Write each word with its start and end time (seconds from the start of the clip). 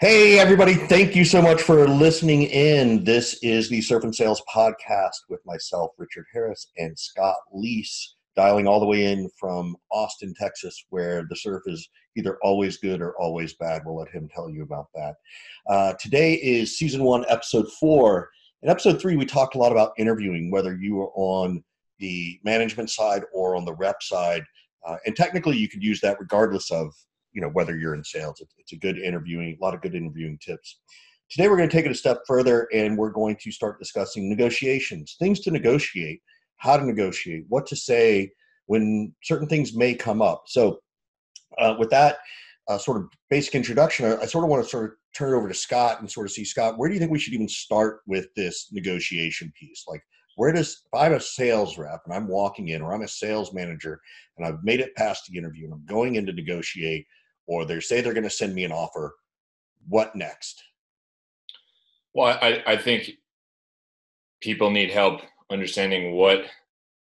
Hey, 0.00 0.38
everybody, 0.38 0.72
thank 0.72 1.14
you 1.14 1.26
so 1.26 1.42
much 1.42 1.60
for 1.60 1.86
listening 1.86 2.44
in. 2.44 3.04
This 3.04 3.38
is 3.42 3.68
the 3.68 3.82
Surf 3.82 4.02
and 4.02 4.14
Sales 4.14 4.42
Podcast 4.50 5.28
with 5.28 5.44
myself, 5.44 5.90
Richard 5.98 6.24
Harris, 6.32 6.68
and 6.78 6.98
Scott 6.98 7.36
Leese, 7.54 8.14
dialing 8.34 8.66
all 8.66 8.80
the 8.80 8.86
way 8.86 9.12
in 9.12 9.28
from 9.38 9.76
Austin, 9.92 10.32
Texas, 10.40 10.86
where 10.88 11.26
the 11.28 11.36
surf 11.36 11.64
is 11.66 11.86
either 12.16 12.38
always 12.42 12.78
good 12.78 13.02
or 13.02 13.14
always 13.20 13.52
bad. 13.56 13.82
We'll 13.84 13.98
let 13.98 14.08
him 14.08 14.26
tell 14.34 14.48
you 14.48 14.62
about 14.62 14.86
that. 14.94 15.16
Uh, 15.68 15.92
today 16.00 16.36
is 16.36 16.78
season 16.78 17.04
one, 17.04 17.26
episode 17.28 17.70
four. 17.78 18.30
In 18.62 18.70
episode 18.70 19.02
three, 19.02 19.16
we 19.16 19.26
talked 19.26 19.54
a 19.54 19.58
lot 19.58 19.70
about 19.70 19.92
interviewing, 19.98 20.50
whether 20.50 20.74
you 20.74 20.98
are 20.98 21.12
on 21.14 21.62
the 21.98 22.40
management 22.42 22.88
side 22.88 23.24
or 23.34 23.54
on 23.54 23.66
the 23.66 23.74
rep 23.74 24.02
side. 24.02 24.44
Uh, 24.82 24.96
and 25.04 25.14
technically, 25.14 25.58
you 25.58 25.68
could 25.68 25.82
use 25.82 26.00
that 26.00 26.18
regardless 26.18 26.70
of 26.70 26.90
you 27.32 27.40
know 27.40 27.48
whether 27.48 27.76
you're 27.76 27.94
in 27.94 28.04
sales 28.04 28.42
it's 28.58 28.72
a 28.72 28.76
good 28.76 28.98
interviewing 28.98 29.56
a 29.60 29.64
lot 29.64 29.74
of 29.74 29.80
good 29.80 29.94
interviewing 29.94 30.38
tips. 30.44 30.80
Today 31.30 31.48
we're 31.48 31.56
going 31.56 31.68
to 31.68 31.76
take 31.76 31.86
it 31.86 31.92
a 31.92 31.94
step 31.94 32.22
further 32.26 32.68
and 32.72 32.98
we're 32.98 33.10
going 33.10 33.36
to 33.40 33.52
start 33.52 33.78
discussing 33.78 34.28
negotiations 34.28 35.16
things 35.18 35.40
to 35.40 35.50
negotiate 35.50 36.20
how 36.56 36.76
to 36.76 36.84
negotiate 36.84 37.44
what 37.48 37.66
to 37.66 37.76
say 37.76 38.30
when 38.66 39.14
certain 39.22 39.48
things 39.48 39.74
may 39.74 39.94
come 39.94 40.20
up. 40.22 40.44
So 40.46 40.80
uh, 41.58 41.74
with 41.78 41.90
that 41.90 42.18
uh, 42.68 42.78
sort 42.78 42.98
of 42.98 43.08
basic 43.28 43.54
introduction 43.54 44.06
I, 44.06 44.16
I 44.22 44.26
sort 44.26 44.44
of 44.44 44.50
want 44.50 44.64
to 44.64 44.68
sort 44.68 44.84
of 44.84 44.90
turn 45.16 45.32
it 45.32 45.36
over 45.36 45.48
to 45.48 45.54
scott 45.54 46.00
and 46.00 46.10
sort 46.10 46.26
of 46.26 46.32
see 46.32 46.44
scott 46.44 46.78
where 46.78 46.88
do 46.88 46.94
you 46.94 47.00
think 47.00 47.10
we 47.10 47.18
should 47.18 47.34
even 47.34 47.48
start 47.48 48.00
with 48.06 48.26
this 48.36 48.68
negotiation 48.72 49.52
piece? 49.58 49.84
Like 49.88 50.02
where 50.36 50.52
does 50.52 50.82
if 50.86 50.98
i'm 50.98 51.12
a 51.12 51.20
sales 51.20 51.76
rep 51.76 52.00
and 52.06 52.14
i'm 52.14 52.26
walking 52.26 52.68
in 52.68 52.80
or 52.80 52.94
i'm 52.94 53.02
a 53.02 53.08
sales 53.08 53.52
manager 53.52 54.00
and 54.38 54.46
i've 54.46 54.62
made 54.64 54.80
it 54.80 54.94
past 54.96 55.24
the 55.28 55.36
interview 55.36 55.64
and 55.64 55.74
i'm 55.74 55.84
going 55.84 56.14
in 56.14 56.24
to 56.24 56.32
negotiate 56.32 57.06
or 57.50 57.64
they 57.64 57.80
say 57.80 58.00
they're 58.00 58.14
going 58.14 58.22
to 58.22 58.30
send 58.30 58.54
me 58.54 58.62
an 58.62 58.70
offer 58.70 59.16
what 59.88 60.14
next? 60.14 60.62
Well 62.14 62.38
I, 62.40 62.62
I 62.64 62.76
think 62.76 63.10
people 64.40 64.70
need 64.70 64.90
help 64.90 65.22
understanding 65.50 66.12
what 66.12 66.44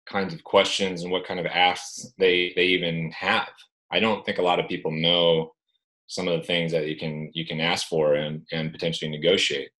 kinds 0.09 0.33
of 0.33 0.43
questions 0.43 1.03
and 1.03 1.13
what 1.13 1.27
kind 1.27 1.39
of 1.39 1.47
asks 1.47 2.13
they 2.19 2.55
they 2.57 2.65
even 2.65 3.13
have. 3.13 3.53
I 3.93 4.01
don't 4.01 4.25
think 4.25 4.39
a 4.39 4.43
lot 4.51 4.59
of 4.59 4.69
people 4.69 4.91
know 4.91 5.53
some 6.07 6.27
of 6.27 6.41
the 6.41 6.47
things 6.47 6.73
that 6.73 6.89
you 6.89 6.97
can 6.97 7.31
you 7.35 7.47
can 7.47 7.61
ask 7.61 7.87
for 7.87 8.15
and 8.15 8.43
and 8.51 8.73
potentially 8.73 9.11
negotiate. 9.11 9.71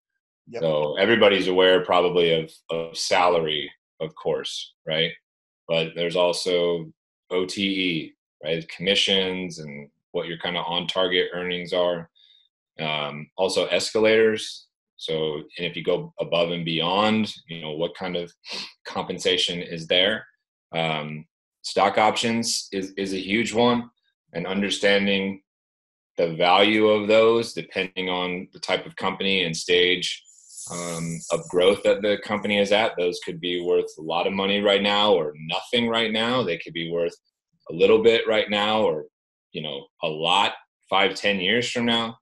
Yep. 0.49 0.63
so 0.63 0.97
everybody's 0.97 1.49
aware 1.49 1.85
probably 1.85 2.33
of 2.33 2.51
of 2.71 2.99
salary 2.99 3.71
of 4.01 4.15
course 4.15 4.75
right? 4.87 5.13
But 5.69 5.93
there's 5.95 6.17
also 6.17 6.93
ote 7.31 7.57
right? 8.45 8.69
Commissions 8.77 9.61
and 9.61 9.89
what 10.13 10.27
your 10.27 10.39
kind 10.39 10.57
of 10.57 10.65
on 10.67 10.87
target 10.87 11.29
earnings 11.33 11.73
are. 11.73 12.09
Um, 12.81 13.29
also 13.37 13.67
escalators. 13.67 14.67
So, 14.97 15.37
and 15.57 15.67
if 15.67 15.77
you 15.77 15.85
go 15.85 16.13
above 16.21 16.51
and 16.51 16.65
beyond, 16.65 17.33
you 17.49 17.63
know, 17.63 17.73
what 17.73 17.95
kind 17.95 18.17
of 18.17 18.33
compensation 18.85 19.61
is 19.61 19.87
there? 19.87 20.27
Um, 20.75 21.27
stock 21.63 21.99
options 21.99 22.69
is, 22.73 22.93
is 22.97 23.13
a 23.13 23.21
huge 23.21 23.53
one 23.53 23.91
and 24.33 24.47
understanding 24.47 25.43
the 26.17 26.35
value 26.35 26.89
of 26.89 27.09
those 27.09 27.55
depending 27.55 28.09
on 28.09 28.49
the 28.53 28.59
type 28.59 28.85
of 28.85 28.97
company 28.97 29.45
and 29.45 29.57
stage 29.57 30.23
um, 30.71 31.19
of 31.33 31.49
growth 31.49 31.83
that 31.83 32.03
the 32.03 32.19
company 32.23 32.59
is 32.59 32.73
at. 32.73 32.93
Those 32.99 33.19
could 33.25 33.41
be 33.41 33.63
worth 33.63 33.91
a 33.99 34.03
lot 34.03 34.27
of 34.27 34.33
money 34.33 34.61
right 34.61 34.83
now 34.83 35.15
or 35.15 35.33
nothing 35.37 35.89
right 35.89 36.13
now. 36.13 36.43
They 36.43 36.59
could 36.59 36.75
be 36.75 36.91
worth 36.91 37.17
a 37.71 37.75
little 37.75 38.03
bit 38.03 38.27
right 38.29 38.51
now 38.51 38.83
or 38.83 39.07
you 39.53 39.63
know 39.63 39.87
a 40.03 40.09
lot 40.09 40.53
five 40.89 41.15
ten 41.15 41.41
years 41.41 41.71
from 41.71 41.87
now. 41.87 42.17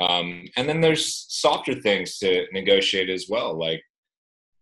Um, 0.00 0.44
and 0.56 0.68
then 0.68 0.82
there's 0.82 1.26
softer 1.28 1.74
things 1.74 2.18
to 2.18 2.46
negotiate 2.52 3.08
as 3.08 3.26
well 3.30 3.58
like 3.58 3.82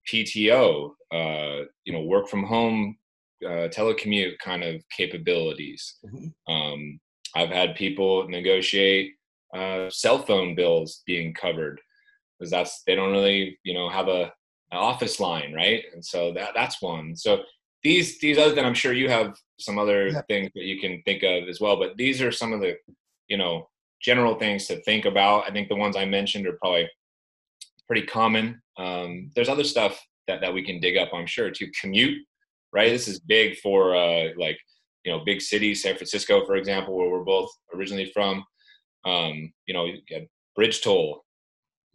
pto 0.09 0.91
uh, 1.13 1.65
you 1.85 1.93
know 1.93 2.03
work 2.03 2.29
from 2.29 2.45
home 2.45 2.97
uh, 3.45 3.69
telecommute 3.69 4.39
kind 4.39 4.63
of 4.63 4.81
capabilities. 4.97 5.97
Mm-hmm. 6.07 6.55
um, 6.55 7.01
i've 7.35 7.51
had 7.51 7.75
people 7.75 8.29
negotiate 8.29 9.13
uh, 9.55 9.91
cell 9.91 10.19
phone 10.19 10.55
bills 10.55 11.03
being 11.05 11.35
covered 11.35 11.81
because 12.39 12.51
that's 12.51 12.83
they 12.87 12.95
don't 12.95 13.13
really 13.13 13.59
you 13.65 13.75
know 13.75 13.89
have 13.89 14.09
a 14.09 14.33
an 14.75 14.79
office 14.79 15.21
line 15.21 15.53
right? 15.55 15.85
And 15.95 16.05
so 16.05 16.33
that 16.35 16.51
that's 16.55 16.83
one. 16.83 17.17
So 17.17 17.43
these 17.85 18.19
these 18.19 18.39
other 18.39 18.55
than 18.55 18.65
I'm 18.65 18.75
sure 18.75 18.93
you 18.93 19.09
have 19.09 19.37
some 19.61 19.79
other 19.79 20.09
yeah. 20.09 20.23
things 20.23 20.51
that 20.55 20.65
you 20.65 20.81
can 20.81 21.03
think 21.03 21.23
of 21.23 21.49
as 21.49 21.61
well. 21.61 21.77
But 21.77 21.97
these 21.97 22.21
are 22.21 22.33
some 22.33 22.53
of 22.53 22.61
the 22.61 22.77
you 23.29 23.37
know 23.37 23.69
general 24.03 24.35
things 24.37 24.67
to 24.67 24.81
think 24.83 25.05
about. 25.05 25.45
I 25.49 25.53
think 25.53 25.69
the 25.69 25.77
ones 25.77 25.97
I 25.97 26.07
mentioned 26.07 26.47
are 26.47 26.59
probably 26.61 26.89
pretty 27.87 28.07
common. 28.07 28.61
Um, 28.79 29.31
there's 29.35 29.51
other 29.51 29.65
stuff 29.65 30.01
that 30.27 30.41
that 30.41 30.53
we 30.53 30.65
can 30.65 30.81
dig 30.81 30.97
up. 30.97 31.11
I'm 31.13 31.27
sure 31.27 31.51
to 31.51 31.71
commute. 31.81 32.19
Right, 32.73 32.91
this 32.91 33.07
is 33.07 33.21
big 33.21 33.59
for 33.59 33.95
uh, 33.95 34.31
like 34.37 34.59
you 35.05 35.13
know 35.13 35.23
big 35.25 35.41
cities, 35.41 35.83
San 35.83 35.95
Francisco, 35.95 36.45
for 36.47 36.57
example, 36.57 36.97
where 36.97 37.11
we're 37.11 37.23
both 37.23 37.51
originally 37.75 38.11
from. 38.13 38.43
Um, 39.05 39.53
you 39.67 39.75
know, 39.75 39.85
you 39.85 40.01
get 40.09 40.29
bridge 40.57 40.81
toll 40.83 41.25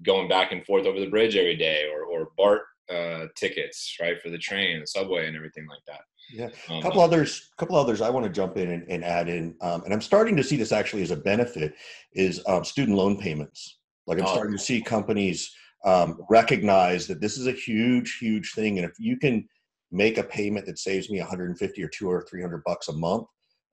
going 0.05 0.29
back 0.29 0.51
and 0.51 0.63
forth 0.65 0.85
over 0.85 0.99
the 0.99 1.09
bridge 1.09 1.35
every 1.35 1.57
day, 1.57 1.89
or 1.91 2.03
or 2.03 2.29
BART 2.37 2.61
uh, 2.91 3.27
tickets, 3.35 3.97
right, 4.01 4.21
for 4.21 4.29
the 4.29 4.37
train 4.37 4.77
and 4.77 4.87
subway 4.87 5.27
and 5.27 5.35
everything 5.35 5.67
like 5.67 5.83
that. 5.87 6.01
Yeah, 6.31 6.49
a 6.69 6.73
um, 6.73 6.81
couple 6.81 7.01
others. 7.01 7.49
Couple 7.57 7.75
others 7.75 8.01
I 8.01 8.09
want 8.09 8.25
to 8.25 8.31
jump 8.31 8.57
in 8.57 8.71
and, 8.71 8.87
and 8.89 9.03
add 9.03 9.29
in, 9.29 9.55
um, 9.61 9.83
and 9.83 9.93
I'm 9.93 10.01
starting 10.01 10.35
to 10.37 10.43
see 10.43 10.57
this 10.57 10.71
actually 10.71 11.01
as 11.01 11.11
a 11.11 11.15
benefit 11.15 11.73
is 12.13 12.41
um, 12.47 12.63
student 12.63 12.97
loan 12.97 13.17
payments. 13.17 13.79
Like 14.05 14.19
I'm 14.19 14.25
oh, 14.25 14.33
starting 14.33 14.57
to 14.57 14.63
see 14.63 14.81
companies 14.81 15.51
um, 15.85 16.19
recognize 16.29 17.07
that 17.07 17.21
this 17.21 17.37
is 17.37 17.47
a 17.47 17.51
huge, 17.51 18.17
huge 18.19 18.53
thing, 18.53 18.77
and 18.77 18.85
if 18.85 18.99
you 18.99 19.17
can 19.17 19.47
make 19.91 20.17
a 20.17 20.23
payment 20.23 20.65
that 20.67 20.77
saves 20.77 21.09
me 21.09 21.19
150 21.19 21.83
or 21.83 21.87
200 21.87 22.15
or 22.15 22.21
300 22.27 22.63
bucks 22.63 22.89
a 22.89 22.93
month, 22.93 23.25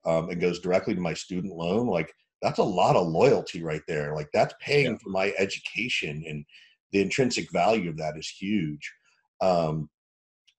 um, 0.05 0.31
it 0.31 0.39
goes 0.39 0.59
directly 0.59 0.95
to 0.95 1.01
my 1.01 1.13
student 1.13 1.53
loan. 1.53 1.85
Like 1.85 2.11
that's 2.41 2.59
a 2.59 2.63
lot 2.63 2.95
of 2.95 3.07
loyalty 3.07 3.61
right 3.61 3.81
there. 3.87 4.15
Like 4.15 4.29
that's 4.33 4.53
paying 4.61 4.91
yeah. 4.91 4.97
for 4.97 5.09
my 5.09 5.33
education, 5.37 6.23
and 6.27 6.45
the 6.91 7.01
intrinsic 7.01 7.51
value 7.51 7.89
of 7.89 7.97
that 7.97 8.17
is 8.17 8.27
huge. 8.27 8.91
Um, 9.41 9.89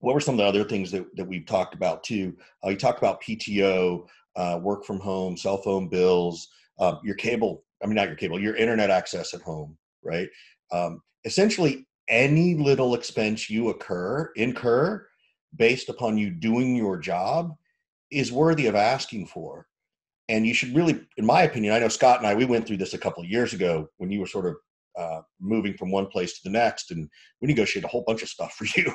what 0.01 0.15
were 0.15 0.21
some 0.21 0.35
of 0.35 0.39
the 0.39 0.47
other 0.47 0.65
things 0.65 0.91
that, 0.93 1.05
that 1.17 1.27
we've 1.27 1.47
talked 1.47 1.75
about 1.75 2.05
too? 2.05 2.37
Uh, 2.65 2.71
you 2.71 2.77
talked 2.77 2.99
about 2.99 3.23
PTO, 3.23 4.07
uh, 4.37 4.59
work 4.63 4.85
from 4.85 5.01
home, 5.01 5.37
cell 5.37 5.57
phone 5.59 5.89
bills, 5.89 6.49
uh, 6.79 6.97
your 7.03 7.17
cable, 7.17 7.65
I 7.83 7.87
mean, 7.87 7.97
not 7.97 8.07
your 8.09 8.17
cable, 8.17 8.41
your 8.41 8.57
internet 8.57 8.91
access 8.91 9.35
at 9.35 9.43
home, 9.43 9.77
right? 10.03 10.29
Um, 10.71 11.03
essentially, 11.25 11.87
any 12.09 12.55
little 12.55 12.95
expense 12.95 13.51
you 13.51 13.71
occur, 13.71 14.31
incur 14.37 15.07
based 15.57 15.89
upon 15.89 16.19
you 16.19 16.31
doing 16.31 16.77
your 16.77 16.99
job 16.99 17.55
is 18.11 18.33
worthy 18.33 18.67
of 18.67 18.75
asking 18.75 19.27
for. 19.27 19.67
And 20.29 20.47
you 20.47 20.55
should 20.55 20.75
really, 20.75 21.01
in 21.17 21.25
my 21.25 21.43
opinion, 21.43 21.73
I 21.73 21.79
know 21.79 21.89
Scott 21.89 22.19
and 22.19 22.27
I, 22.27 22.35
we 22.35 22.45
went 22.45 22.67
through 22.67 22.77
this 22.77 22.95
a 22.95 22.99
couple 22.99 23.23
of 23.23 23.31
years 23.31 23.55
ago 23.55 23.89
when 23.97 24.11
you 24.11 24.21
were 24.21 24.27
sort 24.27 24.47
of 24.47 24.57
uh, 24.99 25.21
moving 25.41 25.75
from 25.75 25.91
one 25.91 26.07
place 26.07 26.35
to 26.35 26.41
the 26.45 26.51
next, 26.51 26.91
and 26.91 27.09
we 27.41 27.49
negotiate 27.49 27.85
a 27.85 27.89
whole 27.89 28.05
bunch 28.07 28.23
of 28.23 28.29
stuff 28.29 28.53
for 28.59 28.67
you. 28.77 28.93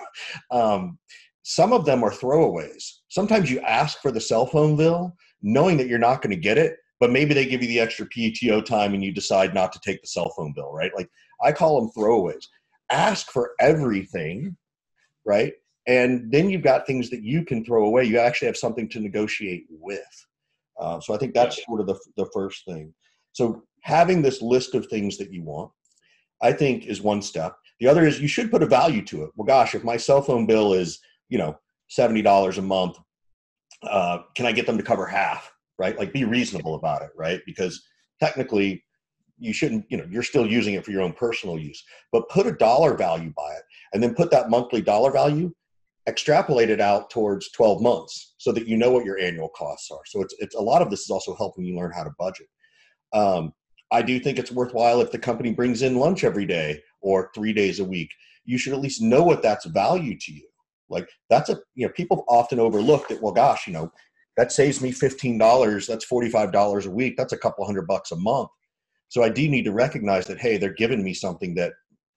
Um, 0.52 0.98
some 1.44 1.74
of 1.74 1.86
them 1.86 2.04
are 2.04 2.12
throwaways. 2.12 2.84
Sometimes 3.10 3.52
you 3.52 3.60
ask 3.62 4.00
for 4.02 4.12
the 4.12 4.22
cell 4.22 4.46
phone 4.46 4.76
bill, 4.76 5.16
knowing 5.42 5.78
that 5.78 5.88
you're 5.88 6.00
not 6.00 6.22
going 6.22 6.36
to 6.36 6.42
get 6.42 6.58
it, 6.58 6.78
but 7.00 7.12
maybe 7.12 7.34
they 7.34 7.46
give 7.46 7.62
you 7.62 7.68
the 7.68 7.82
extra 7.82 8.06
PTO 8.08 8.64
time 8.64 8.94
and 8.94 9.04
you 9.04 9.12
decide 9.12 9.54
not 9.54 9.74
to 9.74 9.80
take 9.84 10.02
the 10.02 10.08
cell 10.08 10.32
phone 10.38 10.54
bill, 10.54 10.72
right? 10.72 10.92
Like 10.96 11.10
I 11.44 11.52
call 11.52 11.82
them 11.82 11.92
throwaways. 11.92 12.46
Ask 12.90 13.30
for 13.32 13.52
everything, 13.60 14.56
right? 15.26 15.54
And 15.86 16.32
then 16.32 16.50
you've 16.50 16.62
got 16.62 16.88
things 16.88 17.10
that 17.10 17.22
you 17.22 17.44
can 17.44 17.66
throw 17.66 17.86
away. 17.86 18.06
You 18.06 18.20
actually 18.20 18.46
have 18.46 18.58
something 18.58 18.88
to 18.90 19.02
negotiate 19.02 19.66
with. 19.70 20.26
Uh, 20.80 21.02
so 21.02 21.14
I 21.14 21.18
think 21.18 21.34
that's 21.34 21.64
sort 21.66 21.82
of 21.82 21.88
the, 21.88 22.00
the 22.16 22.30
first 22.34 22.64
thing. 22.66 22.94
So 23.34 23.64
having 23.82 24.22
this 24.22 24.42
list 24.42 24.76
of 24.76 24.88
things 24.88 25.18
that 25.18 25.34
you 25.34 25.44
want, 25.44 25.72
I 26.44 26.52
think 26.52 26.86
is 26.86 27.02
one 27.02 27.22
step. 27.22 27.58
The 27.80 27.88
other 27.88 28.06
is 28.06 28.22
you 28.22 28.28
should 28.28 28.52
put 28.52 28.62
a 28.62 28.68
value 28.68 29.02
to 29.06 29.24
it. 29.24 29.32
Well, 29.36 29.48
gosh, 29.48 29.74
if 29.74 29.84
my 29.84 29.98
cell 29.98 30.22
phone 30.22 30.46
bill 30.46 30.74
is, 30.74 31.00
you 31.30 31.38
know, 31.38 31.58
$70 31.98 32.58
a 32.58 32.62
month, 32.62 32.98
uh, 33.84 34.20
can 34.36 34.46
I 34.46 34.52
get 34.52 34.68
them 34.68 34.78
to 34.78 34.84
cover 34.84 35.08
half, 35.08 35.52
right? 35.80 35.98
Like 35.98 36.14
be 36.14 36.26
reasonable 36.26 36.76
about 36.76 37.02
it, 37.02 37.10
right? 37.18 37.42
Because 37.46 37.82
technically 38.22 38.84
you 39.40 39.54
shouldn't, 39.54 39.86
you 39.90 39.98
know, 39.98 40.06
you're 40.10 40.24
still 40.24 40.46
using 40.46 40.76
it 40.76 40.86
for 40.86 40.92
your 40.92 41.02
own 41.02 41.14
personal 41.14 41.58
use, 41.58 41.84
but 42.12 42.30
put 42.30 42.46
a 42.46 42.52
dollar 42.52 42.96
value 42.96 43.34
by 43.36 43.52
it 43.54 43.64
and 43.94 44.04
then 44.04 44.14
put 44.14 44.30
that 44.32 44.50
monthly 44.50 44.82
dollar 44.82 45.12
value, 45.12 45.52
extrapolate 46.08 46.70
it 46.70 46.82
out 46.82 47.10
towards 47.10 47.52
12 47.52 47.82
months 47.82 48.36
so 48.38 48.52
that 48.52 48.68
you 48.68 48.78
know 48.78 48.92
what 48.92 49.06
your 49.06 49.20
annual 49.20 49.50
costs 49.50 49.90
are. 49.92 50.06
So 50.06 50.22
it's, 50.22 50.36
it's 50.40 50.56
a 50.56 50.62
lot 50.62 50.82
of 50.82 50.90
this 50.90 51.02
is 51.02 51.10
also 51.10 51.36
helping 51.36 51.64
you 51.64 51.76
learn 51.76 51.92
how 51.94 52.04
to 52.04 52.12
budget. 52.20 52.48
Um, 53.14 53.54
I 53.92 54.02
do 54.02 54.20
think 54.20 54.40
it's 54.40 54.52
worthwhile 54.52 55.02
if 55.02 55.12
the 55.12 55.20
company 55.20 55.52
brings 55.52 55.82
in 55.82 55.98
lunch 55.98 56.24
every 56.24 56.46
day 56.46 56.82
or 57.02 57.32
three 57.36 57.54
days 57.54 57.80
a 57.80 57.86
week. 57.86 58.10
You 58.46 58.58
should 58.58 58.74
at 58.74 58.82
least 58.82 59.02
know 59.02 59.24
what 59.24 59.42
that's 59.42 59.66
value 59.66 60.18
to 60.20 60.34
you. 60.34 60.48
Like 60.90 61.08
that's 61.30 61.50
a 61.50 61.60
you 61.76 61.86
know 61.86 61.94
people 61.94 62.26
often 62.28 62.60
overlook 62.60 63.08
that. 63.08 63.22
Well, 63.22 63.34
gosh, 63.34 63.68
you 63.68 63.74
know 63.74 63.92
that 64.38 64.52
saves 64.52 64.82
me 64.82 64.92
fifteen 64.92 65.38
dollars. 65.38 65.88
That's 65.88 66.06
forty 66.06 66.30
five 66.30 66.52
dollars 66.52 66.86
a 66.86 66.92
week. 66.92 67.16
That's 67.18 67.34
a 67.34 67.38
couple 67.38 67.66
hundred 67.66 67.88
bucks 67.88 68.12
a 68.12 68.16
month. 68.16 68.50
So 69.10 69.22
I 69.22 69.30
do 69.30 69.48
need 69.48 69.66
to 69.66 69.72
recognize 69.72 70.26
that, 70.26 70.40
hey, 70.40 70.58
they're 70.58 70.74
giving 70.74 71.04
me 71.04 71.14
something 71.14 71.54
that, 71.54 71.74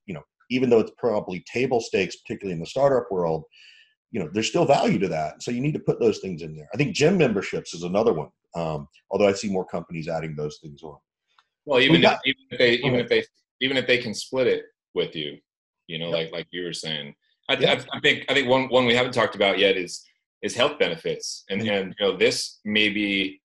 you 0.07 0.15
know, 0.15 0.23
even 0.49 0.71
though 0.71 0.81
it's 0.81 0.93
probably 0.97 1.45
table 1.53 1.79
stakes, 1.79 2.17
particularly 2.17 2.55
in 2.55 2.61
the 2.61 2.65
startup 2.65 3.11
world, 3.11 3.45
you 4.13 4.19
know, 4.19 4.31
there's 4.33 4.49
still 4.49 4.65
value 4.65 4.99
to 5.01 5.09
that. 5.09 5.43
So 5.43 5.51
you 5.51 5.61
need 5.61 5.75
to 5.75 5.81
put 5.81 6.01
those 6.01 6.21
things 6.21 6.41
in 6.41 6.57
there. 6.57 6.69
I 6.73 6.79
think 6.79 6.95
gym 6.95 7.19
memberships 7.19 7.75
is 7.75 7.83
another 7.83 8.15
one. 8.15 8.31
Um, 8.55 8.89
although 9.11 9.29
I 9.29 9.35
see 9.35 9.51
more 9.51 9.67
companies 9.67 10.09
adding 10.09 10.35
those 10.35 10.59
things 10.63 10.83
on. 10.83 10.97
Well, 11.67 11.81
even, 11.81 12.01
got, 12.01 12.21
if, 12.25 12.37
even 12.37 12.47
if 12.51 12.59
they, 12.59 12.73
even 12.75 13.01
if 13.01 13.09
they, 13.09 13.25
even 13.61 13.77
if 13.77 13.87
they 13.87 13.99
can 13.99 14.15
split 14.15 14.47
it 14.47 14.65
with 14.95 15.15
you, 15.15 15.39
you 15.89 15.99
know, 15.99 16.11
like, 16.11 16.33
like 16.33 16.47
you 16.51 16.65
were 16.65 16.73
saying, 16.73 17.15
I, 17.49 17.55
I, 17.55 17.81
I, 17.93 18.01
think, 18.01 18.25
I 18.29 18.35
think 18.35 18.49
one, 18.49 18.69
one 18.69 18.87
we 18.87 18.95
haven't 18.95 19.13
talked 19.13 19.35
about 19.35 19.59
yet 19.59 19.77
is, 19.77 20.05
is 20.43 20.55
health 20.55 20.79
benefits. 20.79 21.45
And, 21.51 21.61
mm-hmm. 21.61 21.71
and, 21.71 21.95
you 21.99 22.07
know, 22.07 22.17
this 22.17 22.61
may 22.65 22.89
be 22.89 23.41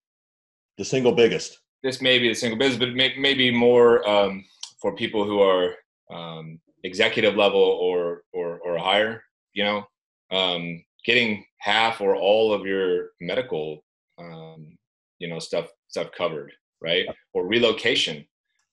the 0.78 0.86
single 0.86 1.12
biggest, 1.12 1.60
this 1.84 2.02
may 2.02 2.20
be 2.20 2.30
the 2.30 2.36
single 2.36 2.58
biggest, 2.58 2.80
but 2.80 2.94
may, 2.94 3.14
maybe 3.18 3.52
more, 3.52 4.08
um, 4.08 4.46
for 4.82 4.96
people 4.96 5.26
who 5.26 5.42
are, 5.42 5.76
um, 6.12 6.60
executive 6.84 7.36
level 7.36 7.62
or, 7.62 8.24
or, 8.34 8.60
or 8.60 8.78
higher, 8.78 9.24
you 9.54 9.64
know, 9.64 9.86
um, 10.32 10.84
getting 11.06 11.46
half 11.58 12.02
or 12.02 12.16
all 12.16 12.54
of 12.54 12.66
your 12.66 13.10
medical, 13.20 13.84
um, 14.20 14.78
you 15.20 15.28
know, 15.28 15.40
stuff 15.40 15.68
stuff 15.88 16.08
covered, 16.18 16.52
right? 16.82 17.06
Or 17.34 17.48
relocation. 17.48 18.26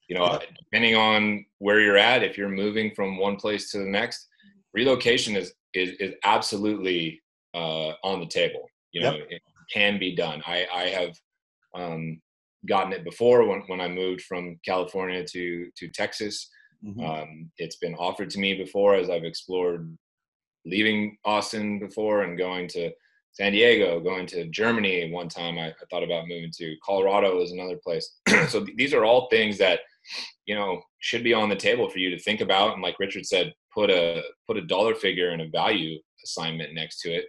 You 0.08 0.16
know, 0.16 0.40
depending 0.58 0.94
on 0.94 1.44
where 1.58 1.80
you're 1.80 1.98
at, 1.98 2.22
if 2.22 2.38
you're 2.38 2.48
moving 2.48 2.94
from 2.94 3.18
one 3.18 3.36
place 3.36 3.70
to 3.72 3.78
the 3.78 3.84
next, 3.84 4.26
relocation 4.72 5.36
is 5.36 5.52
is, 5.74 5.90
is 6.00 6.14
absolutely 6.24 7.20
uh, 7.54 7.92
on 8.02 8.20
the 8.20 8.26
table. 8.26 8.64
You 8.92 9.02
know, 9.02 9.16
yep. 9.16 9.26
it 9.28 9.42
can 9.70 9.98
be 9.98 10.16
done. 10.16 10.42
I 10.46 10.66
I 10.72 10.84
have 10.84 11.14
um, 11.74 12.22
gotten 12.66 12.94
it 12.94 13.04
before 13.04 13.46
when 13.46 13.60
when 13.66 13.80
I 13.82 13.88
moved 13.88 14.22
from 14.22 14.58
California 14.64 15.24
to 15.24 15.70
to 15.76 15.88
Texas. 15.88 16.48
Mm-hmm. 16.84 17.04
Um, 17.04 17.50
it's 17.58 17.76
been 17.76 17.94
offered 17.96 18.30
to 18.30 18.38
me 18.38 18.54
before 18.54 18.94
as 18.94 19.10
I've 19.10 19.24
explored 19.24 19.96
leaving 20.64 21.16
Austin 21.24 21.78
before 21.78 22.22
and 22.22 22.38
going 22.38 22.68
to 22.68 22.90
San 23.38 23.52
Diego, 23.52 24.00
going 24.00 24.26
to 24.26 24.46
Germany 24.46 25.12
one 25.12 25.28
time. 25.28 25.58
I, 25.58 25.68
I 25.68 25.84
thought 25.90 26.02
about 26.02 26.26
moving 26.26 26.50
to 26.58 26.74
Colorado 26.84 27.40
is 27.40 27.52
another 27.52 27.78
place. 27.84 28.16
so 28.48 28.64
th- 28.64 28.76
these 28.76 28.92
are 28.92 29.04
all 29.04 29.28
things 29.28 29.58
that 29.58 29.80
you 30.46 30.56
know 30.56 30.82
should 30.98 31.22
be 31.22 31.34
on 31.34 31.48
the 31.48 31.54
table 31.54 31.88
for 31.88 32.00
you 32.00 32.10
to 32.10 32.18
think 32.18 32.40
about. 32.40 32.74
And 32.74 32.82
like 32.82 32.98
Richard 32.98 33.26
said, 33.26 33.54
put 33.72 33.90
a 33.90 34.22
put 34.48 34.56
a 34.56 34.66
dollar 34.66 34.96
figure 34.96 35.30
and 35.30 35.40
a 35.40 35.48
value 35.50 36.00
assignment 36.24 36.74
next 36.74 37.00
to 37.02 37.10
it. 37.10 37.26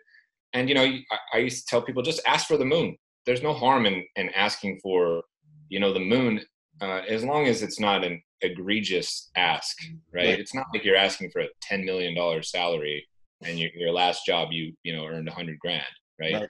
And 0.54 0.68
you 0.68 0.74
know, 0.74 0.84
I, 0.84 1.18
I 1.34 1.38
used 1.38 1.60
to 1.60 1.70
tell 1.70 1.82
people 1.84 2.02
just 2.02 2.22
ask 2.26 2.48
for 2.48 2.58
the 2.58 2.66
moon. 2.66 2.98
There's 3.28 3.44
no 3.44 3.54
harm 3.54 3.86
in 3.86 4.04
in 4.16 4.30
asking 4.30 4.80
for 4.82 5.22
you 5.70 5.80
know 5.80 5.94
the 5.94 6.00
moon 6.00 6.42
uh, 6.82 7.02
as 7.08 7.24
long 7.24 7.46
as 7.46 7.62
it's 7.62 7.80
not 7.80 8.04
an 8.04 8.20
egregious 8.42 9.30
ask, 9.36 9.78
right? 10.12 10.26
right? 10.26 10.40
It's 10.40 10.56
not 10.56 10.66
like 10.74 10.84
you're 10.84 10.96
asking 10.96 11.30
for 11.30 11.42
a 11.42 11.50
ten 11.62 11.86
million 11.86 12.16
dollar 12.16 12.42
salary 12.42 13.08
and 13.44 13.60
your, 13.60 13.70
your 13.76 13.92
last 13.92 14.26
job 14.26 14.50
you 14.52 14.74
you 14.84 14.96
know 14.96 15.06
earned 15.06 15.28
a 15.28 15.34
hundred 15.34 15.60
grand 15.60 15.84
right? 16.20 16.34
right? 16.34 16.50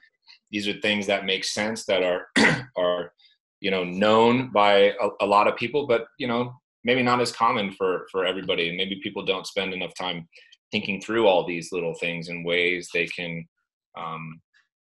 these 0.50 0.68
are 0.68 0.74
things 0.80 1.06
that 1.06 1.24
make 1.24 1.44
sense 1.44 1.84
that 1.84 2.02
are 2.02 2.26
are 2.76 3.12
you 3.60 3.70
know 3.70 3.84
known 3.84 4.50
by 4.52 4.92
a, 5.00 5.08
a, 5.20 5.26
lot 5.26 5.46
of 5.46 5.56
people 5.56 5.86
but 5.86 6.06
you 6.18 6.26
know 6.26 6.52
maybe 6.84 7.02
not 7.02 7.20
as 7.20 7.32
common 7.32 7.72
for 7.72 8.06
for 8.10 8.24
everybody 8.24 8.68
and 8.68 8.76
maybe 8.76 9.00
people 9.02 9.24
don't 9.24 9.46
spend 9.46 9.72
enough 9.72 9.92
time 9.98 10.26
thinking 10.72 11.00
through 11.00 11.26
all 11.26 11.46
these 11.46 11.72
little 11.72 11.94
things 11.94 12.28
and 12.28 12.44
ways 12.44 12.88
they 12.92 13.06
can 13.06 13.44
um, 13.98 14.40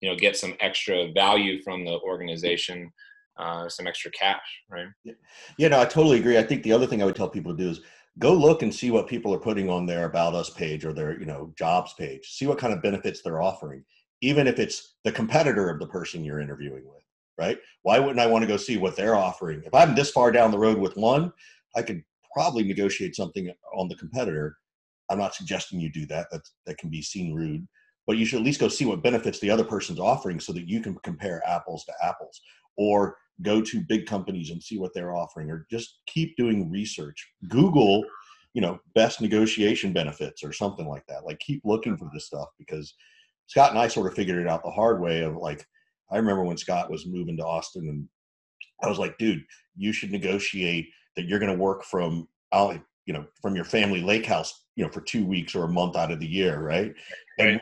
you 0.00 0.08
know 0.08 0.16
get 0.16 0.36
some 0.36 0.54
extra 0.60 1.12
value 1.12 1.60
from 1.62 1.84
the 1.84 1.98
organization 2.00 2.90
uh, 3.38 3.68
some 3.68 3.86
extra 3.86 4.10
cash 4.12 4.62
right 4.70 4.88
yeah. 5.04 5.14
yeah 5.58 5.68
no 5.68 5.80
i 5.80 5.84
totally 5.84 6.18
agree 6.18 6.38
i 6.38 6.42
think 6.42 6.62
the 6.62 6.72
other 6.72 6.86
thing 6.86 7.02
i 7.02 7.04
would 7.04 7.16
tell 7.16 7.28
people 7.28 7.56
to 7.56 7.62
do 7.62 7.70
is 7.70 7.80
go 8.18 8.32
look 8.32 8.62
and 8.62 8.74
see 8.74 8.90
what 8.90 9.08
people 9.08 9.34
are 9.34 9.38
putting 9.38 9.70
on 9.70 9.86
their 9.86 10.04
about 10.04 10.34
us 10.34 10.50
page 10.50 10.84
or 10.84 10.92
their 10.92 11.18
you 11.18 11.26
know 11.26 11.52
jobs 11.56 11.94
page. 11.94 12.30
See 12.30 12.46
what 12.46 12.58
kind 12.58 12.72
of 12.72 12.82
benefits 12.82 13.22
they're 13.22 13.42
offering 13.42 13.84
even 14.24 14.46
if 14.46 14.60
it's 14.60 14.94
the 15.02 15.10
competitor 15.10 15.68
of 15.68 15.80
the 15.80 15.86
person 15.86 16.24
you're 16.24 16.40
interviewing 16.40 16.84
with 16.84 17.02
right? 17.38 17.58
Why 17.82 17.98
wouldn't 17.98 18.20
i 18.20 18.26
want 18.26 18.42
to 18.42 18.48
go 18.48 18.56
see 18.56 18.76
what 18.76 18.96
they're 18.96 19.16
offering? 19.16 19.62
If 19.64 19.74
i'm 19.74 19.94
this 19.94 20.10
far 20.10 20.30
down 20.30 20.50
the 20.50 20.58
road 20.58 20.78
with 20.78 20.96
one 20.96 21.32
i 21.76 21.82
could 21.82 22.02
probably 22.34 22.64
negotiate 22.64 23.14
something 23.14 23.52
on 23.74 23.88
the 23.88 23.96
competitor. 23.96 24.56
I'm 25.10 25.18
not 25.18 25.34
suggesting 25.34 25.80
you 25.80 25.90
do 25.92 26.06
that. 26.06 26.28
That 26.30 26.42
that 26.66 26.78
can 26.78 26.88
be 26.90 27.02
seen 27.02 27.34
rude 27.34 27.66
but 28.06 28.16
you 28.16 28.24
should 28.24 28.40
at 28.40 28.44
least 28.44 28.60
go 28.60 28.68
see 28.68 28.84
what 28.84 29.02
benefits 29.02 29.38
the 29.38 29.50
other 29.50 29.64
person's 29.64 30.00
offering 30.00 30.40
so 30.40 30.52
that 30.52 30.68
you 30.68 30.80
can 30.80 30.94
compare 31.02 31.42
apples 31.46 31.84
to 31.84 31.92
apples. 32.02 32.40
Or 32.76 33.16
go 33.40 33.60
to 33.62 33.80
big 33.80 34.06
companies 34.06 34.50
and 34.50 34.62
see 34.62 34.78
what 34.78 34.92
they're 34.94 35.16
offering 35.16 35.50
or 35.50 35.66
just 35.70 36.00
keep 36.06 36.36
doing 36.36 36.70
research. 36.70 37.32
Google 37.48 38.04
you 38.54 38.60
know 38.60 38.78
best 38.94 39.22
negotiation 39.22 39.94
benefits 39.94 40.44
or 40.44 40.52
something 40.52 40.86
like 40.86 41.06
that. 41.06 41.24
Like 41.24 41.38
keep 41.38 41.62
looking 41.64 41.96
for 41.96 42.10
this 42.12 42.26
stuff 42.26 42.48
because 42.58 42.94
scott 43.46 43.70
and 43.70 43.78
i 43.78 43.88
sort 43.88 44.06
of 44.06 44.14
figured 44.14 44.40
it 44.40 44.48
out 44.48 44.62
the 44.62 44.70
hard 44.70 45.00
way 45.00 45.22
of 45.22 45.36
like 45.36 45.66
i 46.10 46.16
remember 46.16 46.44
when 46.44 46.56
scott 46.56 46.90
was 46.90 47.06
moving 47.06 47.36
to 47.36 47.44
austin 47.44 47.88
and 47.88 48.08
i 48.82 48.88
was 48.88 48.98
like 48.98 49.18
dude 49.18 49.42
you 49.76 49.92
should 49.92 50.10
negotiate 50.10 50.88
that 51.16 51.26
you're 51.26 51.38
going 51.38 51.52
to 51.52 51.62
work 51.62 51.84
from 51.84 52.26
you 53.06 53.12
know 53.12 53.24
from 53.40 53.56
your 53.56 53.64
family 53.64 54.00
lake 54.00 54.26
house 54.26 54.64
you 54.76 54.84
know 54.84 54.90
for 54.90 55.00
two 55.00 55.26
weeks 55.26 55.54
or 55.54 55.64
a 55.64 55.68
month 55.68 55.96
out 55.96 56.12
of 56.12 56.20
the 56.20 56.26
year 56.26 56.60
right? 56.60 56.94
And 57.38 57.60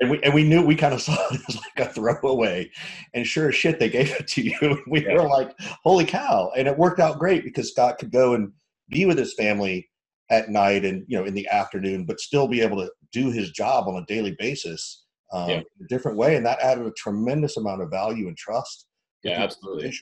and 0.00 0.10
we 0.10 0.22
and 0.22 0.34
we 0.34 0.44
knew 0.44 0.64
we 0.64 0.74
kind 0.74 0.94
of 0.94 1.02
saw 1.02 1.16
it 1.30 1.40
as 1.48 1.56
like 1.56 1.88
a 1.88 1.92
throwaway, 1.92 2.70
and 3.14 3.26
sure 3.26 3.48
as 3.48 3.54
shit 3.54 3.78
they 3.78 3.88
gave 3.88 4.10
it 4.12 4.28
to 4.28 4.42
you. 4.42 4.82
we 4.86 5.04
yeah. 5.04 5.14
were 5.14 5.28
like, 5.28 5.52
"Holy 5.82 6.04
cow!" 6.04 6.50
And 6.56 6.68
it 6.68 6.76
worked 6.76 7.00
out 7.00 7.18
great 7.18 7.44
because 7.44 7.70
Scott 7.70 7.98
could 7.98 8.12
go 8.12 8.34
and 8.34 8.52
be 8.88 9.06
with 9.06 9.18
his 9.18 9.34
family 9.34 9.88
at 10.30 10.48
night 10.48 10.84
and 10.84 11.04
you 11.08 11.18
know 11.18 11.24
in 11.24 11.34
the 11.34 11.48
afternoon, 11.48 12.04
but 12.04 12.20
still 12.20 12.48
be 12.48 12.60
able 12.60 12.78
to 12.78 12.90
do 13.12 13.30
his 13.30 13.50
job 13.50 13.88
on 13.88 13.96
a 13.96 14.06
daily 14.06 14.34
basis 14.38 15.04
um, 15.32 15.48
yeah. 15.48 15.56
in 15.56 15.84
a 15.84 15.88
different 15.88 16.16
way, 16.16 16.36
and 16.36 16.46
that 16.46 16.60
added 16.60 16.86
a 16.86 16.92
tremendous 16.92 17.56
amount 17.56 17.82
of 17.82 17.90
value 17.90 18.28
and 18.28 18.36
trust. 18.36 18.86
Yeah, 19.22 19.42
absolutely. 19.42 19.92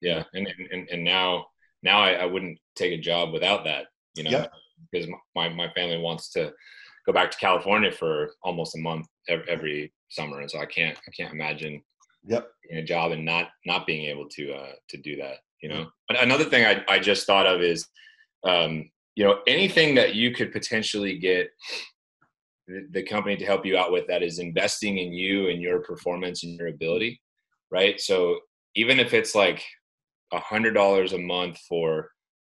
Yeah, 0.00 0.24
and, 0.34 0.48
and 0.70 0.88
and 0.90 1.04
now 1.04 1.46
now 1.82 2.00
I, 2.00 2.12
I 2.12 2.24
wouldn't 2.26 2.58
take 2.76 2.92
a 2.92 3.00
job 3.00 3.32
without 3.32 3.64
that. 3.64 3.86
You 4.14 4.24
know, 4.24 4.30
yeah. 4.30 4.46
because 4.90 5.08
my 5.34 5.48
my 5.48 5.68
family 5.74 5.98
wants 5.98 6.30
to 6.30 6.52
go 7.06 7.12
back 7.12 7.30
to 7.30 7.38
California 7.38 7.90
for 7.90 8.34
almost 8.42 8.76
a 8.76 8.80
month 8.80 9.06
every, 9.28 9.48
every 9.48 9.92
summer, 10.08 10.40
and 10.40 10.50
so 10.50 10.58
I 10.58 10.66
can't 10.66 10.96
I 10.96 11.10
can't 11.16 11.32
imagine 11.32 11.82
yep 12.24 12.48
in 12.70 12.78
a 12.78 12.84
job 12.84 13.12
and 13.12 13.24
not 13.24 13.48
not 13.66 13.86
being 13.86 14.06
able 14.06 14.28
to 14.30 14.52
uh, 14.52 14.72
to 14.88 14.96
do 14.98 15.16
that. 15.16 15.38
You 15.62 15.68
know, 15.68 15.86
but 16.08 16.22
another 16.22 16.44
thing 16.44 16.64
I 16.64 16.84
I 16.88 16.98
just 16.98 17.26
thought 17.26 17.46
of 17.46 17.60
is, 17.60 17.86
um, 18.44 18.90
you 19.14 19.24
know, 19.24 19.38
anything 19.46 19.94
that 19.96 20.14
you 20.14 20.32
could 20.32 20.52
potentially 20.52 21.18
get 21.18 21.50
the, 22.66 22.86
the 22.90 23.02
company 23.02 23.36
to 23.36 23.44
help 23.44 23.64
you 23.66 23.76
out 23.76 23.92
with 23.92 24.06
that 24.08 24.22
is 24.22 24.38
investing 24.38 24.98
in 24.98 25.12
you 25.12 25.48
and 25.48 25.60
your 25.60 25.80
performance 25.80 26.44
and 26.44 26.58
your 26.58 26.68
ability, 26.68 27.20
right? 27.70 28.00
So 28.00 28.38
even 28.74 28.98
if 28.98 29.12
it's 29.12 29.34
like 29.34 29.62
a 30.32 30.40
hundred 30.40 30.72
dollars 30.72 31.12
a 31.12 31.18
month 31.18 31.58
for 31.68 32.10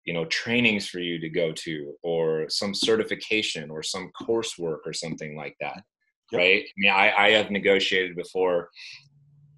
you 0.09 0.15
know 0.15 0.25
trainings 0.25 0.87
for 0.87 0.97
you 0.97 1.19
to 1.19 1.29
go 1.29 1.51
to 1.51 1.93
or 2.01 2.49
some 2.49 2.73
certification 2.73 3.69
or 3.69 3.83
some 3.83 4.09
coursework 4.19 4.79
or 4.83 4.91
something 4.91 5.35
like 5.35 5.55
that 5.61 5.83
yep. 6.31 6.39
right? 6.39 6.63
I 6.63 6.73
mean 6.77 6.91
I, 6.91 7.13
I 7.15 7.29
have 7.33 7.51
negotiated 7.51 8.15
before 8.15 8.71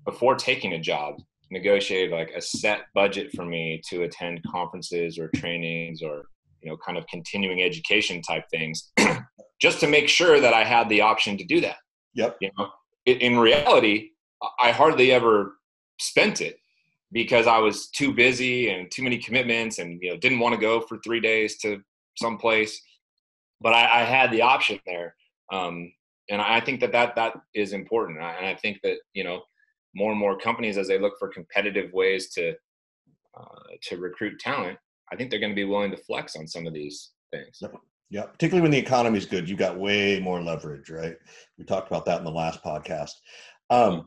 before 0.03 0.35
taking 0.35 0.73
a 0.73 0.79
job 0.79 1.21
negotiated 1.51 2.11
like 2.11 2.31
a 2.35 2.41
set 2.41 2.81
budget 2.93 3.31
for 3.33 3.45
me 3.45 3.81
to 3.91 4.03
attend 4.03 4.43
conferences 4.43 5.17
or 5.17 5.29
trainings 5.37 6.01
or 6.01 6.25
you 6.61 6.69
know 6.69 6.75
kind 6.85 6.97
of 6.97 7.07
continuing 7.07 7.61
education 7.61 8.21
type 8.21 8.43
things 8.51 8.91
just 9.61 9.79
to 9.79 9.87
make 9.87 10.09
sure 10.09 10.41
that 10.41 10.53
i 10.53 10.65
had 10.65 10.89
the 10.89 10.99
option 10.99 11.37
to 11.37 11.45
do 11.45 11.61
that. 11.61 11.77
Yep. 12.15 12.35
You 12.41 12.49
know 12.57 12.67
in 13.05 13.39
reality 13.39 14.09
i 14.59 14.71
hardly 14.71 15.13
ever 15.13 15.55
spent 15.97 16.41
it 16.41 16.57
because 17.11 17.47
I 17.47 17.57
was 17.57 17.89
too 17.89 18.13
busy 18.13 18.69
and 18.69 18.89
too 18.89 19.03
many 19.03 19.17
commitments 19.17 19.79
and 19.79 19.99
you 20.01 20.11
know 20.11 20.17
didn't 20.17 20.39
want 20.39 20.55
to 20.55 20.61
go 20.61 20.81
for 20.81 20.97
three 20.99 21.19
days 21.19 21.57
to 21.59 21.81
some 22.17 22.37
place. 22.37 22.81
But 23.59 23.73
I, 23.73 24.01
I 24.01 24.03
had 24.03 24.31
the 24.31 24.41
option 24.41 24.79
there, 24.85 25.15
um, 25.51 25.91
and 26.29 26.41
I 26.41 26.59
think 26.61 26.79
that 26.81 26.91
that 26.93 27.15
that 27.15 27.33
is 27.53 27.73
important. 27.73 28.17
And 28.17 28.25
I 28.25 28.55
think 28.55 28.79
that 28.83 28.97
you 29.13 29.23
know 29.23 29.41
more 29.93 30.11
and 30.11 30.19
more 30.19 30.37
companies 30.37 30.77
as 30.77 30.87
they 30.87 30.99
look 30.99 31.13
for 31.19 31.27
competitive 31.27 31.91
ways 31.93 32.29
to 32.31 32.53
uh, 33.37 33.75
to 33.83 33.97
recruit 33.97 34.39
talent, 34.39 34.77
I 35.11 35.15
think 35.15 35.29
they're 35.29 35.39
going 35.39 35.51
to 35.51 35.55
be 35.55 35.65
willing 35.65 35.91
to 35.91 35.97
flex 35.97 36.35
on 36.35 36.47
some 36.47 36.65
of 36.67 36.73
these 36.73 37.11
things. 37.31 37.57
Yep. 37.61 37.75
Yeah, 38.09 38.23
particularly 38.23 38.61
when 38.61 38.71
the 38.71 38.77
economy 38.77 39.17
is 39.17 39.25
good, 39.25 39.47
you've 39.47 39.57
got 39.57 39.79
way 39.79 40.19
more 40.19 40.41
leverage, 40.41 40.89
right? 40.89 41.15
We 41.57 41.63
talked 41.63 41.87
about 41.87 42.05
that 42.07 42.19
in 42.19 42.25
the 42.25 42.31
last 42.31 42.61
podcast. 42.61 43.11
Um, 43.69 44.05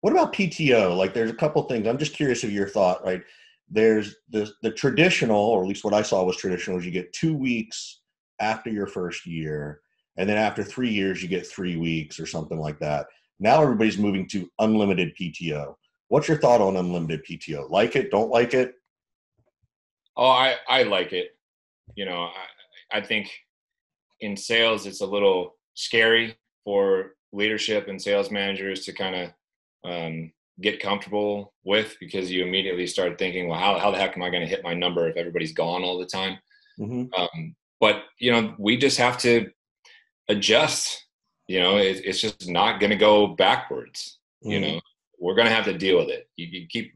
what 0.00 0.12
about 0.12 0.32
PTO? 0.32 0.96
Like, 0.96 1.14
there's 1.14 1.30
a 1.30 1.34
couple 1.34 1.62
things. 1.64 1.86
I'm 1.86 1.98
just 1.98 2.14
curious 2.14 2.44
of 2.44 2.52
your 2.52 2.68
thought. 2.68 3.04
Right? 3.04 3.22
There's 3.68 4.16
the 4.30 4.50
the 4.62 4.70
traditional, 4.70 5.40
or 5.40 5.62
at 5.62 5.68
least 5.68 5.84
what 5.84 5.94
I 5.94 6.02
saw 6.02 6.24
was 6.24 6.36
traditional, 6.36 6.78
is 6.78 6.86
you 6.86 6.90
get 6.92 7.12
two 7.12 7.34
weeks 7.34 8.00
after 8.40 8.70
your 8.70 8.86
first 8.86 9.26
year, 9.26 9.80
and 10.16 10.28
then 10.28 10.38
after 10.38 10.62
three 10.62 10.90
years 10.90 11.22
you 11.22 11.28
get 11.28 11.46
three 11.46 11.76
weeks 11.76 12.20
or 12.20 12.26
something 12.26 12.58
like 12.58 12.78
that. 12.78 13.06
Now 13.40 13.62
everybody's 13.62 13.98
moving 13.98 14.26
to 14.28 14.50
unlimited 14.58 15.14
PTO. 15.20 15.74
What's 16.08 16.28
your 16.28 16.38
thought 16.38 16.60
on 16.60 16.76
unlimited 16.76 17.24
PTO? 17.24 17.70
Like 17.70 17.94
it? 17.94 18.10
Don't 18.10 18.30
like 18.30 18.54
it? 18.54 18.74
Oh, 20.16 20.28
I 20.28 20.56
I 20.68 20.84
like 20.84 21.12
it. 21.12 21.36
You 21.94 22.06
know, 22.06 22.28
I 22.92 22.98
I 22.98 23.00
think 23.00 23.30
in 24.20 24.36
sales 24.36 24.86
it's 24.86 25.00
a 25.00 25.06
little 25.06 25.56
scary 25.74 26.36
for 26.64 27.12
leadership 27.32 27.88
and 27.88 28.00
sales 28.00 28.30
managers 28.30 28.84
to 28.84 28.92
kind 28.92 29.14
of 29.14 29.30
um, 29.88 30.32
get 30.60 30.80
comfortable 30.80 31.52
with 31.64 31.96
because 32.00 32.30
you 32.30 32.44
immediately 32.44 32.86
start 32.86 33.18
thinking, 33.18 33.48
well, 33.48 33.58
how, 33.58 33.78
how 33.78 33.90
the 33.90 33.98
heck 33.98 34.16
am 34.16 34.22
I 34.22 34.30
going 34.30 34.42
to 34.42 34.48
hit 34.48 34.64
my 34.64 34.74
number 34.74 35.08
if 35.08 35.16
everybody's 35.16 35.52
gone 35.52 35.82
all 35.82 35.98
the 35.98 36.06
time? 36.06 36.38
Mm-hmm. 36.78 37.20
Um, 37.20 37.54
but 37.80 38.04
you 38.18 38.32
know, 38.32 38.54
we 38.58 38.76
just 38.76 38.98
have 38.98 39.18
to 39.18 39.50
adjust. 40.28 41.06
You 41.46 41.60
know, 41.60 41.76
it, 41.76 42.02
it's 42.04 42.20
just 42.20 42.48
not 42.48 42.80
going 42.80 42.90
to 42.90 42.96
go 42.96 43.28
backwards. 43.28 44.18
Mm-hmm. 44.44 44.50
You 44.50 44.60
know, 44.60 44.80
we're 45.18 45.34
going 45.34 45.48
to 45.48 45.54
have 45.54 45.64
to 45.64 45.76
deal 45.76 45.98
with 45.98 46.08
it. 46.08 46.28
You, 46.36 46.46
you, 46.46 46.66
keep 46.68 46.92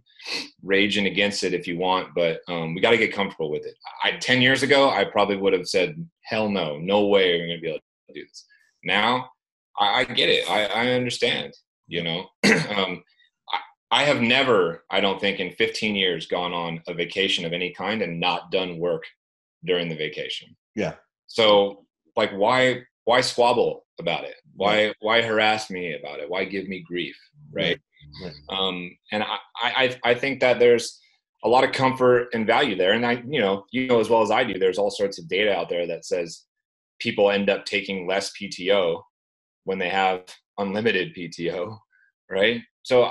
raging 0.62 1.06
against 1.06 1.42
it 1.42 1.54
if 1.54 1.66
you 1.66 1.76
want, 1.78 2.14
but 2.14 2.40
um, 2.48 2.74
we 2.74 2.80
got 2.80 2.90
to 2.90 2.98
get 2.98 3.12
comfortable 3.12 3.50
with 3.50 3.64
it. 3.64 3.74
I 4.04 4.12
ten 4.12 4.40
years 4.40 4.62
ago, 4.62 4.90
I 4.90 5.04
probably 5.04 5.36
would 5.36 5.52
have 5.52 5.66
said, 5.66 5.96
"Hell 6.22 6.48
no, 6.48 6.78
no 6.78 7.06
way 7.06 7.32
we're 7.32 7.46
going 7.46 7.58
to 7.58 7.62
be 7.62 7.68
able 7.68 7.78
to 8.08 8.14
do 8.14 8.24
this." 8.24 8.46
Now, 8.84 9.30
I, 9.78 10.00
I 10.00 10.04
get 10.04 10.28
it. 10.28 10.48
I, 10.48 10.66
I 10.66 10.88
understand. 10.92 11.54
You 11.86 12.02
know, 12.02 12.26
um, 12.74 13.02
I 13.90 14.04
have 14.04 14.22
never, 14.22 14.84
I 14.90 15.00
don't 15.00 15.20
think, 15.20 15.38
in 15.38 15.52
15 15.52 15.94
years 15.94 16.26
gone 16.26 16.52
on 16.52 16.82
a 16.88 16.94
vacation 16.94 17.44
of 17.44 17.52
any 17.52 17.72
kind 17.72 18.00
and 18.00 18.18
not 18.18 18.50
done 18.50 18.78
work 18.78 19.04
during 19.64 19.88
the 19.88 19.96
vacation. 19.96 20.56
Yeah. 20.74 20.94
So, 21.26 21.84
like, 22.16 22.32
why 22.32 22.82
why 23.04 23.20
squabble 23.20 23.84
about 23.98 24.24
it? 24.24 24.36
Why 24.54 24.94
why 25.00 25.22
harass 25.22 25.70
me 25.70 25.94
about 25.94 26.20
it? 26.20 26.30
Why 26.30 26.44
give 26.44 26.68
me 26.68 26.84
grief? 26.86 27.16
Right. 27.52 27.78
right. 28.22 28.34
Um, 28.48 28.96
and 29.10 29.22
I, 29.22 29.36
I 29.62 29.98
I 30.04 30.14
think 30.14 30.40
that 30.40 30.58
there's 30.58 30.98
a 31.44 31.48
lot 31.48 31.64
of 31.64 31.72
comfort 31.72 32.28
and 32.32 32.46
value 32.46 32.76
there. 32.76 32.92
And 32.92 33.04
I, 33.04 33.22
you 33.26 33.40
know, 33.40 33.64
you 33.72 33.88
know 33.88 34.00
as 34.00 34.08
well 34.08 34.22
as 34.22 34.30
I 34.30 34.44
do, 34.44 34.58
there's 34.58 34.78
all 34.78 34.90
sorts 34.90 35.18
of 35.18 35.28
data 35.28 35.54
out 35.54 35.68
there 35.68 35.86
that 35.86 36.04
says 36.04 36.44
people 36.98 37.30
end 37.30 37.50
up 37.50 37.64
taking 37.64 38.06
less 38.06 38.32
PTO 38.40 39.02
when 39.64 39.78
they 39.78 39.88
have 39.88 40.22
unlimited 40.58 41.14
PTO, 41.14 41.78
right? 42.30 42.60
So 42.82 43.10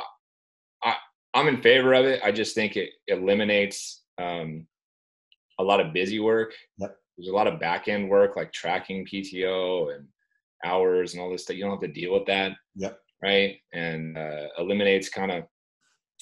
I, 0.84 0.96
I'm 1.34 1.48
in 1.48 1.62
favor 1.62 1.94
of 1.94 2.06
it. 2.06 2.22
I 2.24 2.32
just 2.32 2.56
think 2.56 2.76
it 2.76 2.90
eliminates 3.08 4.04
um, 4.18 4.68
a 5.60 5.64
lot 5.64 5.80
of 5.80 5.94
busy 5.94 6.20
work. 6.20 6.54
Yep. 6.78 6.96
There's 7.18 7.30
a 7.30 7.36
lot 7.36 7.48
of 7.48 7.60
back 7.60 7.88
end 7.88 8.10
work 8.10 8.36
like 8.36 8.52
tracking 8.52 9.06
PTO 9.06 9.96
and 9.96 10.08
hours 10.66 11.14
and 11.14 11.22
all 11.22 11.32
this 11.32 11.44
stuff. 11.44 11.56
You 11.56 11.64
don't 11.64 11.72
have 11.72 11.82
to 11.82 11.88
deal 11.88 12.14
with 12.14 12.26
that. 12.26 12.54
Yep. 12.76 13.00
Right. 13.22 13.58
And 13.74 14.18
uh, 14.18 14.48
eliminates 14.58 15.10
kind 15.10 15.32
of 15.32 15.44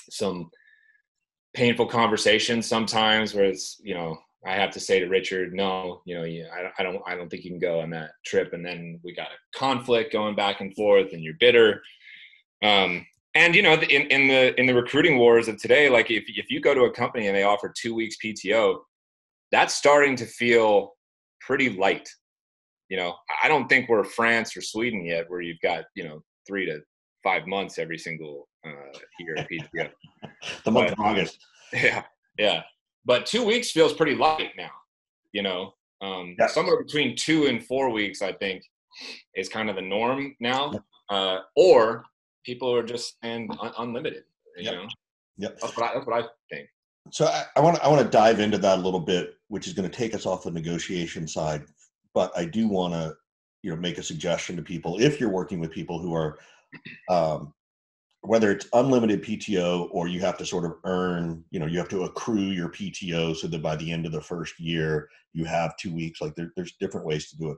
some 0.09 0.49
painful 1.53 1.87
conversations 1.87 2.65
sometimes 2.65 3.33
where 3.33 3.45
it's, 3.45 3.79
you 3.83 3.93
know, 3.93 4.17
I 4.45 4.53
have 4.53 4.71
to 4.71 4.79
say 4.79 4.99
to 4.99 5.07
Richard, 5.07 5.53
no, 5.53 6.01
you 6.05 6.15
know, 6.15 6.23
I, 6.23 6.61
don't, 6.61 6.73
I 6.79 6.83
don't, 6.83 7.01
I 7.07 7.15
don't 7.15 7.29
think 7.29 7.43
you 7.43 7.51
can 7.51 7.59
go 7.59 7.81
on 7.81 7.89
that 7.89 8.11
trip. 8.25 8.53
And 8.53 8.65
then 8.65 8.99
we 9.03 9.13
got 9.13 9.27
a 9.27 9.57
conflict 9.57 10.13
going 10.13 10.35
back 10.35 10.61
and 10.61 10.73
forth, 10.75 11.11
and 11.11 11.21
you're 11.21 11.33
bitter. 11.39 11.81
Um, 12.63 13.05
and 13.35 13.55
you 13.55 13.61
know 13.61 13.73
in, 13.73 14.01
in 14.07 14.27
the 14.27 14.59
in 14.59 14.65
the 14.65 14.73
recruiting 14.73 15.17
wars 15.17 15.47
of 15.47 15.57
today 15.57 15.89
like 15.89 16.09
if, 16.09 16.23
if 16.27 16.49
you 16.49 16.59
go 16.59 16.73
to 16.73 16.83
a 16.83 16.91
company 16.91 17.27
and 17.27 17.35
they 17.35 17.43
offer 17.43 17.71
two 17.75 17.93
weeks 17.93 18.15
pto 18.23 18.79
that's 19.51 19.73
starting 19.73 20.15
to 20.15 20.25
feel 20.25 20.93
pretty 21.41 21.69
light 21.69 22.09
you 22.89 22.97
know 22.97 23.15
i 23.43 23.47
don't 23.47 23.67
think 23.67 23.87
we're 23.87 24.03
france 24.03 24.55
or 24.55 24.61
sweden 24.61 25.05
yet 25.05 25.29
where 25.29 25.41
you've 25.41 25.61
got 25.61 25.85
you 25.95 26.03
know 26.03 26.21
three 26.47 26.65
to 26.65 26.79
five 27.23 27.45
months 27.45 27.77
every 27.77 27.97
single 27.97 28.47
uh, 28.65 28.97
year 29.19 29.35
of 29.37 29.47
pto 29.47 29.89
the 30.65 30.71
month 30.71 30.89
but, 30.89 30.99
of 30.99 30.99
august 30.99 31.37
yeah 31.73 32.03
yeah 32.37 32.61
but 33.09 33.25
two 33.25 33.43
weeks 33.43 33.71
feels 33.71 33.93
pretty 33.93 34.15
light 34.15 34.51
now 34.57 34.71
you 35.33 35.41
know 35.41 35.73
um, 36.01 36.35
yes. 36.39 36.53
somewhere 36.53 36.81
between 36.81 37.15
two 37.15 37.47
and 37.47 37.65
four 37.65 37.89
weeks 37.89 38.21
i 38.21 38.31
think 38.31 38.63
is 39.35 39.49
kind 39.49 39.69
of 39.69 39.75
the 39.75 39.81
norm 39.81 40.35
now 40.39 40.71
uh, 41.09 41.39
or 41.55 42.05
people 42.45 42.73
are 42.73 42.83
just 42.83 43.17
and 43.23 43.51
un- 43.61 43.73
unlimited. 43.77 44.23
You 44.57 44.63
yep. 44.63 44.73
know, 44.73 44.87
yep. 45.37 45.59
That's 45.59 45.77
what 45.77 45.89
I, 45.89 45.93
that's 45.93 46.07
what 46.07 46.23
I 46.23 46.27
think. 46.51 46.67
So 47.11 47.25
I 47.55 47.59
want 47.59 47.77
to 47.77 47.83
I 47.83 47.87
want 47.87 48.03
to 48.03 48.09
dive 48.09 48.39
into 48.39 48.57
that 48.59 48.79
a 48.79 48.81
little 48.81 48.99
bit, 48.99 49.35
which 49.47 49.67
is 49.67 49.73
going 49.73 49.89
to 49.89 49.95
take 49.95 50.13
us 50.13 50.25
off 50.25 50.43
the 50.43 50.51
negotiation 50.51 51.27
side. 51.27 51.63
But 52.13 52.31
I 52.35 52.45
do 52.45 52.67
want 52.67 52.93
to, 52.93 53.15
you 53.63 53.71
know, 53.71 53.77
make 53.77 53.97
a 53.97 54.03
suggestion 54.03 54.55
to 54.57 54.61
people 54.61 54.99
if 54.99 55.19
you're 55.19 55.29
working 55.29 55.59
with 55.59 55.71
people 55.71 55.99
who 55.99 56.13
are, 56.13 56.39
um, 57.09 57.53
whether 58.21 58.51
it's 58.51 58.67
unlimited 58.73 59.23
PTO 59.23 59.87
or 59.91 60.07
you 60.07 60.19
have 60.19 60.37
to 60.37 60.45
sort 60.45 60.65
of 60.65 60.73
earn, 60.83 61.43
you 61.51 61.59
know, 61.59 61.65
you 61.65 61.77
have 61.77 61.89
to 61.89 62.03
accrue 62.03 62.49
your 62.51 62.69
PTO 62.69 63.35
so 63.35 63.47
that 63.47 63.61
by 63.61 63.75
the 63.75 63.91
end 63.91 64.05
of 64.05 64.11
the 64.11 64.21
first 64.21 64.59
year 64.59 65.07
you 65.33 65.45
have 65.45 65.77
two 65.77 65.93
weeks. 65.93 66.21
Like 66.21 66.35
there, 66.35 66.51
there's 66.55 66.73
different 66.79 67.05
ways 67.05 67.29
to 67.29 67.37
do 67.37 67.51
it. 67.51 67.57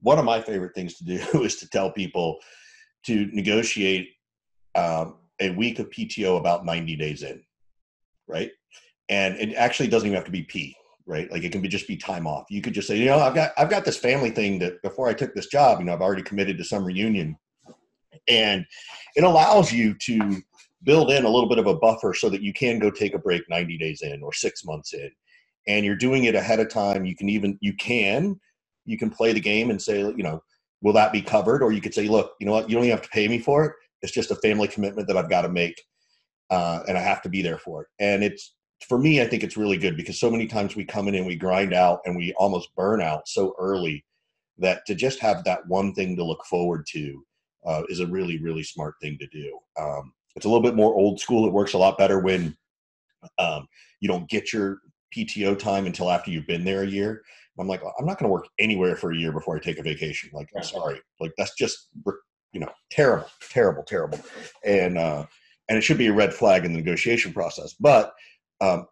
One 0.00 0.18
of 0.18 0.24
my 0.24 0.40
favorite 0.40 0.74
things 0.74 0.96
to 0.98 1.04
do 1.04 1.20
is 1.42 1.56
to 1.56 1.68
tell 1.68 1.90
people, 1.90 2.38
to 3.04 3.26
negotiate 3.32 4.08
um, 4.74 5.16
a 5.40 5.50
week 5.50 5.78
of 5.78 5.90
PTO 5.90 6.38
about 6.38 6.64
90 6.64 6.96
days 6.96 7.22
in, 7.22 7.42
right? 8.26 8.50
And 9.08 9.36
it 9.36 9.54
actually 9.54 9.88
doesn't 9.88 10.06
even 10.06 10.16
have 10.16 10.24
to 10.24 10.30
be 10.30 10.42
P, 10.42 10.74
right? 11.06 11.30
Like 11.30 11.42
it 11.42 11.52
can 11.52 11.60
be 11.60 11.68
just 11.68 11.88
be 11.88 11.96
time 11.96 12.26
off. 12.26 12.46
You 12.48 12.62
could 12.62 12.72
just 12.72 12.88
say, 12.88 12.96
you 12.96 13.06
know, 13.06 13.18
I've 13.18 13.34
got 13.34 13.52
I've 13.58 13.68
got 13.68 13.84
this 13.84 13.98
family 13.98 14.30
thing 14.30 14.58
that 14.60 14.80
before 14.82 15.08
I 15.08 15.14
took 15.14 15.34
this 15.34 15.48
job, 15.48 15.80
you 15.80 15.84
know, 15.84 15.92
I've 15.92 16.00
already 16.00 16.22
committed 16.22 16.56
to 16.58 16.64
some 16.64 16.84
reunion, 16.84 17.36
and 18.28 18.64
it 19.16 19.24
allows 19.24 19.72
you 19.72 19.94
to 19.94 20.42
build 20.84 21.10
in 21.10 21.24
a 21.24 21.28
little 21.28 21.48
bit 21.48 21.58
of 21.58 21.66
a 21.66 21.76
buffer 21.76 22.14
so 22.14 22.28
that 22.28 22.42
you 22.42 22.52
can 22.52 22.78
go 22.78 22.90
take 22.90 23.14
a 23.14 23.18
break 23.18 23.42
90 23.48 23.78
days 23.78 24.02
in 24.02 24.22
or 24.22 24.32
six 24.32 24.64
months 24.64 24.94
in, 24.94 25.10
and 25.68 25.84
you're 25.84 25.96
doing 25.96 26.24
it 26.24 26.34
ahead 26.34 26.60
of 26.60 26.68
time. 26.68 27.04
You 27.04 27.16
can 27.16 27.28
even 27.28 27.58
you 27.60 27.74
can 27.74 28.40
you 28.84 28.98
can 28.98 29.10
play 29.10 29.32
the 29.32 29.40
game 29.40 29.70
and 29.70 29.80
say, 29.80 30.00
you 30.00 30.22
know, 30.22 30.42
will 30.82 30.92
that 30.94 31.12
be 31.12 31.22
covered? 31.22 31.62
Or 31.62 31.72
you 31.72 31.80
could 31.80 31.94
say, 31.94 32.08
look, 32.08 32.32
you 32.40 32.46
know 32.46 32.52
what, 32.52 32.68
you 32.68 32.76
don't 32.76 32.84
even 32.84 32.96
have 32.96 33.04
to 33.04 33.10
pay 33.10 33.28
me 33.28 33.38
for 33.38 33.64
it. 33.64 33.72
It's 34.02 34.12
just 34.12 34.30
a 34.32 34.36
family 34.36 34.68
commitment 34.68 35.08
that 35.08 35.16
I've 35.16 35.30
got 35.30 35.42
to 35.42 35.48
make, 35.48 35.80
uh, 36.50 36.82
and 36.88 36.98
I 36.98 37.02
have 37.02 37.22
to 37.22 37.28
be 37.28 37.42
there 37.42 37.58
for 37.58 37.82
it. 37.82 37.88
And 38.00 38.24
it's 38.24 38.54
for 38.88 38.98
me, 38.98 39.22
I 39.22 39.26
think 39.26 39.44
it's 39.44 39.56
really 39.56 39.78
good 39.78 39.96
because 39.96 40.20
so 40.20 40.30
many 40.30 40.46
times 40.46 40.76
we 40.76 40.84
come 40.84 41.08
in 41.08 41.14
and 41.14 41.26
we 41.26 41.36
grind 41.36 41.74
out 41.74 42.00
and 42.06 42.16
we 42.16 42.34
almost 42.34 42.74
burn 42.76 43.02
out 43.02 43.28
so 43.28 43.54
early 43.58 44.04
that 44.58 44.86
to 44.86 44.94
just 44.94 45.20
have 45.20 45.44
that 45.44 45.66
one 45.68 45.94
thing 45.94 46.16
to 46.16 46.24
look 46.24 46.44
forward 46.46 46.86
to 46.92 47.24
uh, 47.66 47.82
is 47.88 48.00
a 48.00 48.06
really, 48.06 48.38
really 48.38 48.62
smart 48.62 48.94
thing 49.00 49.18
to 49.18 49.26
do. 49.28 49.58
Um, 49.80 50.12
it's 50.36 50.46
a 50.46 50.48
little 50.48 50.62
bit 50.62 50.74
more 50.74 50.94
old 50.94 51.20
school. 51.20 51.46
It 51.46 51.52
works 51.52 51.74
a 51.74 51.78
lot 51.78 51.98
better 51.98 52.18
when 52.18 52.56
um, 53.38 53.66
you 54.00 54.08
don't 54.08 54.28
get 54.28 54.52
your 54.52 54.78
PTO 55.16 55.58
time 55.58 55.86
until 55.86 56.10
after 56.10 56.30
you've 56.30 56.46
been 56.46 56.64
there 56.64 56.82
a 56.82 56.88
year. 56.88 57.22
I'm 57.58 57.68
like, 57.68 57.82
I'm 57.98 58.06
not 58.06 58.18
going 58.18 58.28
to 58.28 58.32
work 58.32 58.48
anywhere 58.58 58.96
for 58.96 59.12
a 59.12 59.16
year 59.16 59.30
before 59.30 59.56
I 59.56 59.60
take 59.60 59.78
a 59.78 59.82
vacation. 59.82 60.30
Like, 60.32 60.48
I'm 60.56 60.62
sorry. 60.62 61.00
Like, 61.20 61.32
that's 61.36 61.54
just, 61.54 61.88
you 62.52 62.60
know, 62.60 62.70
terrible, 62.90 63.28
terrible, 63.50 63.82
terrible. 63.82 64.18
And, 64.64 64.96
uh, 64.96 65.26
and 65.68 65.78
it 65.78 65.82
should 65.82 65.98
be 65.98 66.06
a 66.06 66.12
red 66.12 66.32
flag 66.32 66.64
in 66.64 66.72
the 66.72 66.78
negotiation 66.78 67.32
process. 67.32 67.74
But 67.78 68.14
um, 68.60 68.86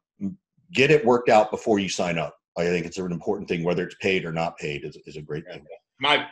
get 0.72 0.90
it 0.90 1.04
worked 1.04 1.30
out 1.30 1.50
before 1.50 1.78
you 1.78 1.88
sign 1.88 2.18
up. 2.18 2.36
I 2.58 2.64
think 2.64 2.84
it's 2.84 2.98
an 2.98 3.12
important 3.12 3.48
thing, 3.48 3.64
whether 3.64 3.84
it's 3.84 3.96
paid 4.00 4.24
or 4.24 4.32
not 4.32 4.58
paid, 4.58 4.84
is, 4.84 4.96
is 5.06 5.16
a 5.16 5.22
great 5.22 5.46
thing. 5.46 5.64
My, 5.98 6.26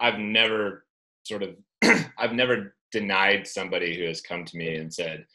I've 0.00 0.18
never 0.18 0.86
sort 1.24 1.42
of, 1.42 1.50
I've 2.18 2.32
never 2.32 2.74
denied 2.92 3.46
somebody 3.46 3.96
who 3.96 4.04
has 4.04 4.20
come 4.20 4.44
to 4.44 4.56
me 4.56 4.76
and 4.76 4.92
said, 4.92 5.26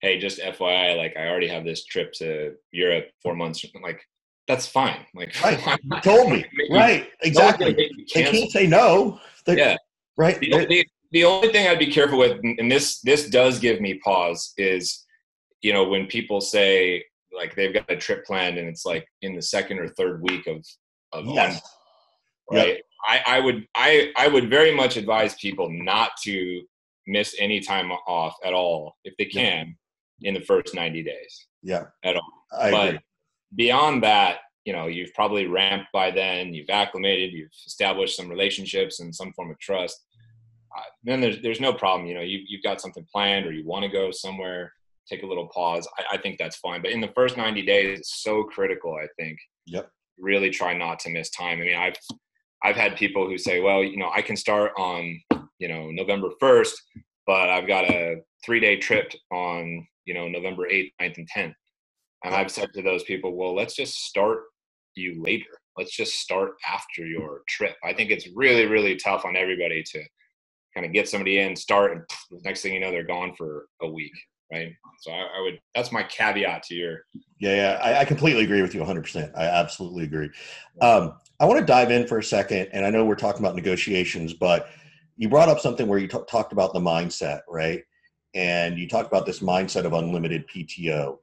"Hey, 0.00 0.18
just 0.18 0.40
FYI, 0.40 0.96
like 0.96 1.16
I 1.16 1.28
already 1.28 1.48
have 1.48 1.64
this 1.64 1.84
trip 1.84 2.12
to 2.14 2.54
Europe 2.72 3.10
four 3.22 3.34
months." 3.34 3.64
Like 3.82 4.00
that's 4.46 4.66
fine. 4.66 5.06
Like, 5.14 5.34
right. 5.44 5.78
you 5.82 6.00
told 6.00 6.30
me. 6.30 6.44
right. 6.70 7.08
Exactly. 7.22 7.72
They 7.72 7.90
can't 8.24 8.50
say 8.50 8.66
no. 8.66 9.20
They're, 9.46 9.58
yeah. 9.58 9.76
Right. 10.16 10.38
The, 10.38 10.66
the, 10.66 10.86
the, 11.12 11.24
only 11.24 11.48
thing 11.48 11.66
I'd 11.66 11.78
be 11.78 11.90
careful 11.90 12.18
with, 12.18 12.38
and 12.42 12.70
this 12.70 13.00
this 13.00 13.28
does 13.28 13.58
give 13.58 13.80
me 13.80 13.94
pause, 14.04 14.52
is 14.56 15.04
you 15.62 15.72
know 15.72 15.84
when 15.84 16.06
people 16.06 16.40
say 16.40 17.04
like 17.36 17.54
they've 17.56 17.74
got 17.74 17.90
a 17.90 17.96
trip 17.96 18.24
planned 18.24 18.58
and 18.58 18.68
it's 18.68 18.84
like 18.84 19.06
in 19.22 19.34
the 19.34 19.42
second 19.42 19.80
or 19.80 19.88
third 19.88 20.22
week 20.22 20.46
of 20.46 20.64
of 21.12 21.26
yes. 21.26 21.60
right. 22.50 22.68
Yep. 22.68 22.80
I, 23.06 23.22
I 23.26 23.40
would 23.40 23.66
I 23.74 24.12
I 24.16 24.28
would 24.28 24.48
very 24.48 24.74
much 24.74 24.96
advise 24.96 25.34
people 25.34 25.68
not 25.70 26.12
to 26.22 26.62
miss 27.06 27.36
any 27.38 27.60
time 27.60 27.92
off 27.92 28.34
at 28.44 28.54
all 28.54 28.96
if 29.04 29.14
they 29.18 29.26
can 29.26 29.76
in 30.22 30.32
the 30.32 30.40
first 30.40 30.74
90 30.74 31.02
days. 31.02 31.46
Yeah. 31.62 31.84
At 32.02 32.16
all. 32.16 32.32
I 32.58 32.70
but 32.70 32.88
agree 32.88 32.98
beyond 33.54 34.02
that, 34.02 34.38
you 34.64 34.72
know, 34.72 34.86
you've 34.86 35.12
probably 35.14 35.46
ramped 35.46 35.88
by 35.92 36.10
then, 36.10 36.54
you've 36.54 36.70
acclimated, 36.70 37.32
you've 37.32 37.50
established 37.66 38.16
some 38.16 38.28
relationships 38.28 39.00
and 39.00 39.14
some 39.14 39.32
form 39.32 39.50
of 39.50 39.58
trust. 39.58 40.04
Uh, 40.76 40.82
then 41.04 41.20
there's 41.20 41.40
there's 41.42 41.60
no 41.60 41.72
problem. 41.72 42.08
You 42.08 42.14
know, 42.14 42.22
you, 42.22 42.40
you've 42.48 42.62
got 42.62 42.80
something 42.80 43.06
planned 43.12 43.46
or 43.46 43.52
you 43.52 43.66
want 43.66 43.84
to 43.84 43.90
go 43.90 44.10
somewhere, 44.10 44.72
take 45.08 45.22
a 45.22 45.26
little 45.26 45.48
pause. 45.48 45.86
I, 45.98 46.16
I 46.16 46.18
think 46.18 46.38
that's 46.38 46.56
fine. 46.56 46.82
But 46.82 46.90
in 46.90 47.00
the 47.00 47.12
first 47.14 47.36
90 47.36 47.62
days, 47.62 48.00
it's 48.00 48.22
so 48.22 48.44
critical. 48.44 48.94
I 48.94 49.06
think. 49.18 49.38
Yep. 49.66 49.90
Really 50.18 50.50
try 50.50 50.76
not 50.76 51.00
to 51.00 51.10
miss 51.10 51.30
time. 51.30 51.60
I 51.60 51.64
mean, 51.64 51.76
I've 51.76 51.96
I've 52.64 52.76
had 52.76 52.96
people 52.96 53.28
who 53.28 53.36
say, 53.36 53.60
well, 53.60 53.84
you 53.84 53.98
know, 53.98 54.10
I 54.12 54.22
can 54.22 54.36
start 54.36 54.72
on 54.78 55.20
you 55.58 55.68
know 55.68 55.90
November 55.90 56.30
1st, 56.42 56.72
but 57.26 57.50
I've 57.50 57.68
got 57.68 57.84
a 57.84 58.16
three 58.44 58.58
day 58.58 58.76
trip 58.76 59.12
on 59.30 59.86
you 60.06 60.14
know 60.14 60.28
November 60.28 60.66
8th, 60.68 60.92
9th, 61.00 61.18
and 61.18 61.28
10th 61.30 61.54
And 62.24 62.34
I've 62.34 62.50
said 62.50 62.72
to 62.72 62.82
those 62.82 63.04
people, 63.04 63.36
well, 63.36 63.54
let's 63.54 63.76
just 63.76 64.04
start 64.06 64.44
you 64.96 65.22
later. 65.22 65.50
Let's 65.76 65.94
just 65.94 66.20
start 66.20 66.52
after 66.66 67.04
your 67.04 67.42
trip. 67.48 67.76
I 67.84 67.92
think 67.92 68.10
it's 68.10 68.28
really, 68.34 68.66
really 68.66 68.96
tough 68.96 69.24
on 69.24 69.36
everybody 69.36 69.82
to 69.82 70.02
kind 70.74 70.86
of 70.86 70.92
get 70.92 71.08
somebody 71.08 71.38
in, 71.38 71.54
start, 71.54 71.92
and 71.92 72.02
next 72.44 72.62
thing 72.62 72.72
you 72.72 72.80
know, 72.80 72.90
they're 72.90 73.04
gone 73.04 73.34
for 73.36 73.66
a 73.82 73.88
week 73.88 74.12
right? 74.52 74.72
So 75.00 75.10
I, 75.12 75.26
I, 75.36 75.40
would 75.42 75.60
that's 75.74 75.92
my 75.92 76.02
caveat 76.04 76.62
to 76.64 76.74
your. 76.74 77.04
Yeah, 77.38 77.54
yeah, 77.54 77.80
I, 77.82 78.00
I 78.00 78.04
completely 78.04 78.44
agree 78.44 78.62
with 78.62 78.74
you 78.74 78.80
100. 78.80 79.02
percent 79.02 79.32
I 79.36 79.44
absolutely 79.44 80.04
agree. 80.04 80.30
Um, 80.80 81.14
I 81.40 81.46
want 81.46 81.60
to 81.60 81.66
dive 81.66 81.90
in 81.90 82.06
for 82.06 82.18
a 82.18 82.24
second, 82.24 82.68
and 82.72 82.86
I 82.86 82.90
know 82.90 83.04
we're 83.04 83.16
talking 83.16 83.40
about 83.40 83.56
negotiations, 83.56 84.32
but 84.32 84.68
you 85.16 85.28
brought 85.28 85.48
up 85.48 85.60
something 85.60 85.86
where 85.86 85.98
you 85.98 86.08
t- 86.08 86.18
talked 86.28 86.52
about 86.52 86.72
the 86.72 86.80
mindset, 86.80 87.40
right? 87.48 87.82
And 88.34 88.78
you 88.78 88.88
talked 88.88 89.08
about 89.08 89.26
this 89.26 89.40
mindset 89.40 89.84
of 89.84 89.92
unlimited 89.92 90.44
PTO. 90.48 91.18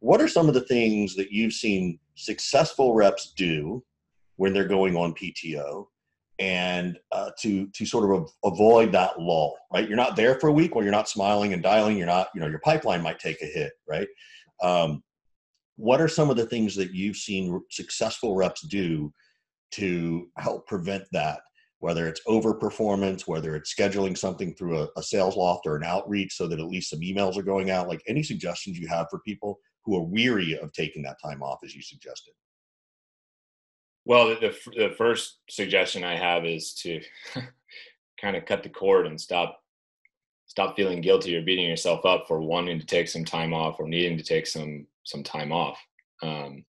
What 0.00 0.20
are 0.20 0.28
some 0.28 0.48
of 0.48 0.54
the 0.54 0.62
things 0.62 1.14
that 1.16 1.30
you've 1.30 1.52
seen 1.52 1.98
successful 2.14 2.94
reps 2.94 3.32
do 3.36 3.82
when 4.36 4.52
they're 4.52 4.68
going 4.68 4.96
on 4.96 5.14
PTO? 5.14 5.86
And 6.38 6.98
uh, 7.12 7.30
to 7.40 7.68
to 7.68 7.86
sort 7.86 8.10
of 8.10 8.28
avoid 8.44 8.90
that 8.92 9.20
lull 9.20 9.56
right? 9.72 9.88
You're 9.88 9.96
not 9.96 10.16
there 10.16 10.38
for 10.40 10.48
a 10.48 10.52
week 10.52 10.74
where 10.74 10.84
you're 10.84 10.92
not 10.92 11.08
smiling 11.08 11.52
and 11.52 11.62
dialing 11.62 11.96
you're 11.96 12.06
not 12.06 12.28
you 12.34 12.40
know 12.40 12.48
your 12.48 12.60
pipeline 12.60 13.02
might 13.02 13.20
take 13.20 13.40
a 13.42 13.46
hit 13.46 13.72
right? 13.88 14.08
Um, 14.62 15.02
what 15.76 16.00
are 16.00 16.08
some 16.08 16.30
of 16.30 16.36
the 16.36 16.46
things 16.46 16.74
that 16.76 16.92
you've 16.92 17.16
seen 17.16 17.60
successful 17.70 18.36
reps 18.36 18.66
do 18.66 19.12
to 19.72 20.28
help 20.38 20.66
prevent 20.66 21.04
that? 21.12 21.40
Whether 21.78 22.08
it's 22.08 22.22
overperformance 22.26 23.28
whether 23.28 23.54
it's 23.54 23.72
scheduling 23.72 24.18
something 24.18 24.54
through 24.54 24.78
a, 24.78 24.84
a 24.96 25.02
SalesLoft 25.02 25.66
or 25.66 25.76
an 25.76 25.84
outreach 25.84 26.34
so 26.34 26.48
that 26.48 26.58
at 26.58 26.66
least 26.66 26.90
some 26.90 27.00
emails 27.00 27.36
are 27.36 27.42
going 27.42 27.70
out 27.70 27.88
like 27.88 28.02
any 28.08 28.24
suggestions 28.24 28.78
you 28.78 28.88
have 28.88 29.06
for 29.08 29.20
people 29.20 29.60
who 29.84 29.96
are 29.96 30.02
weary 30.02 30.58
of 30.58 30.72
taking 30.72 31.02
that 31.02 31.18
time 31.22 31.42
off 31.42 31.58
as 31.64 31.76
you 31.76 31.82
suggested 31.82 32.32
well, 34.04 34.28
the, 34.28 34.54
the 34.76 34.94
first 34.96 35.38
suggestion 35.48 36.04
I 36.04 36.16
have 36.16 36.44
is 36.44 36.74
to 36.82 37.00
kind 38.20 38.36
of 38.36 38.44
cut 38.44 38.62
the 38.62 38.68
cord 38.68 39.06
and 39.06 39.20
stop 39.20 39.60
stop 40.46 40.76
feeling 40.76 41.00
guilty 41.00 41.34
or 41.34 41.42
beating 41.42 41.66
yourself 41.66 42.04
up 42.04 42.26
for 42.28 42.40
wanting 42.40 42.78
to 42.78 42.86
take 42.86 43.08
some 43.08 43.24
time 43.24 43.52
off 43.52 43.80
or 43.80 43.88
needing 43.88 44.16
to 44.16 44.24
take 44.24 44.46
some 44.46 44.86
some 45.04 45.22
time 45.22 45.52
off. 45.52 45.78
Um, 46.22 46.64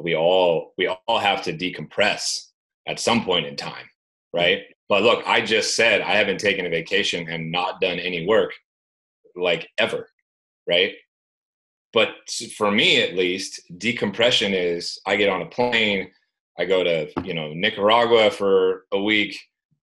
we 0.00 0.14
all 0.14 0.72
we 0.76 0.86
all 0.86 1.18
have 1.18 1.42
to 1.44 1.56
decompress 1.56 2.48
at 2.86 3.00
some 3.00 3.24
point 3.24 3.46
in 3.46 3.56
time, 3.56 3.88
right? 4.32 4.62
But 4.88 5.02
look, 5.02 5.26
I 5.26 5.40
just 5.40 5.74
said 5.74 6.02
I 6.02 6.16
haven't 6.16 6.38
taken 6.38 6.66
a 6.66 6.70
vacation 6.70 7.28
and 7.28 7.50
not 7.50 7.80
done 7.80 7.98
any 7.98 8.26
work 8.26 8.52
like 9.36 9.68
ever, 9.78 10.08
right? 10.68 10.94
But 11.92 12.10
for 12.56 12.70
me, 12.70 13.02
at 13.02 13.14
least, 13.14 13.60
decompression 13.78 14.52
is 14.52 14.98
I 15.06 15.16
get 15.16 15.30
on 15.30 15.42
a 15.42 15.46
plane 15.46 16.10
I 16.58 16.64
go 16.64 16.84
to 16.84 17.08
you 17.24 17.34
know 17.34 17.52
Nicaragua 17.52 18.30
for 18.30 18.84
a 18.92 19.02
week. 19.02 19.38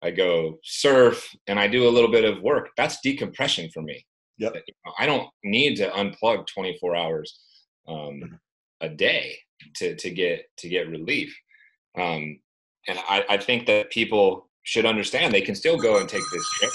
I 0.02 0.10
go 0.10 0.58
surf 0.62 1.28
and 1.46 1.58
I 1.58 1.68
do 1.68 1.86
a 1.86 1.90
little 1.90 2.10
bit 2.10 2.24
of 2.24 2.42
work. 2.42 2.70
That's 2.76 3.00
decompression 3.02 3.70
for 3.70 3.82
me. 3.82 4.04
Yep. 4.38 4.56
I 4.98 5.04
don't 5.04 5.28
need 5.44 5.76
to 5.76 5.90
unplug 5.90 6.46
24 6.46 6.96
hours 6.96 7.38
um, 7.86 7.96
mm-hmm. 7.96 8.34
a 8.80 8.88
day 8.88 9.36
to 9.76 9.94
to 9.96 10.10
get 10.10 10.44
to 10.58 10.68
get 10.68 10.88
relief. 10.88 11.36
Um, 11.98 12.40
and 12.88 12.98
I, 13.08 13.24
I 13.28 13.36
think 13.36 13.66
that 13.66 13.90
people 13.90 14.48
should 14.62 14.86
understand 14.86 15.32
they 15.32 15.40
can 15.40 15.54
still 15.54 15.76
go 15.76 15.98
and 15.98 16.08
take 16.08 16.22
this 16.32 16.50
trip 16.50 16.72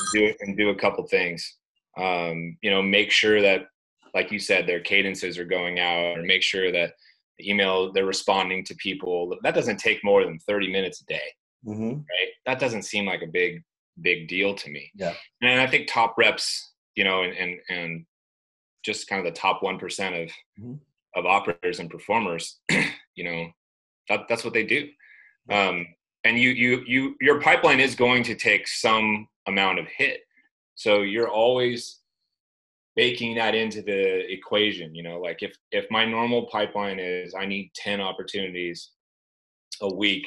and 0.00 0.08
do 0.12 0.24
it 0.26 0.36
and 0.40 0.56
do 0.56 0.70
a 0.70 0.74
couple 0.74 1.06
things. 1.06 1.56
Um, 1.96 2.56
you 2.62 2.70
know, 2.70 2.82
make 2.82 3.10
sure 3.10 3.40
that, 3.40 3.66
like 4.14 4.32
you 4.32 4.38
said, 4.38 4.66
their 4.66 4.80
cadences 4.80 5.38
are 5.38 5.44
going 5.44 5.78
out, 5.78 6.18
or 6.18 6.22
make 6.22 6.42
sure 6.42 6.72
that 6.72 6.94
email 7.40 7.92
they're 7.92 8.06
responding 8.06 8.64
to 8.64 8.74
people 8.76 9.36
that 9.42 9.54
doesn't 9.54 9.78
take 9.78 10.02
more 10.04 10.24
than 10.24 10.38
30 10.40 10.70
minutes 10.70 11.00
a 11.02 11.04
day 11.06 11.22
mm-hmm. 11.66 11.90
right? 11.90 12.30
That 12.46 12.60
doesn't 12.60 12.82
seem 12.82 13.06
like 13.06 13.22
a 13.22 13.26
big 13.26 13.62
big 14.00 14.28
deal 14.28 14.54
to 14.54 14.70
me. 14.70 14.90
Yeah. 14.94 15.14
And 15.40 15.60
i 15.60 15.66
think 15.66 15.86
top 15.86 16.16
reps 16.18 16.72
you 16.94 17.04
know 17.04 17.22
and 17.22 17.32
and, 17.34 17.60
and 17.68 18.06
just 18.84 19.08
kind 19.08 19.26
of 19.26 19.32
the 19.32 19.40
top 19.40 19.62
1% 19.62 19.80
of 19.80 20.30
mm-hmm. 20.60 20.74
of 21.16 21.26
operators 21.26 21.80
and 21.80 21.88
performers 21.88 22.60
you 23.14 23.24
know 23.24 23.46
that, 24.08 24.26
that's 24.28 24.44
what 24.44 24.52
they 24.54 24.64
do. 24.64 24.88
Um, 25.50 25.86
and 26.24 26.38
you 26.38 26.50
you 26.50 26.82
you 26.86 27.16
your 27.20 27.40
pipeline 27.40 27.80
is 27.80 27.94
going 27.94 28.22
to 28.24 28.34
take 28.34 28.66
some 28.66 29.28
amount 29.46 29.78
of 29.78 29.86
hit. 29.86 30.20
So 30.74 31.02
you're 31.02 31.28
always 31.28 32.00
baking 32.96 33.34
that 33.34 33.54
into 33.54 33.82
the 33.82 34.32
equation 34.32 34.94
you 34.94 35.02
know 35.02 35.18
like 35.18 35.42
if 35.42 35.56
if 35.72 35.86
my 35.90 36.04
normal 36.04 36.46
pipeline 36.46 36.98
is 36.98 37.34
i 37.34 37.44
need 37.44 37.70
10 37.74 38.00
opportunities 38.00 38.90
a 39.82 39.94
week 39.94 40.26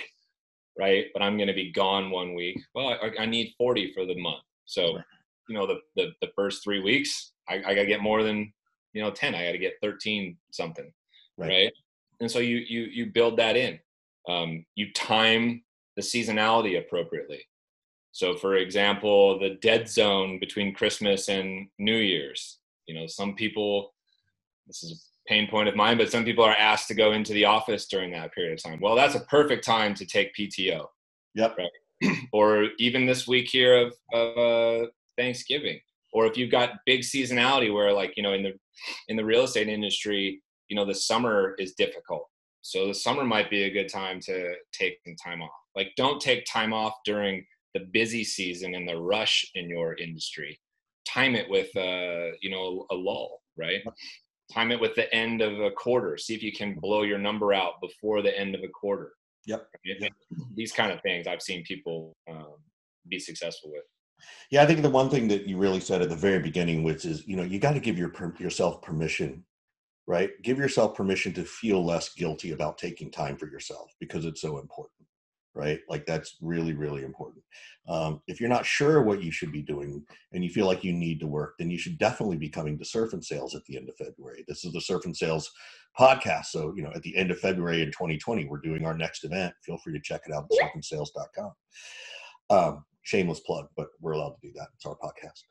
right 0.77 1.05
but 1.13 1.21
i'm 1.21 1.37
going 1.37 1.47
to 1.47 1.53
be 1.53 1.71
gone 1.71 2.09
one 2.09 2.35
week 2.35 2.59
well 2.75 2.89
I, 2.89 3.23
I, 3.23 3.25
need 3.25 3.53
40 3.57 3.93
for 3.93 4.05
the 4.05 4.19
month 4.19 4.43
so 4.65 4.99
you 5.47 5.55
know 5.55 5.65
the 5.65 5.79
the, 5.95 6.11
the 6.21 6.29
first 6.35 6.63
three 6.63 6.81
weeks 6.81 7.31
I, 7.49 7.55
I 7.55 7.75
got 7.75 7.81
to 7.81 7.85
get 7.85 8.01
more 8.01 8.23
than 8.23 8.51
you 8.93 9.01
know 9.01 9.11
10 9.11 9.33
i 9.33 9.45
got 9.45 9.51
to 9.53 9.57
get 9.57 9.73
13 9.81 10.37
something 10.51 10.91
right. 11.37 11.49
right. 11.49 11.73
and 12.19 12.29
so 12.29 12.39
you 12.39 12.57
you 12.57 12.81
you 12.81 13.05
build 13.07 13.37
that 13.37 13.55
in 13.55 13.79
um, 14.27 14.65
you 14.75 14.91
time 14.91 15.63
the 15.95 16.01
seasonality 16.01 16.77
appropriately 16.77 17.45
so, 18.17 18.35
for 18.35 18.55
example, 18.55 19.37
the 19.37 19.59
dead 19.61 19.87
zone 19.87 20.39
between 20.39 20.73
Christmas 20.73 21.29
and 21.29 21.67
New 21.77 21.97
Year's. 21.97 22.57
You 22.87 22.95
know, 22.95 23.05
some 23.05 23.35
people, 23.35 23.93
this 24.65 24.81
is 24.81 24.91
a 24.91 25.29
pain 25.29 25.47
point 25.47 25.69
of 25.69 25.75
mine, 25.75 25.99
but 25.99 26.09
some 26.09 26.25
people 26.25 26.43
are 26.43 26.55
asked 26.57 26.87
to 26.87 26.95
go 26.95 27.11
into 27.11 27.31
the 27.31 27.45
office 27.45 27.85
during 27.85 28.11
that 28.13 28.33
period 28.33 28.53
of 28.53 28.63
time. 28.63 28.79
Well, 28.81 28.95
that's 28.95 29.13
a 29.13 29.19
perfect 29.25 29.63
time 29.63 29.93
to 29.93 30.03
take 30.03 30.33
PTO. 30.33 30.87
Yep. 31.35 31.57
Right? 31.59 32.17
or 32.33 32.69
even 32.79 33.05
this 33.05 33.27
week 33.27 33.49
here 33.49 33.85
of, 33.85 33.93
of 34.11 34.81
uh, 34.81 34.87
Thanksgiving. 35.15 35.79
Or 36.11 36.25
if 36.25 36.37
you've 36.37 36.49
got 36.49 36.79
big 36.87 37.01
seasonality 37.01 37.71
where, 37.71 37.93
like, 37.93 38.17
you 38.17 38.23
know, 38.23 38.33
in 38.33 38.41
the 38.41 38.53
in 39.09 39.15
the 39.15 39.25
real 39.25 39.43
estate 39.43 39.69
industry, 39.69 40.41
you 40.69 40.75
know, 40.75 40.85
the 40.85 40.95
summer 40.95 41.53
is 41.59 41.73
difficult. 41.73 42.25
So 42.63 42.87
the 42.87 42.95
summer 42.95 43.23
might 43.23 43.51
be 43.51 43.65
a 43.65 43.69
good 43.69 43.89
time 43.89 44.19
to 44.21 44.55
take 44.73 44.97
some 45.05 45.15
time 45.23 45.43
off. 45.43 45.51
Like, 45.75 45.91
don't 45.95 46.19
take 46.19 46.45
time 46.45 46.73
off 46.73 46.93
during 47.05 47.45
the 47.73 47.81
busy 47.91 48.23
season 48.23 48.75
and 48.75 48.87
the 48.87 48.97
rush 48.97 49.49
in 49.55 49.69
your 49.69 49.95
industry 49.95 50.59
time 51.07 51.35
it 51.35 51.49
with 51.49 51.75
uh, 51.77 52.35
you 52.41 52.49
know 52.49 52.85
a 52.91 52.95
lull 52.95 53.41
right? 53.57 53.81
Time 54.53 54.71
it 54.71 54.79
with 54.79 54.95
the 54.95 55.13
end 55.13 55.41
of 55.41 55.59
a 55.59 55.71
quarter 55.71 56.17
see 56.17 56.35
if 56.35 56.43
you 56.43 56.51
can 56.51 56.75
blow 56.75 57.03
your 57.03 57.17
number 57.17 57.53
out 57.53 57.73
before 57.81 58.21
the 58.21 58.37
end 58.37 58.55
of 58.55 58.61
a 58.63 58.67
quarter. 58.67 59.11
Yep, 59.45 59.67
yep. 59.85 60.11
these 60.55 60.73
kind 60.73 60.91
of 60.91 61.01
things 61.01 61.25
i've 61.25 61.41
seen 61.41 61.63
people 61.63 62.17
um, 62.29 62.55
be 63.07 63.17
successful 63.17 63.71
with. 63.71 63.83
Yeah 64.51 64.61
i 64.61 64.65
think 64.65 64.81
the 64.81 64.89
one 64.89 65.09
thing 65.09 65.29
that 65.29 65.47
you 65.47 65.57
really 65.57 65.79
said 65.79 66.01
at 66.01 66.09
the 66.09 66.15
very 66.17 66.39
beginning 66.39 66.83
which 66.83 67.05
is 67.05 67.25
you 67.25 67.37
know 67.37 67.43
you 67.43 67.57
got 67.57 67.73
to 67.73 67.79
give 67.79 67.97
your 67.97 68.11
yourself 68.39 68.81
permission 68.81 69.45
right? 70.07 70.29
Give 70.41 70.57
yourself 70.57 70.95
permission 70.95 71.33
to 71.33 71.43
feel 71.43 71.85
less 71.85 72.13
guilty 72.13 72.53
about 72.53 72.77
taking 72.77 73.11
time 73.11 73.37
for 73.37 73.47
yourself 73.47 73.91
because 73.99 74.25
it's 74.25 74.41
so 74.41 74.57
important 74.57 74.96
right? 75.57 75.79
Like 75.89 76.05
that's 76.05 76.37
really, 76.41 76.73
really 76.73 77.03
important. 77.03 77.43
Um, 77.89 78.21
if 78.27 78.39
you're 78.39 78.49
not 78.49 78.65
sure 78.65 79.01
what 79.01 79.23
you 79.23 79.31
should 79.31 79.51
be 79.51 79.61
doing 79.61 80.05
and 80.31 80.43
you 80.43 80.49
feel 80.49 80.67
like 80.67 80.83
you 80.83 80.93
need 80.93 81.19
to 81.21 81.27
work, 81.27 81.55
then 81.57 81.69
you 81.71 81.77
should 81.77 81.97
definitely 81.97 82.37
be 82.37 82.49
coming 82.49 82.77
to 82.77 82.85
Surf 82.85 83.13
and 83.13 83.23
Sales 83.23 83.55
at 83.55 83.63
the 83.65 83.75
end 83.77 83.89
of 83.89 83.95
February. 83.95 84.45
This 84.47 84.63
is 84.63 84.73
the 84.73 84.81
Surf 84.81 85.05
and 85.05 85.17
Sales 85.17 85.51
podcast. 85.99 86.45
So, 86.45 86.73
you 86.75 86.83
know, 86.83 86.91
at 86.93 87.01
the 87.01 87.15
end 87.17 87.31
of 87.31 87.39
February 87.39 87.81
in 87.81 87.87
2020, 87.87 88.45
we're 88.45 88.59
doing 88.59 88.85
our 88.85 88.95
next 88.95 89.23
event. 89.23 89.53
Feel 89.65 89.79
free 89.79 89.93
to 89.93 90.01
check 90.01 90.21
it 90.27 90.33
out 90.33 90.45
at 90.45 90.71
surfandsales.com. 90.75 91.51
Um, 92.49 92.85
shameless 93.01 93.39
plug, 93.39 93.67
but 93.75 93.87
we're 93.99 94.11
allowed 94.11 94.35
to 94.41 94.47
do 94.47 94.53
that. 94.55 94.67
It's 94.75 94.85
our 94.85 94.95
podcast. 94.95 95.43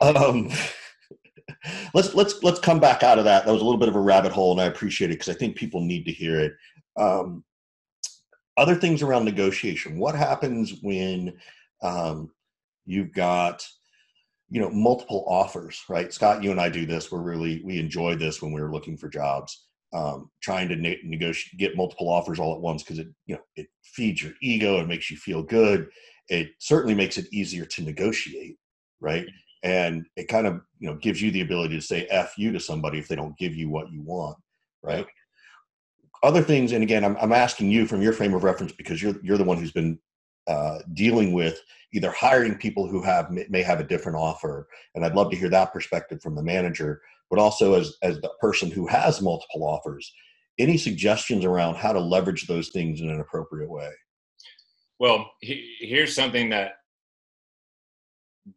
Um, 0.00 0.50
let's 1.94 2.14
let's 2.14 2.42
let's 2.42 2.60
come 2.60 2.80
back 2.80 3.02
out 3.02 3.18
of 3.18 3.24
that. 3.24 3.46
That 3.46 3.52
was 3.52 3.62
a 3.62 3.64
little 3.64 3.80
bit 3.80 3.88
of 3.88 3.96
a 3.96 4.00
rabbit 4.00 4.32
hole, 4.32 4.52
and 4.52 4.60
I 4.60 4.64
appreciate 4.64 5.10
it 5.10 5.14
because 5.14 5.34
I 5.34 5.38
think 5.38 5.56
people 5.56 5.80
need 5.80 6.04
to 6.04 6.12
hear 6.12 6.38
it. 6.38 6.52
Um, 6.98 7.44
other 8.58 8.74
things 8.74 9.02
around 9.02 9.24
negotiation. 9.24 9.98
What 9.98 10.14
happens 10.14 10.80
when 10.82 11.38
um, 11.82 12.30
you've 12.84 13.12
got 13.12 13.66
you 14.50 14.60
know 14.60 14.70
multiple 14.70 15.24
offers, 15.28 15.82
right? 15.88 16.12
Scott, 16.12 16.42
you 16.42 16.50
and 16.50 16.60
I 16.60 16.68
do 16.68 16.84
this. 16.84 17.12
We're 17.12 17.22
really 17.22 17.62
we 17.64 17.78
enjoy 17.78 18.16
this 18.16 18.42
when 18.42 18.52
we 18.52 18.60
are 18.60 18.72
looking 18.72 18.96
for 18.96 19.08
jobs. 19.08 19.64
Um, 19.94 20.30
trying 20.42 20.68
to 20.68 20.76
ne- 20.76 21.00
negotiate, 21.02 21.58
get 21.58 21.76
multiple 21.76 22.10
offers 22.10 22.38
all 22.38 22.54
at 22.54 22.60
once 22.60 22.82
because 22.82 22.98
it 22.98 23.08
you 23.26 23.36
know 23.36 23.40
it 23.56 23.68
feeds 23.82 24.22
your 24.22 24.32
ego 24.42 24.78
and 24.78 24.88
makes 24.88 25.10
you 25.10 25.16
feel 25.16 25.42
good. 25.42 25.88
It 26.28 26.48
certainly 26.58 26.94
makes 26.94 27.16
it 27.16 27.26
easier 27.32 27.64
to 27.64 27.82
negotiate, 27.82 28.56
right? 29.00 29.26
And 29.62 30.04
it 30.16 30.28
kind 30.28 30.46
of 30.46 30.60
you 30.78 30.90
know 30.90 30.96
gives 30.96 31.22
you 31.22 31.30
the 31.30 31.42
ability 31.42 31.76
to 31.76 31.86
say 31.86 32.06
"f 32.06 32.36
you" 32.36 32.52
to 32.52 32.60
somebody 32.60 32.98
if 32.98 33.08
they 33.08 33.16
don't 33.16 33.38
give 33.38 33.54
you 33.54 33.70
what 33.70 33.92
you 33.92 34.02
want, 34.02 34.36
right? 34.82 35.06
Other 36.22 36.42
things, 36.42 36.72
and 36.72 36.82
again, 36.82 37.04
I'm, 37.04 37.16
I'm 37.20 37.32
asking 37.32 37.70
you 37.70 37.86
from 37.86 38.02
your 38.02 38.12
frame 38.12 38.34
of 38.34 38.44
reference 38.44 38.72
because 38.72 39.02
you're 39.02 39.16
you're 39.22 39.38
the 39.38 39.44
one 39.44 39.58
who's 39.58 39.72
been 39.72 39.98
uh, 40.46 40.78
dealing 40.94 41.32
with 41.32 41.60
either 41.92 42.10
hiring 42.10 42.56
people 42.56 42.86
who 42.88 43.02
have 43.02 43.30
may 43.30 43.62
have 43.62 43.80
a 43.80 43.84
different 43.84 44.18
offer, 44.18 44.68
and 44.94 45.04
I'd 45.04 45.14
love 45.14 45.30
to 45.30 45.36
hear 45.36 45.50
that 45.50 45.72
perspective 45.72 46.20
from 46.22 46.34
the 46.34 46.42
manager. 46.42 47.00
but 47.30 47.38
also 47.38 47.74
as 47.74 47.96
as 48.02 48.20
the 48.20 48.30
person 48.40 48.70
who 48.70 48.86
has 48.86 49.20
multiple 49.20 49.64
offers 49.64 50.12
any 50.58 50.76
suggestions 50.76 51.44
around 51.44 51.76
how 51.76 51.92
to 51.92 52.00
leverage 52.00 52.46
those 52.46 52.70
things 52.70 53.00
in 53.00 53.10
an 53.10 53.20
appropriate 53.20 53.70
way 53.70 53.90
well 54.98 55.30
he, 55.40 55.76
here's 55.80 56.14
something 56.14 56.50
that 56.50 56.72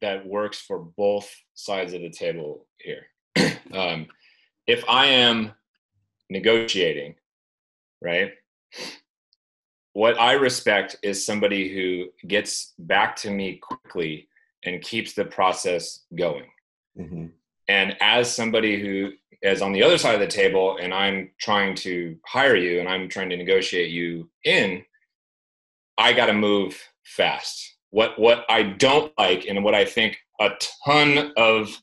that 0.01 0.25
works 0.25 0.59
for 0.61 0.79
both 0.79 1.29
sides 1.53 1.93
of 1.93 2.01
the 2.01 2.09
table 2.09 2.67
here 2.77 3.05
um, 3.73 4.07
if 4.67 4.83
i 4.89 5.05
am 5.05 5.51
negotiating 6.29 7.15
right? 8.01 8.31
What 9.93 10.19
i 10.19 10.33
respect 10.33 10.95
is 11.03 11.25
somebody 11.25 11.73
who 11.73 12.27
gets 12.27 12.73
back 12.79 13.15
to 13.17 13.29
me 13.29 13.57
quickly 13.57 14.27
and 14.63 14.81
keeps 14.81 15.13
the 15.13 15.25
process 15.25 16.01
going. 16.15 16.45
Mm-hmm. 16.99 17.27
and 17.69 17.95
as 18.01 18.33
somebody 18.33 18.81
who 18.81 19.13
is 19.41 19.61
on 19.61 19.71
the 19.71 19.81
other 19.81 19.97
side 19.97 20.13
of 20.13 20.19
the 20.19 20.27
table 20.27 20.77
and 20.81 20.93
i'm 20.93 21.31
trying 21.39 21.73
to 21.75 22.17
hire 22.25 22.57
you 22.57 22.81
and 22.81 22.89
i'm 22.89 23.07
trying 23.07 23.29
to 23.29 23.37
negotiate 23.37 23.91
you 23.91 24.29
in 24.43 24.83
i 25.97 26.11
got 26.11 26.25
to 26.25 26.33
move 26.33 26.77
fast. 27.05 27.77
What 27.91 28.19
what 28.19 28.45
i 28.49 28.63
don't 28.63 29.13
like 29.17 29.45
and 29.47 29.63
what 29.63 29.73
i 29.73 29.85
think 29.85 30.17
a 30.41 30.49
ton 30.85 31.31
of 31.37 31.81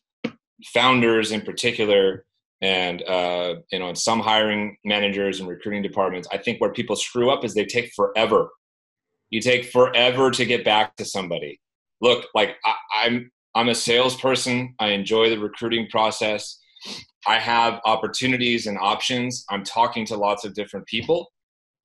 founders 0.74 1.32
in 1.32 1.40
particular 1.40 2.26
and 2.60 3.02
uh, 3.02 3.54
you 3.70 3.78
know 3.78 3.88
in 3.88 3.96
some 3.96 4.20
hiring 4.20 4.76
managers 4.84 5.40
and 5.40 5.48
recruiting 5.48 5.82
departments 5.82 6.28
i 6.32 6.38
think 6.38 6.60
where 6.60 6.72
people 6.72 6.96
screw 6.96 7.30
up 7.30 7.44
is 7.44 7.54
they 7.54 7.64
take 7.64 7.92
forever 7.94 8.50
you 9.30 9.40
take 9.40 9.66
forever 9.66 10.30
to 10.30 10.44
get 10.44 10.64
back 10.64 10.96
to 10.96 11.04
somebody 11.04 11.60
look 12.00 12.26
like 12.34 12.56
I, 12.64 12.74
i'm 13.04 13.30
i'm 13.54 13.68
a 13.68 13.74
salesperson 13.74 14.74
i 14.80 14.88
enjoy 14.88 15.30
the 15.30 15.38
recruiting 15.38 15.88
process 15.88 16.58
I 17.26 17.38
have 17.38 17.80
opportunities 17.84 18.66
and 18.66 18.78
options. 18.78 19.44
I'm 19.50 19.64
talking 19.64 20.06
to 20.06 20.16
lots 20.16 20.44
of 20.44 20.54
different 20.54 20.86
people. 20.86 21.30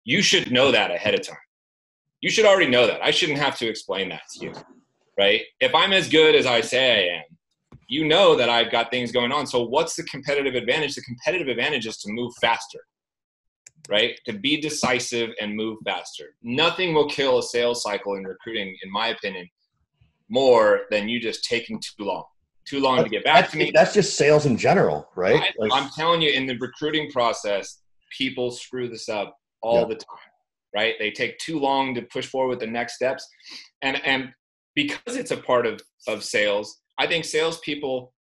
You 0.05 0.21
should 0.21 0.51
know 0.51 0.71
that 0.71 0.91
ahead 0.91 1.15
of 1.15 1.25
time. 1.25 1.37
You 2.21 2.29
should 2.29 2.45
already 2.45 2.69
know 2.69 2.87
that. 2.87 3.03
I 3.03 3.11
shouldn't 3.11 3.39
have 3.39 3.57
to 3.57 3.67
explain 3.67 4.09
that 4.09 4.21
to 4.33 4.45
you, 4.45 4.53
right? 5.17 5.41
If 5.59 5.73
I'm 5.75 5.91
as 5.91 6.07
good 6.07 6.35
as 6.35 6.45
I 6.45 6.61
say 6.61 6.91
I 6.91 7.17
am, 7.17 7.32
you 7.93 8.05
know 8.05 8.35
that 8.35 8.49
I've 8.49 8.71
got 8.71 8.89
things 8.89 9.11
going 9.11 9.31
on. 9.31 9.45
So, 9.45 9.63
what's 9.63 9.95
the 9.95 10.03
competitive 10.03 10.55
advantage? 10.55 10.95
The 10.95 11.01
competitive 11.01 11.47
advantage 11.47 11.85
is 11.85 11.97
to 11.99 12.11
move 12.11 12.33
faster, 12.41 12.79
right? 13.89 14.19
To 14.25 14.33
be 14.33 14.59
decisive 14.59 15.29
and 15.39 15.55
move 15.55 15.77
faster. 15.85 16.35
Nothing 16.41 16.93
will 16.93 17.07
kill 17.07 17.39
a 17.39 17.43
sales 17.43 17.83
cycle 17.83 18.15
in 18.15 18.23
recruiting, 18.23 18.75
in 18.83 18.91
my 18.91 19.09
opinion, 19.09 19.47
more 20.29 20.81
than 20.89 21.07
you 21.07 21.19
just 21.19 21.43
taking 21.45 21.79
too 21.79 22.03
long 22.03 22.23
too 22.65 22.79
long 22.79 23.03
to 23.03 23.09
get 23.09 23.23
back 23.25 23.49
to 23.51 23.57
me. 23.57 23.71
That's 23.73 23.93
just 23.93 24.15
sales 24.15 24.45
in 24.45 24.57
general, 24.57 25.09
right? 25.15 25.41
I, 25.41 25.51
like, 25.57 25.71
I'm 25.73 25.89
telling 25.97 26.21
you, 26.21 26.31
in 26.31 26.45
the 26.45 26.57
recruiting 26.59 27.11
process, 27.11 27.81
people 28.17 28.51
screw 28.51 28.87
this 28.87 29.09
up 29.09 29.37
all 29.61 29.81
yeah. 29.81 29.87
the 29.87 29.95
time, 29.95 30.31
right? 30.73 30.95
They 30.97 31.11
take 31.11 31.37
too 31.39 31.59
long 31.59 31.93
to 31.95 32.03
push 32.03 32.25
forward 32.25 32.49
with 32.49 32.59
the 32.59 32.67
next 32.67 32.95
steps, 32.95 33.27
and 33.81 34.01
and 34.05 34.29
because 34.75 35.17
it's 35.17 35.31
a 35.31 35.37
part 35.37 35.65
of 35.65 35.81
of 36.07 36.23
sales, 36.23 36.82
I 36.97 37.07
think 37.07 37.25
salespeople 37.25 38.13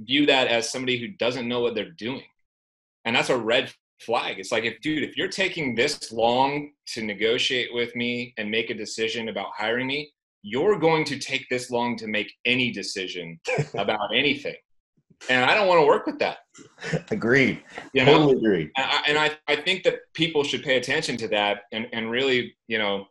view 0.00 0.26
that 0.26 0.48
as 0.48 0.70
somebody 0.70 0.98
who 0.98 1.08
doesn't 1.08 1.48
know 1.48 1.60
what 1.60 1.74
they're 1.74 1.90
doing, 1.90 2.24
and 3.04 3.16
that's 3.16 3.30
a 3.30 3.36
red 3.36 3.72
flag. 4.00 4.38
It's 4.38 4.52
like 4.52 4.64
if 4.64 4.80
dude, 4.80 5.02
if 5.02 5.16
you're 5.16 5.28
taking 5.28 5.74
this 5.74 6.12
long 6.12 6.72
to 6.88 7.02
negotiate 7.02 7.72
with 7.72 7.94
me 7.96 8.34
and 8.36 8.50
make 8.50 8.70
a 8.70 8.74
decision 8.74 9.28
about 9.28 9.48
hiring 9.56 9.86
me, 9.86 10.12
you're 10.42 10.78
going 10.78 11.04
to 11.04 11.18
take 11.18 11.48
this 11.48 11.70
long 11.70 11.96
to 11.96 12.06
make 12.06 12.32
any 12.44 12.70
decision 12.70 13.40
about 13.74 14.14
anything. 14.14 14.56
And 15.30 15.44
I 15.50 15.54
don't 15.54 15.66
want 15.66 15.80
to 15.80 15.86
work 15.86 16.06
with 16.06 16.18
that. 16.18 16.38
Agreed. 17.10 17.62
You 17.94 18.04
know? 18.04 18.18
Totally 18.18 18.36
agreed. 18.36 18.70
And, 18.76 18.86
I, 18.86 19.02
and 19.08 19.18
I, 19.18 19.30
I 19.48 19.56
think 19.56 19.82
that 19.84 20.00
people 20.12 20.44
should 20.44 20.62
pay 20.62 20.76
attention 20.76 21.16
to 21.18 21.28
that 21.28 21.62
and, 21.72 21.86
and 21.92 22.10
really, 22.10 22.54
you 22.68 22.78
know, 22.78 23.06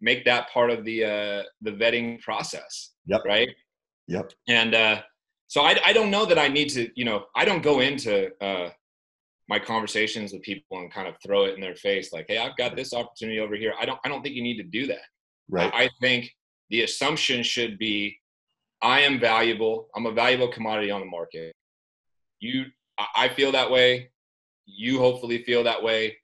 make 0.00 0.24
that 0.24 0.48
part 0.50 0.70
of 0.70 0.84
the 0.84 1.04
uh, 1.04 1.42
the 1.60 1.72
vetting 1.72 2.20
process. 2.20 2.92
Yep. 3.06 3.22
Right. 3.26 3.48
Yep. 4.10 4.32
And 4.48 4.74
uh, 4.74 5.02
so 5.46 5.62
I, 5.62 5.76
I 5.84 5.92
don't 5.92 6.10
know 6.10 6.26
that 6.26 6.38
I 6.38 6.48
need 6.48 6.68
to, 6.70 6.90
you 6.96 7.04
know, 7.04 7.26
I 7.36 7.44
don't 7.44 7.62
go 7.62 7.80
into 7.80 8.30
uh, 8.42 8.70
my 9.48 9.58
conversations 9.58 10.32
with 10.32 10.42
people 10.42 10.80
and 10.80 10.92
kind 10.92 11.08
of 11.08 11.14
throw 11.24 11.44
it 11.44 11.54
in 11.54 11.60
their 11.60 11.76
face 11.76 12.12
like, 12.12 12.26
hey, 12.28 12.38
I've 12.38 12.56
got 12.56 12.76
this 12.76 12.92
opportunity 12.92 13.38
over 13.38 13.54
here. 13.54 13.72
I 13.80 13.86
don't 13.86 14.00
I 14.04 14.08
don't 14.08 14.22
think 14.22 14.34
you 14.34 14.42
need 14.42 14.58
to 14.58 14.64
do 14.64 14.86
that. 14.88 15.06
Right. 15.48 15.72
I, 15.72 15.84
I 15.84 15.90
think 16.00 16.30
the 16.70 16.82
assumption 16.82 17.42
should 17.42 17.78
be 17.78 18.18
I 18.82 19.00
am 19.00 19.20
valuable. 19.20 19.88
I'm 19.94 20.06
a 20.06 20.12
valuable 20.12 20.48
commodity 20.48 20.90
on 20.90 21.00
the 21.00 21.06
market. 21.06 21.52
You, 22.40 22.66
I 23.14 23.28
feel 23.28 23.52
that 23.52 23.70
way. 23.70 24.10
You 24.66 24.98
hopefully 24.98 25.42
feel 25.44 25.62
that 25.64 25.82
way. 25.82 26.16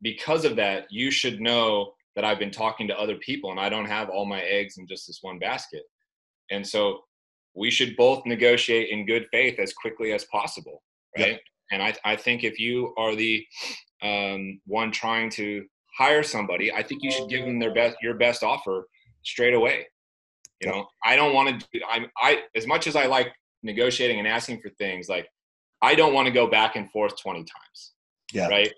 Because 0.00 0.44
of 0.44 0.56
that, 0.56 0.86
you 0.90 1.10
should 1.10 1.40
know 1.40 1.94
that 2.14 2.24
I've 2.24 2.38
been 2.38 2.50
talking 2.50 2.86
to 2.88 2.98
other 2.98 3.16
people 3.16 3.50
and 3.50 3.58
I 3.58 3.68
don't 3.68 3.86
have 3.86 4.10
all 4.10 4.24
my 4.24 4.40
eggs 4.42 4.78
in 4.78 4.86
just 4.86 5.06
this 5.06 5.18
one 5.22 5.38
basket. 5.38 5.82
And 6.50 6.64
so 6.64 7.00
we 7.54 7.70
should 7.70 7.96
both 7.96 8.24
negotiate 8.26 8.90
in 8.90 9.06
good 9.06 9.26
faith 9.30 9.58
as 9.58 9.72
quickly 9.72 10.12
as 10.12 10.24
possible. 10.26 10.82
Right. 11.16 11.32
Yep. 11.32 11.40
And 11.72 11.82
I, 11.82 11.94
I 12.04 12.16
think 12.16 12.44
if 12.44 12.58
you 12.58 12.92
are 12.96 13.14
the 13.14 13.44
um, 14.02 14.60
one 14.66 14.90
trying 14.90 15.30
to 15.30 15.64
hire 15.96 16.22
somebody, 16.22 16.72
I 16.72 16.82
think 16.82 17.02
you 17.02 17.10
should 17.10 17.28
give 17.28 17.44
them 17.44 17.58
their 17.58 17.72
best, 17.72 17.96
your 18.02 18.14
best 18.14 18.42
offer 18.42 18.88
straight 19.22 19.54
away. 19.54 19.86
You 20.60 20.70
know, 20.70 20.86
I 21.04 21.16
don't 21.16 21.34
want 21.34 21.60
to 21.60 21.66
do. 21.72 21.80
I, 21.88 22.06
I 22.16 22.42
as 22.54 22.66
much 22.66 22.86
as 22.86 22.96
I 22.96 23.06
like 23.06 23.32
negotiating 23.62 24.18
and 24.18 24.28
asking 24.28 24.60
for 24.60 24.70
things, 24.70 25.08
like 25.08 25.28
I 25.82 25.94
don't 25.94 26.14
want 26.14 26.26
to 26.26 26.32
go 26.32 26.46
back 26.46 26.76
and 26.76 26.90
forth 26.90 27.20
twenty 27.20 27.40
times. 27.40 27.92
Yeah. 28.32 28.48
Right. 28.48 28.72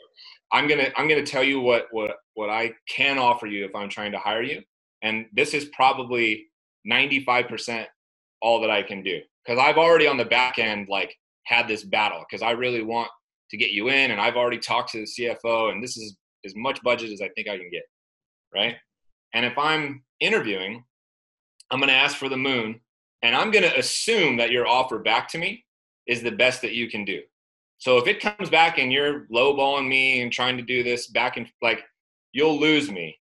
I'm 0.53 0.67
gonna 0.69 0.89
I'm 0.97 1.07
gonna 1.07 1.25
tell 1.25 1.45
you 1.45 1.61
what 1.61 1.87
what 1.91 2.17
what 2.35 2.51
I 2.51 2.73
can 2.89 3.19
offer 3.19 3.47
you 3.47 3.65
if 3.65 3.75
I'm 3.75 3.89
trying 3.89 4.13
to 4.13 4.19
hire 4.19 4.43
you, 4.43 4.63
and 5.03 5.27
this 5.33 5.55
is 5.55 5.67
probably 5.67 6.47
95 6.85 7.49
percent 7.49 7.89
all 8.43 8.61
that 8.61 8.71
I 8.71 8.83
can 8.83 9.03
do 9.03 9.21
because 9.45 9.59
I've 9.59 9.79
already 9.79 10.07
on 10.07 10.17
the 10.17 10.25
back 10.25 10.59
end 10.59 10.89
like 10.89 11.15
had 11.45 11.69
this 11.69 11.85
battle 11.85 12.25
because 12.29 12.43
I 12.43 12.53
really 12.53 12.83
want 12.83 13.09
to 13.51 13.57
get 13.57 13.71
you 13.71 13.89
in, 13.89 14.11
and 14.11 14.21
I've 14.21 14.37
already 14.37 14.59
talked 14.59 14.91
to 14.93 14.99
the 14.99 15.05
CFO, 15.45 15.71
and 15.71 15.83
this 15.83 15.97
is 15.97 16.17
as 16.45 16.55
much 16.57 16.83
budget 16.83 17.13
as 17.13 17.21
I 17.21 17.29
think 17.37 17.49
I 17.49 17.57
can 17.57 17.71
get, 17.71 17.85
right? 18.53 18.75
And 19.35 19.47
if 19.47 19.57
I'm 19.57 20.03
interviewing 20.21 20.83
I'm 21.71 21.81
going 21.81 21.89
to 21.89 21.95
ask 21.95 22.17
for 22.17 22.29
the 22.29 22.37
moon, 22.37 22.81
and 23.23 23.35
I'm 23.35 23.51
going 23.51 23.65
to 23.65 23.79
assume 23.79 24.37
that 24.37 24.51
your 24.51 24.67
offer 24.67 24.99
back 24.99 25.29
to 25.31 25.39
me 25.39 25.65
is 26.07 26.23
the 26.23 26.31
best 26.31 26.63
that 26.63 26.73
you 26.73 26.89
can 26.89 27.05
do. 27.05 27.23
So 27.79 27.99
if 27.99 28.07
it 28.07 28.21
comes 28.21 28.49
back 28.49 28.79
and 28.79 28.93
you're 28.93 29.27
lowballing 29.33 29.89
me 29.89 30.23
and 30.23 30.33
trying 30.33 30.57
to 30.57 30.63
do 30.63 30.83
this 30.83 31.09
back 31.09 31.37
and 31.37 31.47
like, 31.61 31.81
you'll 32.33 32.59
lose 32.59 32.91
me 32.91 33.19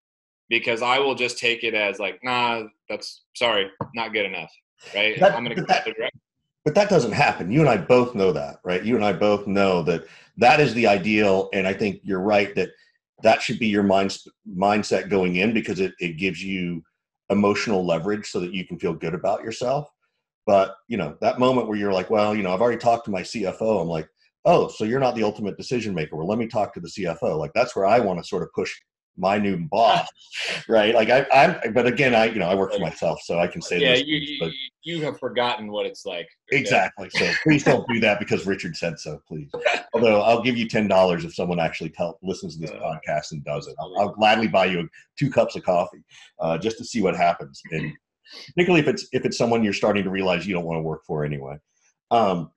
because 0.48 0.82
I 0.82 0.98
will 0.98 1.14
just 1.14 1.38
take 1.38 1.64
it 1.64 1.74
as 1.74 1.98
like, 1.98 2.20
nah, 2.22 2.64
that's 2.88 3.24
sorry, 3.34 3.70
not 3.94 4.12
good 4.12 4.24
enough, 4.24 4.52
right? 4.94 5.18
That, 5.20 5.34
I'm 5.34 5.44
going 5.44 5.56
to 5.56 5.62
go 5.62 5.66
that, 5.66 5.84
direct. 5.84 6.16
But 6.64 6.74
that 6.74 6.90
doesn't 6.90 7.12
happen. 7.12 7.50
You 7.50 7.60
and 7.60 7.68
I 7.68 7.76
both 7.76 8.14
know 8.14 8.32
that, 8.32 8.58
right? 8.64 8.82
You 8.82 8.96
and 8.96 9.04
I 9.04 9.12
both 9.12 9.46
know 9.46 9.82
that 9.84 10.04
that 10.36 10.60
is 10.60 10.74
the 10.74 10.86
ideal, 10.86 11.48
and 11.52 11.66
I 11.66 11.72
think 11.72 12.00
you're 12.02 12.20
right 12.20 12.54
that 12.54 12.70
that 13.22 13.42
should 13.42 13.58
be 13.58 13.66
your 13.66 13.82
mind 13.82 14.16
mindset 14.56 15.08
going 15.08 15.36
in 15.36 15.52
because 15.52 15.80
it, 15.80 15.94
it 15.98 16.18
gives 16.18 16.42
you 16.42 16.82
emotional 17.30 17.84
leverage 17.86 18.30
so 18.30 18.40
that 18.40 18.54
you 18.54 18.66
can 18.66 18.78
feel 18.78 18.94
good 18.94 19.14
about 19.14 19.42
yourself. 19.42 19.90
But 20.46 20.76
you 20.88 20.96
know, 20.96 21.16
that 21.20 21.38
moment 21.38 21.68
where 21.68 21.78
you're 21.78 21.92
like, 21.92 22.10
well, 22.10 22.34
you 22.34 22.42
know, 22.42 22.52
I've 22.52 22.62
already 22.62 22.78
talked 22.78 23.04
to 23.06 23.10
my 23.10 23.22
CFO. 23.22 23.82
I'm 23.82 23.88
like, 23.88 24.08
oh, 24.44 24.68
so 24.68 24.84
you're 24.84 25.00
not 25.00 25.14
the 25.14 25.24
ultimate 25.24 25.56
decision 25.56 25.94
maker. 25.94 26.16
Well, 26.16 26.28
let 26.28 26.38
me 26.38 26.46
talk 26.46 26.72
to 26.74 26.80
the 26.80 26.88
CFO. 26.88 27.38
Like 27.38 27.52
that's 27.54 27.76
where 27.76 27.86
I 27.86 27.98
want 28.00 28.18
to 28.18 28.26
sort 28.26 28.42
of 28.42 28.52
push 28.54 28.74
my 29.18 29.38
new 29.38 29.58
boss, 29.68 30.06
right? 30.68 30.94
Like 30.94 31.10
I, 31.10 31.26
I'm, 31.32 31.72
but 31.72 31.86
again, 31.86 32.14
I, 32.14 32.26
you 32.26 32.38
know, 32.38 32.48
I 32.48 32.54
work 32.54 32.72
for 32.72 32.78
myself, 32.78 33.20
so 33.24 33.38
I 33.38 33.46
can 33.46 33.60
say 33.60 33.80
yeah, 33.80 33.94
this. 33.94 34.04
you, 34.06 34.36
but, 34.40 34.52
you 34.84 35.02
have 35.02 35.18
forgotten 35.18 35.70
what 35.70 35.84
it's 35.84 36.06
like. 36.06 36.28
Exactly. 36.50 37.10
So 37.10 37.30
please 37.42 37.64
don't 37.64 37.86
do 37.88 38.00
that 38.00 38.18
because 38.18 38.46
Richard 38.46 38.76
said 38.76 38.98
so, 38.98 39.20
please. 39.28 39.50
Although 39.92 40.22
I'll 40.22 40.42
give 40.42 40.56
you 40.56 40.68
ten 40.68 40.88
dollars 40.88 41.24
if 41.24 41.34
someone 41.34 41.60
actually 41.60 41.90
tell, 41.90 42.18
listens 42.22 42.54
to 42.54 42.62
this 42.62 42.70
uh, 42.70 42.78
podcast 42.78 43.32
and 43.32 43.44
does 43.44 43.66
it. 43.66 43.74
I'll, 43.78 43.94
I'll, 43.98 44.12
gladly 44.14 44.48
buy 44.48 44.66
you 44.66 44.88
two 45.18 45.30
cups 45.30 45.56
of 45.56 45.64
coffee 45.64 46.02
uh, 46.40 46.56
just 46.56 46.78
to 46.78 46.84
see 46.84 47.02
what 47.02 47.16
happens, 47.16 47.60
and 47.72 47.92
particularly 48.54 48.80
if 48.80 48.88
it's 48.88 49.08
if 49.12 49.24
it's 49.24 49.36
someone 49.36 49.62
you're 49.62 49.72
starting 49.72 50.04
to 50.04 50.10
realize 50.10 50.46
you 50.46 50.54
don't 50.54 50.64
want 50.64 50.78
to 50.78 50.82
work 50.82 51.02
for 51.06 51.24
anyway. 51.24 51.56
Um, 52.10 52.50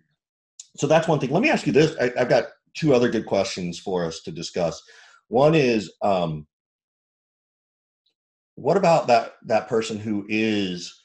so 0.78 0.88
that's 0.88 1.08
one 1.08 1.19
thing. 1.19 1.32
Let 1.32 1.41
me 1.41 1.50
ask 1.50 1.65
you 1.65 1.74
this: 1.74 1.95
I, 2.00 2.12
I've 2.17 2.30
got 2.30 2.45
two 2.74 2.93
other 2.93 3.10
good 3.10 3.26
questions 3.26 3.80
for 3.80 4.06
us 4.06 4.21
to 4.21 4.32
discuss. 4.32 4.82
One 5.28 5.56
is 5.56 5.91
um, 6.02 6.47
what 8.62 8.78
about 8.78 9.08
that 9.08 9.36
that 9.45 9.67
person 9.67 9.97
who 9.97 10.26
is 10.30 11.02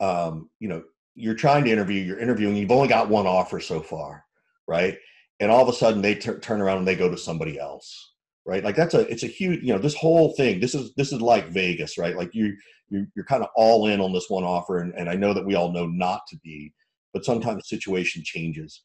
um, 0.00 0.48
you 0.60 0.68
know 0.68 0.82
you're 1.14 1.34
trying 1.34 1.64
to 1.64 1.70
interview 1.70 2.00
you're 2.00 2.18
interviewing 2.18 2.56
you've 2.56 2.70
only 2.70 2.88
got 2.88 3.08
one 3.08 3.26
offer 3.26 3.60
so 3.60 3.80
far 3.80 4.24
right? 4.68 4.96
And 5.40 5.50
all 5.50 5.62
of 5.62 5.68
a 5.68 5.76
sudden 5.76 6.00
they 6.00 6.14
t- 6.14 6.32
turn 6.34 6.60
around 6.60 6.78
and 6.78 6.86
they 6.86 6.94
go 6.94 7.10
to 7.10 7.18
somebody 7.18 7.58
else 7.58 8.12
right? 8.46 8.64
Like 8.64 8.76
that's 8.76 8.94
a 8.94 9.00
it's 9.10 9.22
a 9.22 9.28
huge 9.28 9.62
you 9.62 9.72
know 9.72 9.78
this 9.78 9.94
whole 9.94 10.34
thing 10.34 10.60
this 10.60 10.74
is 10.74 10.94
this 10.94 11.12
is 11.12 11.20
like 11.20 11.48
vegas 11.48 11.98
right? 11.98 12.16
Like 12.16 12.30
you, 12.32 12.56
you 12.88 13.06
you're 13.14 13.24
kind 13.24 13.42
of 13.42 13.48
all 13.56 13.86
in 13.86 14.00
on 14.00 14.12
this 14.12 14.28
one 14.28 14.44
offer 14.44 14.78
and, 14.78 14.92
and 14.94 15.08
i 15.08 15.14
know 15.14 15.32
that 15.32 15.46
we 15.46 15.54
all 15.54 15.72
know 15.72 15.86
not 15.86 16.22
to 16.28 16.36
be 16.38 16.72
but 17.12 17.24
sometimes 17.24 17.62
the 17.62 17.76
situation 17.76 18.22
changes. 18.24 18.82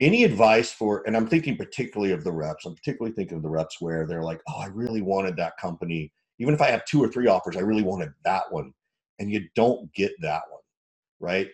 Any 0.00 0.24
advice 0.24 0.70
for 0.70 1.02
and 1.06 1.16
i'm 1.16 1.26
thinking 1.26 1.56
particularly 1.56 2.12
of 2.12 2.22
the 2.22 2.32
reps 2.32 2.66
i'm 2.66 2.74
particularly 2.74 3.14
thinking 3.14 3.38
of 3.38 3.42
the 3.42 3.48
reps 3.48 3.80
where 3.80 4.06
they're 4.06 4.22
like 4.22 4.42
oh 4.48 4.58
i 4.58 4.66
really 4.66 5.00
wanted 5.00 5.36
that 5.36 5.56
company 5.56 6.12
even 6.38 6.54
if 6.54 6.60
i 6.60 6.70
have 6.70 6.84
two 6.84 7.02
or 7.02 7.08
three 7.08 7.26
offers 7.26 7.56
i 7.56 7.60
really 7.60 7.82
wanted 7.82 8.12
that 8.24 8.50
one. 8.50 8.72
And 9.18 9.30
you 9.32 9.48
don't 9.54 9.90
get 9.94 10.12
that 10.20 10.42
one 10.50 10.56
right? 11.20 11.48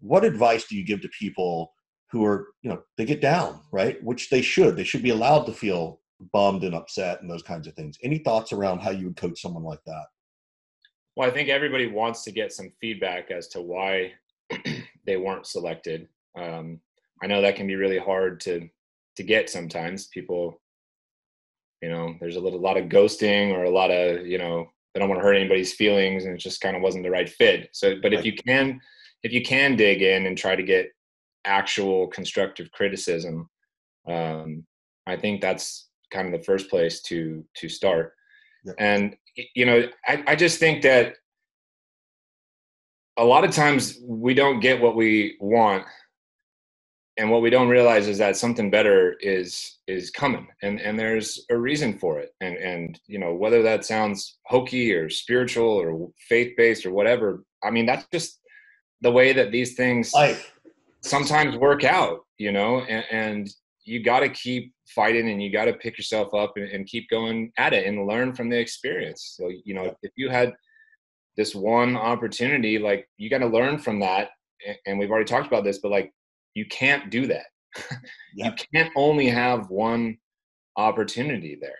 What 0.00 0.24
advice 0.24 0.66
do 0.66 0.76
you 0.76 0.84
give 0.84 1.00
to 1.02 1.08
people 1.08 1.72
who 2.10 2.24
are 2.24 2.48
you 2.62 2.70
know 2.70 2.82
they 2.96 3.04
get 3.04 3.20
down 3.20 3.60
right? 3.72 4.02
Which 4.02 4.30
they 4.30 4.42
should. 4.42 4.76
They 4.76 4.84
should 4.84 5.02
be 5.02 5.10
allowed 5.10 5.44
to 5.44 5.52
feel 5.52 6.00
bummed 6.32 6.64
and 6.64 6.74
upset 6.74 7.20
and 7.20 7.30
those 7.30 7.42
kinds 7.42 7.66
of 7.66 7.74
things. 7.74 7.98
Any 8.02 8.18
thoughts 8.18 8.52
around 8.52 8.80
how 8.80 8.90
you 8.90 9.06
would 9.06 9.16
coach 9.16 9.40
someone 9.40 9.64
like 9.64 9.82
that? 9.86 10.06
Well 11.16 11.28
i 11.28 11.32
think 11.32 11.48
everybody 11.48 11.86
wants 11.86 12.24
to 12.24 12.30
get 12.30 12.52
some 12.52 12.72
feedback 12.80 13.30
as 13.30 13.48
to 13.48 13.60
why 13.62 14.12
they 15.06 15.16
weren't 15.16 15.46
selected. 15.46 16.08
Um, 16.38 16.80
I 17.22 17.26
know 17.26 17.40
that 17.40 17.56
can 17.56 17.66
be 17.66 17.76
really 17.76 17.98
hard 17.98 18.40
to 18.40 18.68
to 19.16 19.22
get 19.22 19.48
sometimes. 19.48 20.08
People, 20.08 20.60
you 21.82 21.88
know, 21.88 22.14
there's 22.20 22.36
a 22.36 22.40
little 22.40 22.60
lot 22.60 22.76
of 22.76 22.86
ghosting 22.86 23.52
or 23.52 23.64
a 23.64 23.70
lot 23.70 23.90
of 23.90 24.26
you 24.26 24.38
know 24.38 24.70
they 24.92 25.00
don't 25.00 25.08
want 25.08 25.20
to 25.20 25.24
hurt 25.24 25.34
anybody's 25.34 25.74
feelings, 25.74 26.24
and 26.24 26.34
it 26.34 26.38
just 26.38 26.60
kind 26.60 26.76
of 26.76 26.82
wasn't 26.82 27.04
the 27.04 27.10
right 27.10 27.28
fit. 27.28 27.68
So, 27.72 27.96
but 28.00 28.14
if 28.14 28.24
you 28.24 28.34
can, 28.34 28.80
if 29.22 29.32
you 29.32 29.42
can 29.42 29.76
dig 29.76 30.02
in 30.02 30.26
and 30.26 30.38
try 30.38 30.56
to 30.56 30.62
get 30.62 30.90
actual 31.44 32.06
constructive 32.08 32.70
criticism, 32.72 33.48
um, 34.08 34.64
I 35.06 35.16
think 35.16 35.40
that's 35.40 35.88
kind 36.10 36.32
of 36.32 36.38
the 36.38 36.44
first 36.44 36.70
place 36.70 37.02
to 37.02 37.44
to 37.56 37.68
start. 37.68 38.14
Yeah. 38.64 38.72
And 38.78 39.16
you 39.54 39.66
know, 39.66 39.86
I, 40.06 40.24
I 40.28 40.36
just 40.36 40.58
think 40.58 40.82
that 40.82 41.16
a 43.16 43.24
lot 43.24 43.44
of 43.44 43.50
times 43.50 43.98
we 44.02 44.34
don't 44.34 44.60
get 44.60 44.80
what 44.80 44.96
we 44.96 45.36
want 45.40 45.84
and 47.18 47.30
what 47.30 47.42
we 47.42 47.50
don't 47.50 47.68
realize 47.68 48.08
is 48.08 48.18
that 48.18 48.36
something 48.36 48.70
better 48.70 49.16
is 49.20 49.78
is 49.86 50.10
coming 50.10 50.46
and 50.62 50.80
and 50.80 50.98
there's 50.98 51.44
a 51.50 51.56
reason 51.56 51.98
for 51.98 52.18
it 52.18 52.30
and 52.40 52.56
and 52.56 53.00
you 53.06 53.18
know 53.18 53.34
whether 53.34 53.62
that 53.62 53.84
sounds 53.84 54.38
hokey 54.46 54.92
or 54.92 55.08
spiritual 55.08 55.68
or 55.68 56.10
faith 56.28 56.54
based 56.56 56.84
or 56.86 56.92
whatever 56.92 57.44
i 57.62 57.70
mean 57.70 57.86
that's 57.86 58.06
just 58.12 58.40
the 59.02 59.10
way 59.10 59.32
that 59.32 59.50
these 59.52 59.74
things 59.74 60.12
Life. 60.12 60.52
sometimes 61.02 61.56
work 61.56 61.84
out 61.84 62.20
you 62.38 62.52
know 62.52 62.80
and, 62.80 63.04
and 63.10 63.50
you 63.84 64.02
got 64.02 64.20
to 64.20 64.28
keep 64.28 64.74
fighting 64.88 65.30
and 65.30 65.40
you 65.40 65.52
got 65.52 65.66
to 65.66 65.72
pick 65.74 65.96
yourself 65.96 66.34
up 66.34 66.54
and, 66.56 66.68
and, 66.70 66.86
keep 66.86 67.08
going 67.08 67.52
at 67.56 67.72
it 67.72 67.86
and 67.86 68.06
learn 68.06 68.32
from 68.32 68.48
the 68.48 68.58
experience 68.58 69.34
so 69.36 69.50
you 69.64 69.74
know 69.74 69.94
if 70.02 70.12
you 70.16 70.28
had 70.28 70.52
this 71.36 71.54
one 71.54 71.96
opportunity 71.96 72.78
like 72.78 73.08
you 73.16 73.30
got 73.30 73.38
to 73.38 73.46
learn 73.46 73.78
from 73.78 74.00
that 74.00 74.30
and 74.86 74.98
we've 74.98 75.10
already 75.10 75.24
talked 75.24 75.46
about 75.46 75.64
this 75.64 75.78
but 75.78 75.90
like 75.90 76.12
you 76.56 76.66
can't 76.66 77.10
do 77.10 77.26
that. 77.26 77.46
You 78.38 78.52
can't 78.74 78.92
only 78.96 79.28
have 79.28 79.70
one 79.70 80.18
opportunity 80.76 81.56
there 81.58 81.78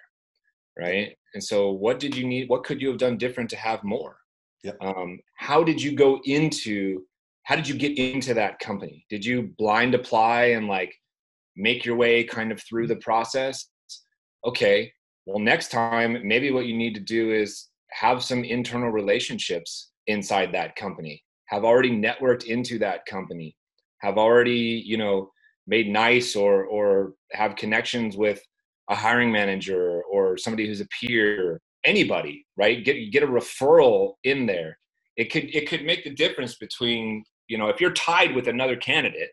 right? 0.78 1.16
And 1.34 1.42
so 1.42 1.70
what 1.70 1.98
did 1.98 2.16
you 2.16 2.26
need 2.26 2.48
what 2.48 2.64
could 2.64 2.80
you 2.80 2.88
have 2.88 2.98
done 2.98 3.16
different 3.16 3.50
to 3.50 3.56
have 3.56 3.82
more? 3.82 4.16
Yep. 4.62 4.76
um, 4.80 5.20
how 5.36 5.62
did 5.62 5.80
you 5.80 5.94
go 5.94 6.20
into 6.24 7.04
how 7.44 7.54
did 7.54 7.68
you 7.68 7.76
get 7.76 7.96
into 7.98 8.34
that 8.34 8.58
company? 8.58 9.06
Did 9.08 9.24
you 9.24 9.54
blind 9.58 9.94
apply 9.94 10.46
and 10.46 10.66
like 10.66 10.92
make 11.56 11.84
your 11.84 11.94
way 11.94 12.24
kind 12.24 12.50
of 12.50 12.60
through 12.62 12.86
the 12.88 12.96
process? 12.96 13.68
Okay 14.44 14.92
well 15.24 15.38
next 15.38 15.70
time 15.70 16.18
maybe 16.24 16.50
what 16.52 16.66
you 16.66 16.76
need 16.76 16.94
to 16.94 17.00
do 17.00 17.32
is 17.32 17.68
have 17.90 18.22
some 18.22 18.44
internal 18.44 18.90
relationships 18.90 19.90
inside 20.06 20.52
that 20.52 20.76
company. 20.76 21.22
Have 21.46 21.64
already 21.64 21.90
networked 21.90 22.44
into 22.44 22.78
that 22.80 23.06
company 23.06 23.56
have 24.00 24.18
already 24.18 24.82
you 24.84 24.96
know 24.96 25.30
made 25.66 25.88
nice 25.88 26.36
or 26.36 26.64
or 26.64 27.14
have 27.32 27.56
connections 27.56 28.16
with 28.16 28.40
a 28.88 28.94
hiring 28.94 29.32
manager 29.32 30.02
or 30.10 30.36
somebody 30.36 30.66
who's 30.66 30.80
a 30.80 30.86
peer 31.00 31.60
anybody 31.84 32.46
right? 32.56 32.84
Get 32.84 33.10
get 33.12 33.22
a 33.22 33.26
referral 33.26 34.14
in 34.24 34.46
there. 34.46 34.78
It 35.16 35.32
could 35.32 35.54
it 35.54 35.68
could 35.68 35.84
make 35.84 36.04
the 36.04 36.14
difference 36.14 36.56
between 36.56 37.24
you 37.48 37.58
know 37.58 37.68
if 37.68 37.80
you're 37.80 37.92
tied 37.92 38.34
with 38.34 38.48
another 38.48 38.76
candidate 38.76 39.30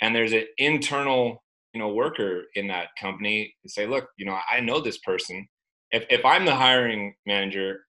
and 0.00 0.14
there's 0.14 0.32
an 0.32 0.46
internal 0.58 1.42
you 1.72 1.80
know 1.80 1.92
worker 1.92 2.44
in 2.54 2.68
that 2.68 2.88
company 3.00 3.54
and 3.62 3.70
say 3.70 3.86
look 3.86 4.08
you 4.16 4.26
know 4.26 4.38
i 4.50 4.60
know 4.60 4.80
this 4.80 4.98
person. 4.98 5.46
If, 5.90 6.04
if 6.08 6.24
i'm 6.24 6.46
the 6.46 6.54
hiring 6.54 7.14
manager 7.26 7.80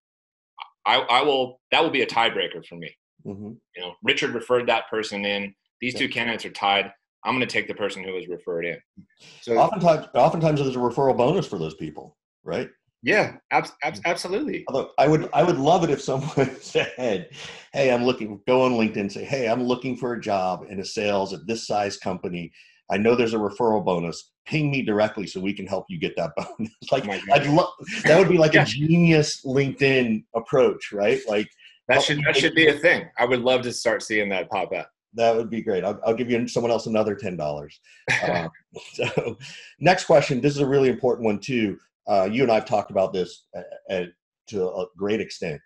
i 0.85 0.97
i 0.97 1.21
will 1.21 1.61
that 1.71 1.81
will 1.81 1.89
be 1.89 2.01
a 2.01 2.07
tiebreaker 2.07 2.65
for 2.67 2.75
me. 2.75 2.93
Mm-hmm. 3.25 3.51
you 3.75 3.81
know 3.81 3.93
richard 4.03 4.33
referred 4.33 4.67
that 4.67 4.89
person 4.89 5.23
in 5.25 5.55
these 5.83 5.93
two 5.93 6.07
candidates 6.07 6.45
are 6.45 6.51
tied. 6.51 6.93
I'm 7.25 7.35
going 7.35 7.45
to 7.45 7.53
take 7.53 7.67
the 7.67 7.73
person 7.73 8.03
who 8.03 8.13
was 8.13 8.29
referred 8.29 8.65
in. 8.65 8.77
So 9.41 9.57
oftentimes, 9.57 10.07
oftentimes 10.15 10.61
there's 10.61 10.77
a 10.77 10.79
referral 10.79 11.17
bonus 11.17 11.45
for 11.45 11.59
those 11.59 11.75
people, 11.75 12.17
right? 12.43 12.69
Yeah, 13.01 13.35
ab- 13.51 13.67
ab- 13.83 13.99
absolutely. 14.05 14.63
Although 14.69 14.91
I 14.97 15.09
would, 15.09 15.29
I 15.33 15.43
would 15.43 15.57
love 15.57 15.83
it 15.83 15.89
if 15.89 16.01
someone 16.01 16.55
said, 16.61 17.29
"Hey, 17.73 17.91
I'm 17.91 18.05
looking." 18.05 18.39
Go 18.47 18.61
on 18.61 18.73
LinkedIn, 18.73 19.11
say, 19.11 19.25
"Hey, 19.25 19.49
I'm 19.49 19.63
looking 19.63 19.97
for 19.97 20.13
a 20.13 20.21
job 20.21 20.65
in 20.69 20.79
a 20.79 20.85
sales 20.85 21.33
at 21.33 21.45
this 21.45 21.67
size 21.67 21.97
company. 21.97 22.49
I 22.89 22.97
know 22.97 23.13
there's 23.13 23.33
a 23.33 23.37
referral 23.37 23.83
bonus. 23.83 24.31
Ping 24.45 24.71
me 24.71 24.83
directly 24.83 25.27
so 25.27 25.41
we 25.41 25.53
can 25.53 25.67
help 25.67 25.85
you 25.89 25.99
get 25.99 26.15
that 26.15 26.31
bonus." 26.37 26.71
like, 26.93 27.05
oh 27.09 27.33
I'd 27.33 27.45
love 27.47 27.73
that 28.05 28.17
would 28.17 28.29
be 28.29 28.37
like 28.37 28.53
yeah. 28.53 28.63
a 28.63 28.65
genius 28.65 29.41
LinkedIn 29.45 30.23
approach, 30.33 30.93
right? 30.93 31.19
Like 31.27 31.49
that 31.89 32.01
should 32.01 32.23
that 32.23 32.37
should 32.37 32.55
be 32.55 32.69
a 32.69 32.79
thing. 32.79 33.09
I 33.19 33.25
would 33.25 33.41
love 33.41 33.63
to 33.63 33.73
start 33.73 34.01
seeing 34.01 34.29
that 34.29 34.49
pop 34.49 34.71
up 34.71 34.89
that 35.15 35.35
would 35.35 35.49
be 35.49 35.61
great. 35.61 35.83
I'll, 35.83 35.99
I'll 36.05 36.13
give 36.13 36.29
you 36.29 36.47
someone 36.47 36.71
else 36.71 36.85
another 36.85 37.15
ten 37.15 37.37
dollars. 37.37 37.79
Uh, 38.23 38.47
so, 38.93 39.37
next 39.79 40.05
question. 40.05 40.41
This 40.41 40.53
is 40.53 40.61
a 40.61 40.67
really 40.67 40.89
important 40.89 41.25
one 41.25 41.39
too. 41.39 41.77
Uh, 42.07 42.27
you 42.29 42.43
and 42.43 42.51
I've 42.51 42.65
talked 42.65 42.91
about 42.91 43.13
this 43.13 43.45
at, 43.55 43.65
at, 43.89 44.09
to 44.47 44.67
a 44.67 44.85
great 44.97 45.21
extent. 45.21 45.61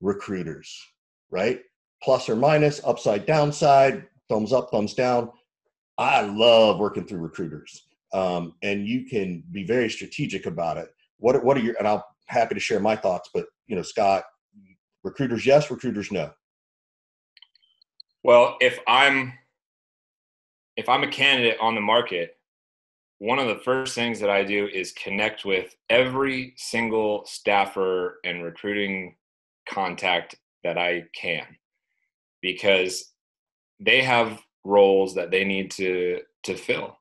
Recruiters, 0.00 0.76
right? 1.30 1.60
Plus 2.02 2.28
or 2.28 2.36
minus, 2.36 2.80
upside, 2.84 3.26
downside, 3.26 4.06
thumbs 4.28 4.52
up, 4.52 4.70
thumbs 4.70 4.94
down. 4.94 5.30
I 5.98 6.22
love 6.22 6.78
working 6.78 7.06
through 7.06 7.20
recruiters, 7.20 7.86
um, 8.12 8.54
and 8.62 8.86
you 8.86 9.04
can 9.04 9.44
be 9.52 9.64
very 9.64 9.88
strategic 9.88 10.46
about 10.46 10.78
it. 10.78 10.88
What 11.18 11.42
What 11.44 11.56
are 11.56 11.60
your? 11.60 11.76
And 11.78 11.86
I'm 11.86 12.00
happy 12.26 12.54
to 12.54 12.60
share 12.60 12.80
my 12.80 12.96
thoughts. 12.96 13.30
But 13.32 13.46
you 13.66 13.76
know, 13.76 13.82
Scott, 13.82 14.24
recruiters 15.04 15.46
yes, 15.46 15.70
recruiters 15.70 16.10
no. 16.10 16.32
Well, 18.24 18.56
if 18.60 18.78
I'm 18.86 19.34
if 20.76 20.88
I'm 20.88 21.02
a 21.02 21.10
candidate 21.10 21.58
on 21.60 21.74
the 21.74 21.80
market, 21.80 22.36
one 23.18 23.38
of 23.38 23.48
the 23.48 23.62
first 23.62 23.94
things 23.94 24.20
that 24.20 24.30
I 24.30 24.42
do 24.42 24.66
is 24.66 24.92
connect 24.92 25.44
with 25.44 25.76
every 25.90 26.54
single 26.56 27.24
staffer 27.26 28.18
and 28.24 28.42
recruiting 28.42 29.16
contact 29.68 30.36
that 30.64 30.78
I 30.78 31.04
can 31.14 31.44
because 32.40 33.12
they 33.80 34.02
have 34.02 34.40
roles 34.64 35.14
that 35.14 35.30
they 35.30 35.44
need 35.44 35.70
to 35.72 36.20
to 36.44 36.56
fill. 36.56 36.98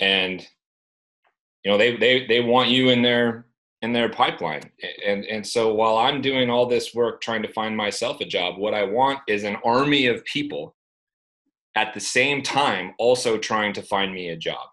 And 0.00 0.46
you 1.64 1.70
know, 1.70 1.78
they 1.78 1.96
they 1.96 2.26
they 2.26 2.40
want 2.40 2.70
you 2.70 2.90
in 2.90 3.02
their 3.02 3.46
in 3.82 3.92
their 3.92 4.08
pipeline. 4.08 4.62
And 5.06 5.24
and 5.24 5.46
so 5.46 5.72
while 5.72 5.98
I'm 5.98 6.20
doing 6.20 6.50
all 6.50 6.66
this 6.66 6.94
work 6.94 7.20
trying 7.20 7.42
to 7.42 7.52
find 7.52 7.76
myself 7.76 8.20
a 8.20 8.24
job, 8.24 8.58
what 8.58 8.74
I 8.74 8.84
want 8.84 9.20
is 9.28 9.44
an 9.44 9.56
army 9.64 10.06
of 10.06 10.24
people 10.24 10.74
at 11.76 11.94
the 11.94 12.00
same 12.00 12.42
time 12.42 12.94
also 12.98 13.38
trying 13.38 13.72
to 13.74 13.82
find 13.82 14.12
me 14.12 14.30
a 14.30 14.36
job. 14.36 14.66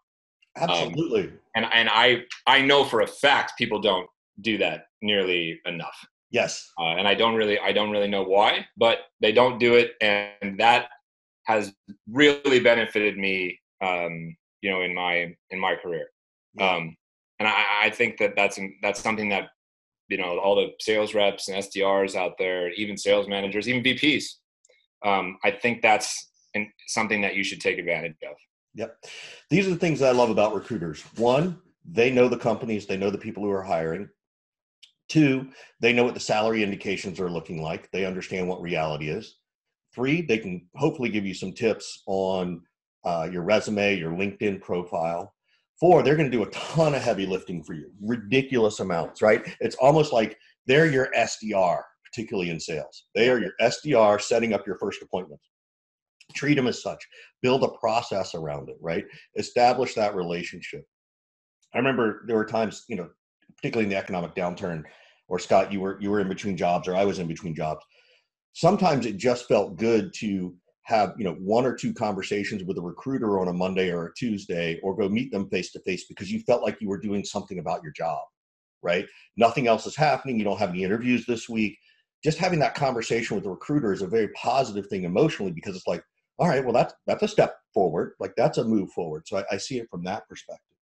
Absolutely. 0.58 1.24
Um, 1.28 1.40
and 1.56 1.66
and 1.74 1.90
I 1.92 2.24
I 2.48 2.62
know 2.62 2.84
for 2.84 3.02
a 3.02 3.08
fact 3.08 3.58
people 3.58 3.80
don't 3.80 4.10
do 4.42 4.58
that 4.58 4.88
nearly 5.02 5.60
enough. 5.66 5.98
Yes. 6.32 6.68
Uh, 6.80 6.96
and 6.98 7.08
I 7.08 7.14
don't 7.14 7.36
really 7.36 7.60
I 7.60 7.72
don't 7.72 7.92
really 7.92 8.08
know 8.08 8.24
why, 8.24 8.66
but 8.76 9.00
they 9.22 9.32
don't 9.32 9.60
do 9.60 9.76
it, 9.76 9.94
and 10.02 10.60
that 10.60 10.88
has 11.46 11.74
really 12.12 12.60
benefited 12.60 13.18
me. 13.18 13.60
Um, 13.82 14.36
you 14.62 14.72
know, 14.72 14.82
in 14.82 14.96
my 14.96 15.36
in 15.52 15.60
my 15.60 15.76
career. 15.76 16.08
Yeah. 16.56 16.72
Um, 16.72 16.98
and 17.40 17.48
I, 17.48 17.64
I 17.84 17.90
think 17.90 18.18
that 18.18 18.34
that's 18.36 18.60
that's 18.82 19.02
something 19.02 19.30
that 19.30 19.50
you 20.08 20.18
know 20.18 20.40
all 20.40 20.56
the 20.56 20.70
sales 20.80 21.14
reps 21.14 21.48
and 21.48 21.58
SDRs 21.58 22.16
out 22.16 22.34
there, 22.38 22.72
even 22.74 22.98
sales 22.98 23.28
managers, 23.28 23.68
even 23.68 23.84
VPs. 23.84 24.26
Um, 25.04 25.38
I 25.44 25.52
think 25.52 25.82
that's 25.82 26.30
an, 26.54 26.72
something 26.88 27.22
that 27.22 27.36
you 27.36 27.44
should 27.44 27.62
take 27.62 27.78
advantage 27.78 28.16
of. 28.24 28.36
Yep, 28.76 29.06
these 29.50 29.68
are 29.68 29.72
the 29.72 29.78
things 29.78 30.02
I 30.02 30.12
love 30.12 30.30
about 30.30 30.54
recruiters. 30.54 31.02
One, 31.18 31.60
they 31.90 32.12
know 32.12 32.28
the 32.28 32.38
companies, 32.38 32.86
they 32.86 32.98
know 32.98 33.10
the 33.10 33.18
people 33.18 33.44
who 33.44 33.52
are 33.52 33.64
hiring. 33.64 34.10
Two, 35.08 35.50
they 35.82 35.94
know 35.94 36.04
what 36.04 36.16
the 36.16 36.20
salary 36.20 36.64
indications 36.64 37.20
are 37.20 37.30
looking 37.30 37.62
like. 37.62 37.92
They 37.92 38.06
understand 38.06 38.48
what 38.48 38.62
reality 38.62 39.10
is. 39.10 39.38
Three, 39.94 40.22
they 40.22 40.40
can 40.40 40.68
hopefully 40.76 41.10
give 41.10 41.26
you 41.26 41.34
some 41.34 41.54
tips 41.54 42.02
on 42.08 42.64
uh, 43.06 43.30
your 43.32 43.44
resume, 43.44 43.98
your 43.98 44.12
LinkedIn 44.12 44.62
profile. 44.62 45.35
Four, 45.80 46.04
they're 46.04 46.16
going 46.16 46.32
to 46.32 46.38
do 46.38 46.44
a 46.44 46.52
ton 46.52 46.96
of 46.96 47.02
heavy 47.02 47.26
lifting 47.26 47.64
for 47.64 47.74
you, 47.74 47.92
ridiculous 48.02 48.80
amounts, 48.80 49.22
right? 49.22 49.46
It's 49.60 49.76
almost 49.76 50.14
like 50.14 50.38
they're 50.68 50.90
your 50.90 51.10
SDR, 51.18 51.82
particularly 52.06 52.50
in 52.50 52.60
sales. 52.60 53.06
They 53.14 53.30
are 53.30 53.40
your 53.40 53.52
SDR 53.62 54.22
setting 54.22 54.54
up 54.54 54.66
your 54.66 54.78
first 54.78 55.02
appointment. 55.02 55.42
treat 56.34 56.56
them 56.56 56.68
as 56.68 56.82
such 56.82 57.04
build 57.42 57.64
a 57.64 57.68
process 57.80 58.34
around 58.34 58.70
it 58.70 58.78
right 58.82 59.06
establish 59.36 59.94
that 59.94 60.16
relationship 60.16 60.84
i 61.74 61.78
remember 61.78 62.24
there 62.28 62.36
were 62.36 62.46
times 62.46 62.84
you 62.90 62.96
know 62.96 63.08
particularly 63.56 63.84
in 63.86 63.90
the 63.90 63.96
economic 63.96 64.34
downturn 64.36 64.84
or 65.28 65.38
scott 65.38 65.72
you 65.72 65.80
were 65.80 66.00
you 66.02 66.10
were 66.10 66.20
in 66.20 66.28
between 66.28 66.58
jobs 66.58 66.88
or 66.88 66.96
i 66.96 67.06
was 67.06 67.20
in 67.20 67.28
between 67.28 67.54
jobs 67.54 67.86
sometimes 68.54 69.06
it 69.06 69.18
just 69.18 69.48
felt 69.48 69.78
good 69.78 70.12
to 70.14 70.56
have 70.86 71.14
you 71.18 71.24
know 71.24 71.34
one 71.36 71.66
or 71.66 71.76
two 71.76 71.94
conversations 71.94 72.64
with 72.64 72.78
a 72.78 72.82
recruiter 72.82 73.40
on 73.40 73.48
a 73.48 73.54
monday 73.54 73.92
or 73.92 74.08
a 74.08 74.14
tuesday 74.14 74.80
or 74.82 74.96
go 74.96 75.10
meet 75.10 75.32
them 75.32 75.50
face 75.50 75.72
to 75.72 75.80
face 75.82 76.06
because 76.06 76.32
you 76.32 76.40
felt 76.42 76.64
like 76.64 76.80
you 76.80 76.88
were 76.88 77.00
doing 77.00 77.24
something 77.24 77.60
about 77.60 77.84
your 77.84 77.92
job 77.92 78.20
right? 78.86 79.08
Nothing 79.36 79.68
else 79.68 79.86
is 79.86 79.96
happening. 79.96 80.38
You 80.38 80.46
don't 80.46 80.60
have 80.60 80.70
any 80.70 80.84
interviews 80.84 81.26
this 81.26 81.50
week. 81.50 81.78
Just 82.24 82.38
having 82.38 82.60
that 82.60 82.76
conversation 82.76 83.36
with 83.36 83.44
the 83.44 83.50
recruiter 83.50 83.92
is 83.92 84.02
a 84.02 84.08
very 84.08 84.30
positive 84.30 84.88
thing 84.88 85.04
emotionally 85.04 85.52
because 85.52 85.76
it's 85.76 85.88
like 85.88 86.04
all 86.38 86.48
right 86.48 86.64
well 86.64 86.74
that's 86.74 86.94
that's 87.08 87.24
a 87.24 87.28
step 87.28 87.58
forward. 87.74 88.14
Like 88.20 88.34
that's 88.38 88.58
a 88.58 88.64
move 88.64 88.92
forward. 88.92 89.28
So 89.28 89.38
i, 89.38 89.44
I 89.52 89.58
see 89.58 89.80
it 89.80 89.90
from 89.90 90.04
that 90.06 90.30
perspective. 90.30 90.78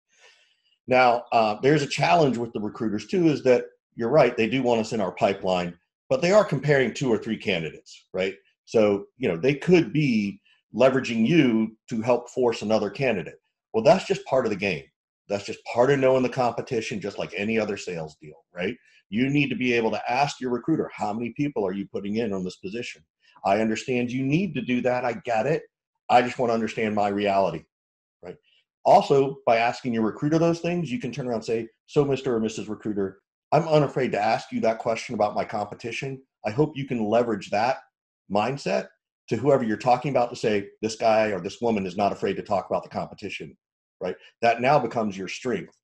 Now 0.86 1.24
uh, 1.32 1.56
there's 1.60 1.82
a 1.82 1.86
challenge 1.86 2.38
with 2.38 2.52
the 2.52 2.60
recruiters 2.60 3.06
too 3.06 3.28
is 3.28 3.42
that 3.42 3.66
you're 3.94 4.08
right 4.08 4.36
they 4.36 4.48
do 4.48 4.62
want 4.62 4.80
us 4.80 4.92
in 4.92 5.00
our 5.00 5.12
pipeline 5.12 5.76
but 6.08 6.22
they 6.22 6.30
are 6.30 6.44
comparing 6.44 6.94
two 6.94 7.12
or 7.12 7.18
three 7.18 7.36
candidates 7.36 8.06
right 8.14 8.34
so, 8.68 9.06
you 9.16 9.26
know, 9.26 9.38
they 9.38 9.54
could 9.54 9.94
be 9.94 10.42
leveraging 10.74 11.26
you 11.26 11.74
to 11.88 12.02
help 12.02 12.28
force 12.28 12.60
another 12.60 12.90
candidate. 12.90 13.40
Well, 13.72 13.82
that's 13.82 14.04
just 14.04 14.26
part 14.26 14.44
of 14.44 14.50
the 14.50 14.58
game. 14.58 14.84
That's 15.26 15.46
just 15.46 15.64
part 15.72 15.90
of 15.90 15.98
knowing 16.00 16.22
the 16.22 16.28
competition, 16.28 17.00
just 17.00 17.18
like 17.18 17.32
any 17.34 17.58
other 17.58 17.78
sales 17.78 18.18
deal, 18.20 18.44
right? 18.54 18.76
You 19.08 19.30
need 19.30 19.48
to 19.48 19.56
be 19.56 19.72
able 19.72 19.90
to 19.92 20.12
ask 20.12 20.38
your 20.38 20.50
recruiter, 20.50 20.90
how 20.94 21.14
many 21.14 21.32
people 21.34 21.66
are 21.66 21.72
you 21.72 21.88
putting 21.90 22.16
in 22.16 22.34
on 22.34 22.44
this 22.44 22.56
position? 22.56 23.02
I 23.42 23.62
understand 23.62 24.12
you 24.12 24.22
need 24.22 24.52
to 24.56 24.60
do 24.60 24.82
that. 24.82 25.02
I 25.02 25.14
get 25.24 25.46
it. 25.46 25.62
I 26.10 26.20
just 26.20 26.38
want 26.38 26.50
to 26.50 26.54
understand 26.54 26.94
my 26.94 27.08
reality, 27.08 27.64
right? 28.22 28.36
Also, 28.84 29.38
by 29.46 29.56
asking 29.56 29.94
your 29.94 30.02
recruiter 30.02 30.38
those 30.38 30.60
things, 30.60 30.92
you 30.92 31.00
can 31.00 31.10
turn 31.10 31.26
around 31.26 31.36
and 31.36 31.44
say, 31.46 31.68
So, 31.86 32.04
Mr. 32.04 32.26
or 32.26 32.40
Mrs. 32.40 32.68
Recruiter, 32.68 33.20
I'm 33.50 33.66
unafraid 33.66 34.12
to 34.12 34.20
ask 34.20 34.52
you 34.52 34.60
that 34.60 34.78
question 34.78 35.14
about 35.14 35.34
my 35.34 35.46
competition. 35.46 36.20
I 36.44 36.50
hope 36.50 36.76
you 36.76 36.86
can 36.86 37.06
leverage 37.06 37.48
that 37.48 37.78
mindset 38.32 38.88
to 39.28 39.36
whoever 39.36 39.64
you're 39.64 39.76
talking 39.76 40.10
about 40.10 40.30
to 40.30 40.36
say 40.36 40.68
this 40.82 40.96
guy 40.96 41.28
or 41.28 41.40
this 41.40 41.60
woman 41.60 41.86
is 41.86 41.96
not 41.96 42.12
afraid 42.12 42.34
to 42.36 42.42
talk 42.42 42.66
about 42.68 42.82
the 42.82 42.88
competition 42.88 43.56
right? 44.00 44.16
That 44.42 44.60
now 44.60 44.78
becomes 44.78 45.16
your 45.16 45.28
strength. 45.28 45.74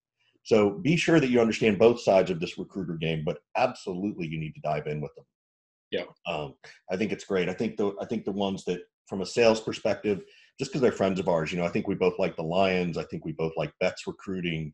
So 0.43 0.71
be 0.71 0.97
sure 0.97 1.21
that 1.21 1.31
you 1.31 1.41
understand 1.41 1.79
both 1.79 2.01
sides 2.01 2.31
of 2.31 2.41
this 2.41 2.59
recruiter 2.59 2.95
game 2.95 3.23
but 3.25 3.39
absolutely 3.57 4.27
you 4.27 4.39
need 4.39 4.55
to 4.55 4.61
dive 4.61 4.87
in 4.87 5.01
with 5.01 5.15
them. 5.15 5.25
Yeah. 5.91 6.05
Um, 6.27 6.55
i 6.91 6.97
think 6.97 7.13
it's 7.13 7.25
great. 7.25 7.49
I 7.49 7.55
think 7.55 7.77
the 7.77 7.93
i 8.01 8.05
think 8.07 8.25
the 8.25 8.33
ones 8.33 8.65
that 8.65 8.81
from 9.09 9.21
a 9.21 9.27
sales 9.27 9.61
perspective 9.61 10.23
just 10.59 10.71
because 10.71 10.81
they're 10.81 10.93
friends 10.93 11.21
of 11.21 11.29
ours 11.29 11.53
you 11.53 11.59
know 11.59 11.65
i 11.65 11.69
think 11.69 11.87
we 11.87 11.95
both 11.95 12.19
like 12.19 12.37
the 12.37 12.43
lions. 12.43 12.99
I 12.99 13.05
think 13.05 13.25
we 13.25 13.33
both 13.33 13.53
like 13.57 13.73
Betts 13.81 14.07
recruiting. 14.07 14.73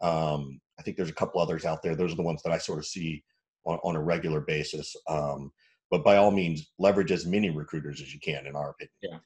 Um, 0.00 0.60
i 0.78 0.82
think 0.82 0.96
there's 0.96 1.10
a 1.10 1.14
couple 1.14 1.40
others 1.40 1.64
out 1.64 1.82
there. 1.82 1.94
Those 1.94 2.12
are 2.12 2.16
the 2.16 2.22
ones 2.22 2.42
that 2.42 2.52
i 2.52 2.58
sort 2.58 2.78
of 2.78 2.86
see 2.86 3.22
on, 3.64 3.78
on 3.84 3.96
a 3.96 4.02
regular 4.02 4.40
basis. 4.40 4.96
Um, 5.08 5.52
but 5.92 6.02
by 6.02 6.16
all 6.16 6.30
means 6.30 6.72
leverage 6.80 7.12
as 7.12 7.26
many 7.26 7.50
recruiters 7.50 8.00
as 8.00 8.12
you 8.12 8.18
can 8.18 8.46
in 8.46 8.56
our 8.56 8.70
opinion 8.70 8.90
yeah 9.02 9.18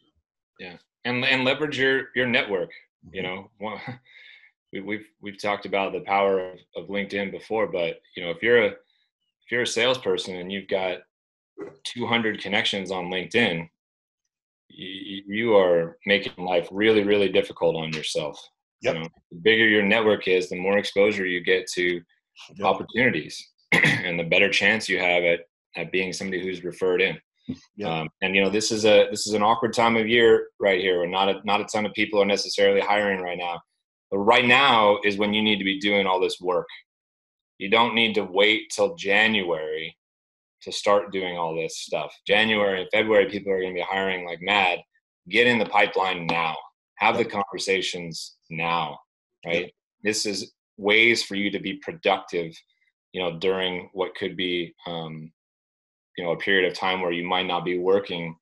yeah 0.59 0.77
and 1.07 1.25
and 1.25 1.45
leverage 1.45 1.79
your 1.79 2.09
your 2.15 2.27
network 2.27 2.71
you 3.13 3.23
mm-hmm. 3.23 3.65
know 3.65 3.79
we, 4.73 4.81
we've 4.81 5.07
we've 5.23 5.41
talked 5.41 5.65
about 5.65 5.93
the 5.93 6.01
power 6.01 6.51
of, 6.51 6.59
of 6.77 6.89
linkedin 6.89 7.31
before 7.31 7.67
but 7.67 8.01
you 8.17 8.23
know 8.23 8.31
if 8.31 8.43
you're 8.43 8.65
a 8.65 8.67
if 8.69 9.53
you're 9.53 9.63
a 9.63 9.67
salesperson 9.67 10.37
and 10.37 10.53
you've 10.53 10.69
got 10.69 10.99
200 11.85 12.43
connections 12.43 12.91
on 12.91 13.07
linkedin 13.07 13.67
you, 14.69 15.23
you 15.27 15.57
are 15.57 15.97
making 16.05 16.45
life 16.45 16.69
really 16.71 17.05
really 17.05 17.31
difficult 17.31 17.77
on 17.77 17.93
yourself 17.93 18.39
yep. 18.83 18.95
You 18.95 19.01
know, 19.01 19.09
the 19.31 19.39
bigger 19.39 19.67
your 19.67 19.85
network 19.85 20.29
is 20.29 20.49
the 20.49 20.59
more 20.59 20.79
exposure 20.79 21.25
you 21.25 21.43
get 21.43 21.67
to 21.75 22.01
yep. 22.57 22.65
opportunities 22.65 23.53
and 23.73 24.19
the 24.19 24.25
better 24.25 24.51
chance 24.51 24.89
you 24.89 24.99
have 24.99 25.23
at 25.23 25.41
at 25.77 25.93
being 25.93 26.13
somebody 26.13 26.43
who's 26.43 26.65
referred 26.65 27.03
in. 27.03 27.19
Yeah. 27.77 28.01
Um, 28.01 28.09
and 28.23 28.35
you 28.35 28.43
know, 28.43 28.51
this 28.51 28.73
is 28.73 28.85
a 28.85 29.07
this 29.09 29.29
is 29.29 29.35
an 29.35 29.43
awkward 29.45 29.73
time 29.73 29.97
of 29.97 30.09
year 30.09 30.49
right 30.59 30.81
here, 30.81 30.99
where 30.99 31.09
not 31.09 31.29
a 31.29 31.41
not 31.45 31.61
a 31.61 31.65
ton 31.65 31.87
of 31.87 31.93
people 31.93 32.21
are 32.21 32.27
necessarily 32.27 32.81
hiring 32.81 33.21
right 33.21 33.39
now. 33.39 33.61
But 34.11 34.19
right 34.19 34.45
now 34.45 34.99
is 35.05 35.17
when 35.17 35.33
you 35.33 35.43
need 35.43 35.59
to 35.59 35.65
be 35.65 35.79
doing 35.79 36.07
all 36.07 36.19
this 36.19 36.41
work. 36.41 36.67
You 37.59 37.71
don't 37.71 37.95
need 37.95 38.15
to 38.15 38.25
wait 38.25 38.73
till 38.75 38.97
January 38.97 39.97
to 40.63 40.73
start 40.73 41.13
doing 41.13 41.39
all 41.39 41.55
this 41.55 41.79
stuff. 41.79 42.13
January 42.27 42.81
and 42.81 42.91
February, 42.93 43.27
people 43.27 43.53
are 43.53 43.61
going 43.61 43.73
to 43.75 43.81
be 43.81 43.87
hiring 43.89 44.27
like 44.27 44.43
mad. 44.43 44.81
Get 45.29 45.47
in 45.47 45.59
the 45.59 45.67
pipeline 45.67 46.27
now. 46.27 46.57
Have 46.97 47.17
the 47.17 47.25
conversations 47.25 48.37
now, 48.51 48.99
right? 49.45 49.73
This 50.03 50.27
is 50.27 50.53
ways 50.77 51.23
for 51.23 51.35
you 51.35 51.51
to 51.51 51.59
be 51.59 51.75
productive, 51.75 52.53
you 53.13 53.23
know, 53.23 53.39
during 53.39 53.91
what 53.93 54.15
could 54.15 54.37
be 54.37 54.75
um, 54.87 55.33
you 56.17 56.25
know 56.25 56.33
a 56.33 56.37
period 56.39 56.71
of 56.71 56.77
time 56.77 57.01
where 57.01 57.13
you 57.13 57.25
might 57.25 57.47
not 57.47 57.65
be 57.65 57.79
working 57.79 58.37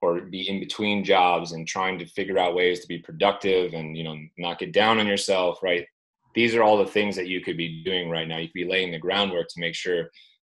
or 0.00 0.20
be 0.20 0.48
in 0.48 0.60
between 0.60 1.04
jobs 1.04 1.52
and 1.52 1.66
trying 1.66 1.98
to 1.98 2.06
figure 2.06 2.38
out 2.38 2.54
ways 2.54 2.80
to 2.80 2.86
be 2.86 2.98
productive 2.98 3.74
and 3.74 3.96
you 3.96 4.04
know 4.04 4.16
not 4.36 4.58
get 4.58 4.72
down 4.72 4.98
on 4.98 5.06
yourself 5.06 5.62
right? 5.62 5.86
These 6.34 6.54
are 6.54 6.62
all 6.62 6.78
the 6.78 6.86
things 6.86 7.16
that 7.16 7.26
you 7.26 7.40
could 7.40 7.56
be 7.56 7.82
doing 7.82 8.10
right 8.10 8.28
now. 8.28 8.36
You 8.36 8.48
could 8.48 8.54
be 8.54 8.68
laying 8.68 8.92
the 8.92 8.98
groundwork 8.98 9.48
to 9.48 9.60
make 9.60 9.74
sure 9.74 10.08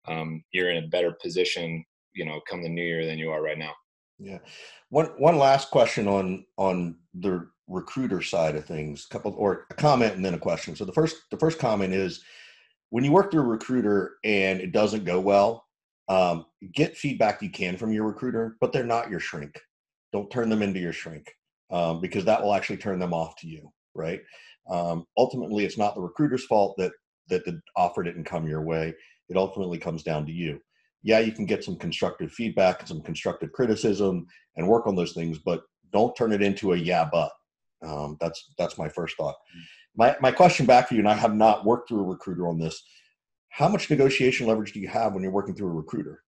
um, 0.08 0.42
you're 0.50 0.70
in 0.70 0.82
a 0.82 0.88
better 0.88 1.12
position 1.12 1.84
you 2.14 2.24
know 2.24 2.40
come 2.48 2.62
the 2.62 2.68
new 2.68 2.82
year 2.82 3.06
than 3.06 3.18
you 3.18 3.30
are 3.30 3.42
right 3.42 3.58
now. 3.58 3.72
Yeah. 4.18 4.38
One 4.88 5.06
one 5.18 5.38
last 5.38 5.70
question 5.70 6.08
on 6.08 6.46
on 6.56 6.96
the 7.14 7.48
recruiter 7.68 8.22
side 8.22 8.56
of 8.56 8.64
things 8.64 9.06
couple 9.06 9.34
or 9.36 9.66
a 9.70 9.74
comment 9.74 10.14
and 10.14 10.24
then 10.24 10.34
a 10.34 10.38
question. 10.38 10.74
So 10.74 10.84
the 10.84 10.92
first 10.92 11.16
the 11.30 11.38
first 11.38 11.58
comment 11.58 11.92
is 11.92 12.22
when 12.90 13.04
you 13.04 13.12
work 13.12 13.30
through 13.30 13.42
a 13.42 13.46
recruiter 13.46 14.16
and 14.24 14.60
it 14.60 14.72
doesn't 14.72 15.04
go 15.04 15.20
well 15.20 15.65
um, 16.08 16.46
get 16.72 16.96
feedback 16.96 17.42
you 17.42 17.50
can 17.50 17.76
from 17.76 17.92
your 17.92 18.04
recruiter, 18.04 18.56
but 18.60 18.72
they're 18.72 18.84
not 18.84 19.10
your 19.10 19.20
shrink. 19.20 19.60
Don't 20.12 20.30
turn 20.30 20.48
them 20.48 20.62
into 20.62 20.80
your 20.80 20.92
shrink 20.92 21.32
um, 21.70 22.00
because 22.00 22.24
that 22.24 22.42
will 22.42 22.54
actually 22.54 22.76
turn 22.76 22.98
them 22.98 23.12
off 23.12 23.36
to 23.36 23.48
you, 23.48 23.70
right? 23.94 24.20
Um, 24.70 25.04
ultimately, 25.16 25.64
it's 25.64 25.78
not 25.78 25.94
the 25.94 26.00
recruiter's 26.00 26.44
fault 26.46 26.76
that 26.78 26.92
that 27.28 27.44
the 27.44 27.60
offer 27.74 28.04
didn't 28.04 28.24
come 28.24 28.46
your 28.46 28.62
way. 28.62 28.94
It 29.28 29.36
ultimately 29.36 29.78
comes 29.78 30.04
down 30.04 30.26
to 30.26 30.32
you. 30.32 30.60
Yeah, 31.02 31.18
you 31.18 31.32
can 31.32 31.44
get 31.44 31.64
some 31.64 31.76
constructive 31.76 32.32
feedback 32.32 32.80
and 32.80 32.88
some 32.88 33.02
constructive 33.02 33.52
criticism 33.52 34.26
and 34.56 34.68
work 34.68 34.86
on 34.86 34.94
those 34.94 35.12
things, 35.12 35.38
but 35.38 35.62
don't 35.92 36.14
turn 36.16 36.32
it 36.32 36.42
into 36.42 36.72
a 36.72 36.76
yeah, 36.76 37.08
but. 37.10 37.30
Um, 37.86 38.16
that's 38.20 38.52
that's 38.58 38.78
my 38.78 38.88
first 38.88 39.16
thought. 39.16 39.34
Mm. 39.34 39.62
My 39.96 40.16
my 40.20 40.32
question 40.32 40.66
back 40.66 40.88
for 40.88 40.94
you, 40.94 41.00
and 41.00 41.08
I 41.08 41.14
have 41.14 41.34
not 41.34 41.66
worked 41.66 41.88
through 41.88 42.00
a 42.00 42.04
recruiter 42.04 42.48
on 42.48 42.58
this 42.58 42.82
how 43.56 43.68
much 43.68 43.88
negotiation 43.88 44.46
leverage 44.46 44.72
do 44.72 44.80
you 44.80 44.88
have 44.88 45.14
when 45.14 45.22
you're 45.22 45.32
working 45.32 45.54
through 45.54 45.68
a 45.68 45.74
recruiter 45.74 46.22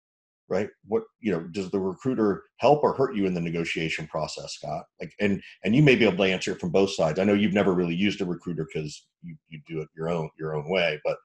right? 0.50 0.70
What 0.86 1.02
you 1.20 1.30
know 1.30 1.40
does 1.40 1.70
the 1.70 1.78
recruiter 1.78 2.44
help 2.56 2.82
or 2.82 2.94
hurt 2.94 3.14
you 3.14 3.26
in 3.26 3.34
the 3.34 3.40
negotiation 3.40 4.06
process 4.06 4.54
scott? 4.54 4.84
Like 5.00 5.12
and 5.20 5.42
and 5.62 5.76
you 5.76 5.82
may 5.82 5.94
be 5.94 6.06
able 6.06 6.16
to 6.24 6.32
answer 6.32 6.52
it 6.52 6.60
from 6.60 6.70
both 6.70 6.90
sides. 6.94 7.18
I 7.18 7.24
know 7.24 7.34
you've 7.34 7.52
never 7.52 7.74
really 7.74 7.94
used 7.94 8.22
a 8.22 8.24
recruiter 8.24 8.66
because 8.72 9.06
you, 9.22 9.36
you 9.48 9.60
do 9.68 9.80
it 9.80 9.88
your 9.94 10.08
own 10.08 10.30
your 10.38 10.56
own 10.56 10.70
way 10.70 10.98
but 11.04 11.18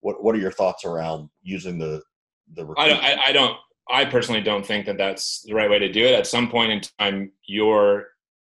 what 0.00 0.22
what 0.22 0.34
are 0.34 0.38
your 0.38 0.50
thoughts 0.50 0.84
around 0.84 1.28
using 1.42 1.78
the 1.78 2.02
the 2.54 2.66
I 2.76 2.88
don't, 2.88 3.04
I, 3.04 3.16
I 3.26 3.32
don't 3.32 3.56
i 3.90 4.04
personally 4.04 4.40
don't 4.40 4.64
think 4.64 4.86
that 4.86 4.98
that's 4.98 5.42
the 5.42 5.54
right 5.54 5.70
way 5.70 5.78
to 5.78 5.92
do 5.92 6.04
it. 6.04 6.14
At 6.14 6.26
some 6.26 6.48
point 6.50 6.72
in 6.72 6.80
time 6.98 7.32
you're 7.46 8.06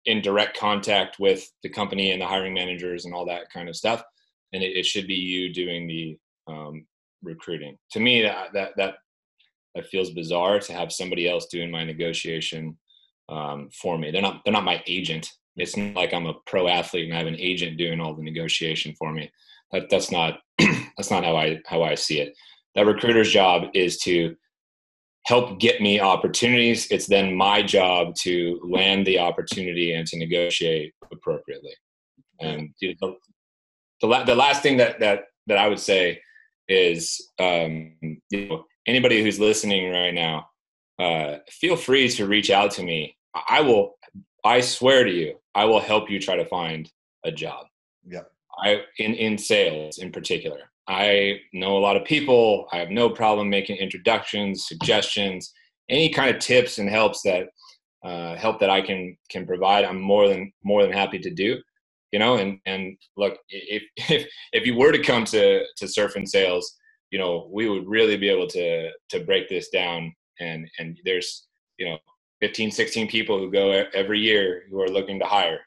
in 0.06 0.22
direct 0.22 0.58
contact 0.58 1.18
with 1.18 1.50
the 1.62 1.68
company 1.68 2.12
and 2.12 2.20
the 2.20 2.26
hiring 2.26 2.54
managers 2.54 3.04
and 3.04 3.14
all 3.14 3.26
that 3.26 3.50
kind 3.50 3.68
of 3.68 3.76
stuff 3.76 4.02
and 4.52 4.62
it, 4.62 4.76
it 4.76 4.86
should 4.86 5.06
be 5.06 5.14
you 5.14 5.52
doing 5.52 5.86
the 5.86 6.18
um, 6.46 6.86
recruiting. 7.22 7.76
To 7.92 8.00
me, 8.00 8.22
that 8.22 8.52
that 8.54 8.70
that 8.76 8.94
that 9.74 9.86
feels 9.86 10.10
bizarre 10.10 10.58
to 10.60 10.72
have 10.72 10.92
somebody 10.92 11.28
else 11.28 11.46
doing 11.46 11.70
my 11.70 11.84
negotiation 11.84 12.76
um, 13.28 13.68
for 13.70 13.98
me. 13.98 14.10
They're 14.10 14.22
not 14.22 14.42
they're 14.44 14.52
not 14.52 14.64
my 14.64 14.82
agent. 14.86 15.30
It's 15.56 15.76
not 15.76 15.94
like 15.94 16.12
I'm 16.12 16.26
a 16.26 16.34
pro 16.46 16.68
athlete 16.68 17.06
and 17.06 17.14
I 17.14 17.18
have 17.18 17.26
an 17.26 17.36
agent 17.38 17.76
doing 17.76 18.00
all 18.00 18.14
the 18.14 18.22
negotiation 18.22 18.94
for 18.98 19.12
me. 19.12 19.30
That 19.72 19.88
that's 19.90 20.10
not 20.10 20.40
that's 20.58 21.10
not 21.10 21.24
how 21.24 21.36
I 21.36 21.60
how 21.66 21.82
I 21.82 21.94
see 21.94 22.20
it. 22.20 22.34
That 22.74 22.86
recruiter's 22.86 23.30
job 23.30 23.68
is 23.74 23.98
to 23.98 24.36
help 25.26 25.60
get 25.60 25.80
me 25.80 26.00
opportunities. 26.00 26.88
It's 26.90 27.06
then 27.06 27.36
my 27.36 27.62
job 27.62 28.14
to 28.22 28.60
land 28.64 29.06
the 29.06 29.18
opportunity 29.18 29.92
and 29.92 30.06
to 30.08 30.18
negotiate 30.18 30.94
appropriately. 31.12 31.74
And 32.40 32.70
the, 32.80 32.96
the, 33.00 34.24
the 34.24 34.34
last 34.34 34.62
thing 34.62 34.78
that 34.78 34.98
that 35.00 35.24
that 35.46 35.58
I 35.58 35.68
would 35.68 35.80
say 35.80 36.20
is 36.70 37.30
um, 37.38 37.92
you 38.30 38.48
know 38.48 38.64
anybody 38.86 39.22
who's 39.22 39.40
listening 39.40 39.90
right 39.90 40.14
now 40.14 40.46
uh, 40.98 41.38
feel 41.50 41.76
free 41.76 42.08
to 42.08 42.26
reach 42.26 42.50
out 42.50 42.70
to 42.72 42.82
me. 42.82 43.16
I 43.48 43.60
will 43.60 43.96
i 44.42 44.60
swear 44.60 45.04
to 45.04 45.10
you 45.10 45.38
i 45.54 45.66
will 45.66 45.80
help 45.80 46.10
you 46.10 46.18
try 46.18 46.34
to 46.34 46.46
find 46.46 46.90
a 47.24 47.32
job. 47.32 47.66
Yeah 48.06 48.22
i 48.58 48.82
in 48.98 49.14
in 49.14 49.38
sales 49.38 49.98
in 49.98 50.10
particular 50.10 50.60
i 50.88 51.38
know 51.52 51.76
a 51.76 51.84
lot 51.86 51.96
of 51.96 52.04
people. 52.04 52.66
I 52.72 52.78
have 52.78 52.90
no 52.90 53.10
problem 53.10 53.48
making 53.48 53.76
introductions 53.76 54.66
suggestions 54.66 55.52
any 55.90 56.08
kind 56.08 56.34
of 56.34 56.40
tips 56.40 56.78
and 56.78 56.88
helps 56.88 57.22
that 57.22 57.48
uh, 58.04 58.36
help 58.36 58.60
that 58.60 58.70
I 58.70 58.80
can 58.80 59.16
can 59.28 59.46
provide, 59.46 59.84
I'm 59.84 60.00
more 60.00 60.28
than 60.28 60.52
more 60.64 60.82
than 60.82 60.92
happy 60.92 61.18
to 61.18 61.30
do. 61.30 61.58
You 62.12 62.18
know, 62.18 62.36
and 62.36 62.58
and 62.66 62.96
look, 63.16 63.38
if 63.48 63.82
if 64.10 64.28
if 64.52 64.66
you 64.66 64.74
were 64.74 64.92
to 64.92 65.02
come 65.02 65.24
to 65.26 65.64
to 65.76 65.88
surf 65.88 66.16
and 66.16 66.28
sales, 66.28 66.76
you 67.10 67.18
know, 67.18 67.48
we 67.52 67.68
would 67.68 67.86
really 67.86 68.16
be 68.16 68.28
able 68.28 68.48
to 68.48 68.90
to 69.10 69.20
break 69.20 69.48
this 69.48 69.68
down. 69.70 70.14
And 70.40 70.68
and 70.78 70.98
there's 71.04 71.46
you 71.78 71.86
know 71.88 71.98
15, 72.40 72.70
16 72.70 73.08
people 73.08 73.38
who 73.38 73.50
go 73.50 73.84
every 73.94 74.18
year 74.18 74.64
who 74.70 74.80
are 74.80 74.88
looking 74.88 75.18
to 75.18 75.26
hire 75.26 75.60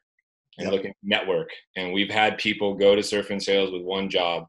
and 0.57 0.65
yep. 0.65 0.73
looking 0.73 0.91
to 0.91 0.97
network. 1.03 1.49
And 1.75 1.93
we've 1.93 2.09
had 2.09 2.37
people 2.37 2.75
go 2.75 2.95
to 2.95 3.03
surf 3.03 3.29
and 3.29 3.41
sales 3.41 3.71
with 3.71 3.83
one 3.83 4.09
job 4.09 4.45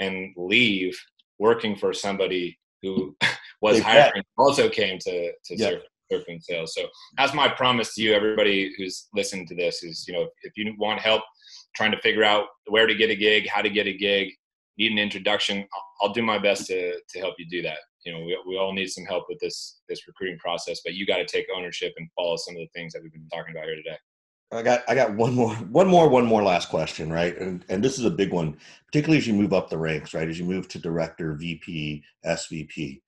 and 0.00 0.32
leave 0.36 0.98
working 1.38 1.76
for 1.76 1.92
somebody 1.92 2.58
who 2.82 3.16
was 3.60 3.80
hiring 3.80 4.22
also 4.36 4.68
came 4.68 4.98
to 5.00 5.32
to 5.32 5.56
yep. 5.56 5.72
surf 5.72 5.82
surf 6.10 6.24
and 6.28 6.42
sales. 6.42 6.74
So 6.74 6.86
that's 7.16 7.34
my 7.34 7.48
promise 7.48 7.94
to 7.94 8.02
you, 8.02 8.14
everybody 8.14 8.72
who's 8.76 9.08
listening 9.14 9.46
to 9.48 9.54
this 9.54 9.82
is, 9.82 10.06
you 10.06 10.14
know, 10.14 10.28
if 10.42 10.52
you 10.56 10.74
want 10.78 11.00
help 11.00 11.22
trying 11.74 11.92
to 11.92 12.00
figure 12.00 12.24
out 12.24 12.46
where 12.66 12.86
to 12.86 12.94
get 12.94 13.10
a 13.10 13.16
gig, 13.16 13.48
how 13.48 13.62
to 13.62 13.70
get 13.70 13.86
a 13.86 13.92
gig, 13.92 14.32
need 14.78 14.92
an 14.92 14.98
introduction, 14.98 15.58
I'll, 15.58 16.08
I'll 16.08 16.12
do 16.12 16.22
my 16.22 16.38
best 16.38 16.66
to, 16.66 16.92
to 16.92 17.18
help 17.18 17.34
you 17.38 17.46
do 17.48 17.62
that. 17.62 17.78
You 18.04 18.12
know, 18.12 18.20
we, 18.20 18.38
we 18.46 18.58
all 18.58 18.72
need 18.72 18.88
some 18.88 19.04
help 19.04 19.24
with 19.28 19.38
this, 19.40 19.80
this 19.88 20.06
recruiting 20.06 20.38
process, 20.38 20.80
but 20.84 20.94
you 20.94 21.06
got 21.06 21.18
to 21.18 21.26
take 21.26 21.46
ownership 21.54 21.92
and 21.96 22.08
follow 22.16 22.36
some 22.36 22.54
of 22.54 22.60
the 22.60 22.68
things 22.74 22.92
that 22.92 23.02
we've 23.02 23.12
been 23.12 23.28
talking 23.32 23.54
about 23.54 23.64
here 23.64 23.76
today. 23.76 23.96
I 24.50 24.62
got 24.62 24.82
I 24.88 24.94
got 24.94 25.14
one 25.14 25.34
more 25.34 25.54
one 25.54 25.88
more 25.88 26.08
one 26.08 26.24
more 26.24 26.42
last 26.42 26.70
question, 26.70 27.12
right? 27.12 27.36
And 27.36 27.66
and 27.68 27.84
this 27.84 27.98
is 27.98 28.06
a 28.06 28.10
big 28.10 28.32
one, 28.32 28.56
particularly 28.86 29.18
as 29.18 29.26
you 29.26 29.34
move 29.34 29.52
up 29.52 29.68
the 29.68 29.76
ranks, 29.76 30.14
right? 30.14 30.26
As 30.26 30.38
you 30.38 30.46
move 30.46 30.68
to 30.68 30.78
director, 30.78 31.34
VP, 31.34 32.02
SVP, 32.24 33.02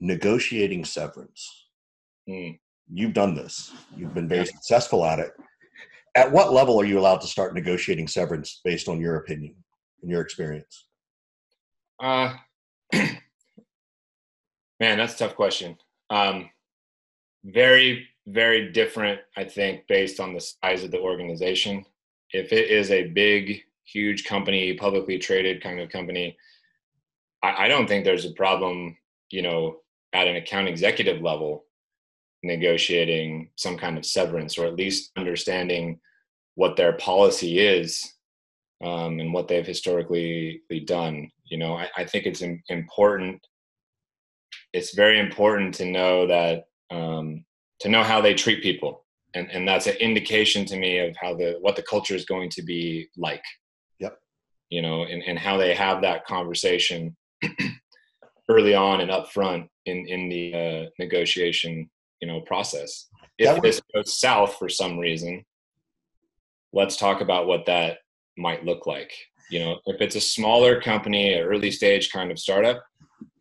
negotiating 0.00 0.84
severance. 0.84 1.59
Mm. 2.30 2.58
You've 2.92 3.12
done 3.12 3.34
this. 3.34 3.72
You've 3.96 4.14
been 4.14 4.28
very 4.28 4.46
successful 4.46 5.04
at 5.04 5.18
it. 5.18 5.32
At 6.14 6.30
what 6.30 6.52
level 6.52 6.80
are 6.80 6.84
you 6.84 6.98
allowed 6.98 7.20
to 7.20 7.26
start 7.26 7.54
negotiating 7.54 8.08
severance 8.08 8.60
based 8.64 8.88
on 8.88 9.00
your 9.00 9.16
opinion 9.16 9.54
and 10.02 10.10
your 10.10 10.20
experience? 10.20 10.86
Uh, 12.00 12.34
man, 12.92 13.18
that's 14.80 15.14
a 15.14 15.18
tough 15.18 15.36
question. 15.36 15.76
Um, 16.10 16.50
very, 17.44 18.08
very 18.26 18.72
different, 18.72 19.20
I 19.36 19.44
think, 19.44 19.86
based 19.88 20.18
on 20.18 20.34
the 20.34 20.40
size 20.40 20.82
of 20.82 20.90
the 20.90 21.00
organization. 21.00 21.84
If 22.32 22.52
it 22.52 22.70
is 22.70 22.90
a 22.90 23.08
big, 23.08 23.62
huge 23.84 24.24
company, 24.24 24.74
publicly 24.74 25.18
traded 25.18 25.62
kind 25.62 25.80
of 25.80 25.90
company, 25.90 26.36
I, 27.42 27.64
I 27.64 27.68
don't 27.68 27.86
think 27.86 28.04
there's 28.04 28.24
a 28.24 28.32
problem, 28.32 28.96
you 29.30 29.42
know, 29.42 29.78
at 30.12 30.26
an 30.26 30.36
account 30.36 30.68
executive 30.68 31.22
level 31.22 31.66
negotiating 32.42 33.50
some 33.56 33.76
kind 33.76 33.98
of 33.98 34.06
severance 34.06 34.58
or 34.58 34.66
at 34.66 34.76
least 34.76 35.10
understanding 35.16 36.00
what 36.54 36.76
their 36.76 36.94
policy 36.94 37.58
is 37.58 38.14
um, 38.84 39.20
and 39.20 39.32
what 39.32 39.48
they've 39.48 39.66
historically 39.66 40.62
done. 40.84 41.30
You 41.44 41.58
know, 41.58 41.74
I, 41.74 41.88
I 41.96 42.04
think 42.04 42.26
it's 42.26 42.42
important. 42.68 43.46
It's 44.72 44.94
very 44.94 45.18
important 45.18 45.74
to 45.76 45.84
know 45.84 46.26
that 46.26 46.64
um, 46.90 47.44
to 47.80 47.88
know 47.88 48.02
how 48.02 48.20
they 48.20 48.34
treat 48.34 48.62
people, 48.62 49.04
and 49.34 49.50
and 49.50 49.66
that's 49.66 49.86
an 49.86 49.96
indication 49.96 50.64
to 50.66 50.76
me 50.76 50.98
of 50.98 51.14
how 51.20 51.34
the 51.34 51.56
what 51.60 51.76
the 51.76 51.82
culture 51.82 52.14
is 52.14 52.24
going 52.24 52.50
to 52.50 52.62
be 52.62 53.08
like. 53.16 53.42
Yep. 53.98 54.18
You 54.70 54.82
know, 54.82 55.04
and 55.04 55.22
and 55.22 55.38
how 55.38 55.56
they 55.56 55.74
have 55.74 56.02
that 56.02 56.26
conversation 56.26 57.16
early 58.48 58.74
on 58.74 59.00
and 59.00 59.10
upfront 59.10 59.68
in 59.86 60.06
in 60.06 60.28
the 60.28 60.54
uh, 60.54 60.90
negotiation 60.98 61.90
you 62.20 62.28
know 62.28 62.40
process. 62.42 63.08
If 63.38 63.62
this 63.62 63.80
goes 63.94 64.20
south 64.20 64.56
for 64.56 64.68
some 64.68 64.98
reason 64.98 65.44
let's 66.72 66.96
talk 66.96 67.20
about 67.20 67.46
what 67.46 67.66
that 67.66 67.98
might 68.36 68.64
look 68.64 68.86
like. 68.86 69.12
You 69.50 69.60
know 69.60 69.80
if 69.86 70.00
it's 70.00 70.16
a 70.16 70.20
smaller 70.20 70.80
company 70.80 71.34
an 71.34 71.42
early 71.42 71.70
stage 71.70 72.12
kind 72.12 72.30
of 72.30 72.38
startup 72.38 72.84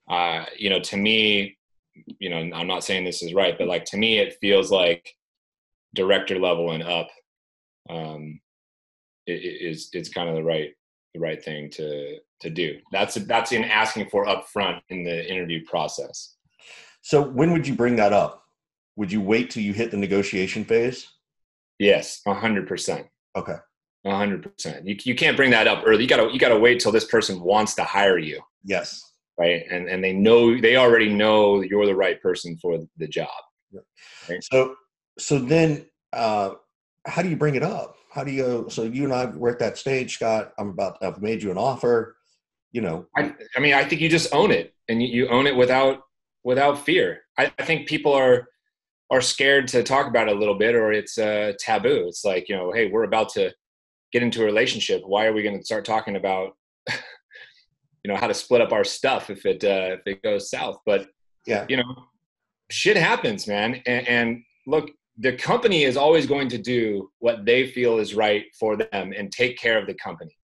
uh, 0.09 0.45
you 0.57 0.69
know 0.69 0.79
to 0.79 0.97
me 0.97 1.55
you 2.17 2.29
know 2.29 2.37
i'm 2.55 2.65
not 2.65 2.83
saying 2.83 3.03
this 3.03 3.21
is 3.21 3.33
right 3.33 3.57
but 3.57 3.67
like 3.67 3.85
to 3.85 3.97
me 3.97 4.17
it 4.17 4.37
feels 4.41 4.71
like 4.71 5.13
director 5.93 6.39
level 6.39 6.71
and 6.71 6.81
up 6.81 7.09
um, 7.89 8.39
is 9.27 9.89
it's 9.93 10.09
kind 10.09 10.29
of 10.29 10.35
the 10.35 10.43
right 10.43 10.71
the 11.13 11.19
right 11.19 11.43
thing 11.43 11.69
to 11.71 12.17
to 12.39 12.49
do. 12.49 12.79
That's 12.91 13.15
that's 13.15 13.51
in 13.51 13.63
asking 13.63 14.09
for 14.09 14.25
upfront 14.25 14.81
in 14.89 15.03
the 15.03 15.29
interview 15.29 15.63
process. 15.65 16.35
So 17.01 17.21
when 17.21 17.51
would 17.51 17.67
you 17.67 17.75
bring 17.75 17.95
that 17.97 18.13
up 18.13 18.43
would 18.99 19.13
you 19.13 19.21
wait 19.21 19.49
till 19.49 19.63
you 19.63 19.71
hit 19.71 19.91
the 19.91 19.97
negotiation 19.97 20.65
phase? 20.65 21.07
Yes, 21.79 22.21
hundred 22.27 22.67
percent. 22.67 23.07
Okay. 23.33 23.55
hundred 24.05 24.43
percent. 24.43 24.85
You 24.85 24.97
you 25.05 25.15
can't 25.15 25.37
bring 25.37 25.51
that 25.51 25.69
up 25.69 25.83
early. 25.85 26.03
You 26.03 26.09
gotta 26.09 26.29
you 26.33 26.37
gotta 26.37 26.59
wait 26.59 26.81
till 26.81 26.91
this 26.91 27.05
person 27.05 27.39
wants 27.39 27.75
to 27.75 27.85
hire 27.85 28.17
you. 28.17 28.41
Yes. 28.65 29.01
Right. 29.37 29.63
And 29.71 29.87
and 29.87 30.03
they 30.03 30.11
know 30.11 30.59
they 30.59 30.75
already 30.75 31.07
know 31.07 31.61
you're 31.61 31.85
the 31.85 31.95
right 31.95 32.21
person 32.21 32.57
for 32.61 32.77
the 32.97 33.07
job. 33.07 33.29
Right? 34.27 34.43
So 34.43 34.75
so 35.17 35.39
then 35.39 35.85
uh 36.11 36.55
how 37.05 37.21
do 37.21 37.29
you 37.29 37.37
bring 37.37 37.55
it 37.55 37.63
up? 37.63 37.95
How 38.11 38.25
do 38.25 38.31
you 38.31 38.65
so 38.69 38.83
you 38.83 39.05
and 39.05 39.13
I 39.13 39.27
we're 39.27 39.51
at 39.51 39.59
that 39.59 39.77
stage, 39.77 40.15
Scott. 40.15 40.51
I'm 40.59 40.71
about 40.71 40.97
I've 41.01 41.21
made 41.21 41.41
you 41.41 41.51
an 41.51 41.57
offer. 41.57 42.17
You 42.73 42.81
know. 42.81 43.05
I 43.15 43.33
I 43.55 43.61
mean 43.61 43.75
I 43.75 43.85
think 43.85 44.01
you 44.01 44.09
just 44.09 44.33
own 44.35 44.51
it 44.51 44.73
and 44.89 45.01
you, 45.01 45.07
you 45.07 45.29
own 45.29 45.47
it 45.47 45.55
without 45.55 46.01
without 46.43 46.83
fear. 46.83 47.21
I, 47.37 47.49
I 47.57 47.63
think 47.63 47.87
people 47.87 48.11
are 48.11 48.49
are 49.11 49.21
scared 49.21 49.67
to 49.69 49.83
talk 49.83 50.07
about 50.07 50.27
it 50.27 50.35
a 50.35 50.39
little 50.39 50.57
bit 50.57 50.75
or 50.75 50.91
it's 50.91 51.17
uh, 51.17 51.53
taboo. 51.59 52.05
It's 52.07 52.23
like 52.23 52.47
you 52.49 52.55
know 52.55 52.71
hey 52.71 52.89
we're 52.89 53.03
about 53.03 53.29
to 53.29 53.53
get 54.11 54.23
into 54.23 54.41
a 54.41 54.45
relationship. 54.45 55.01
Why 55.05 55.25
are 55.25 55.33
we 55.33 55.43
going 55.43 55.57
to 55.57 55.65
start 55.65 55.85
talking 55.85 56.15
about 56.15 56.53
you 56.89 58.07
know 58.11 58.15
how 58.15 58.27
to 58.27 58.33
split 58.33 58.61
up 58.61 58.71
our 58.71 58.83
stuff 58.83 59.29
if 59.29 59.45
it 59.45 59.63
uh, 59.63 59.97
if 59.97 60.01
it 60.05 60.23
goes 60.23 60.49
south? 60.49 60.79
But 60.85 61.07
yeah. 61.45 61.65
you 61.69 61.77
know 61.77 62.05
shit 62.69 62.97
happens 62.97 63.47
man. 63.47 63.81
And, 63.85 64.07
and 64.07 64.43
look 64.67 64.91
the 65.17 65.33
company 65.33 65.83
is 65.83 65.97
always 65.97 66.25
going 66.25 66.47
to 66.47 66.57
do 66.57 67.11
what 67.19 67.45
they 67.45 67.67
feel 67.67 67.99
is 67.99 68.15
right 68.15 68.45
for 68.57 68.77
them 68.77 69.13
and 69.17 69.31
take 69.31 69.57
care 69.57 69.77
of 69.77 69.87
the 69.87 69.95
company. 69.95 70.35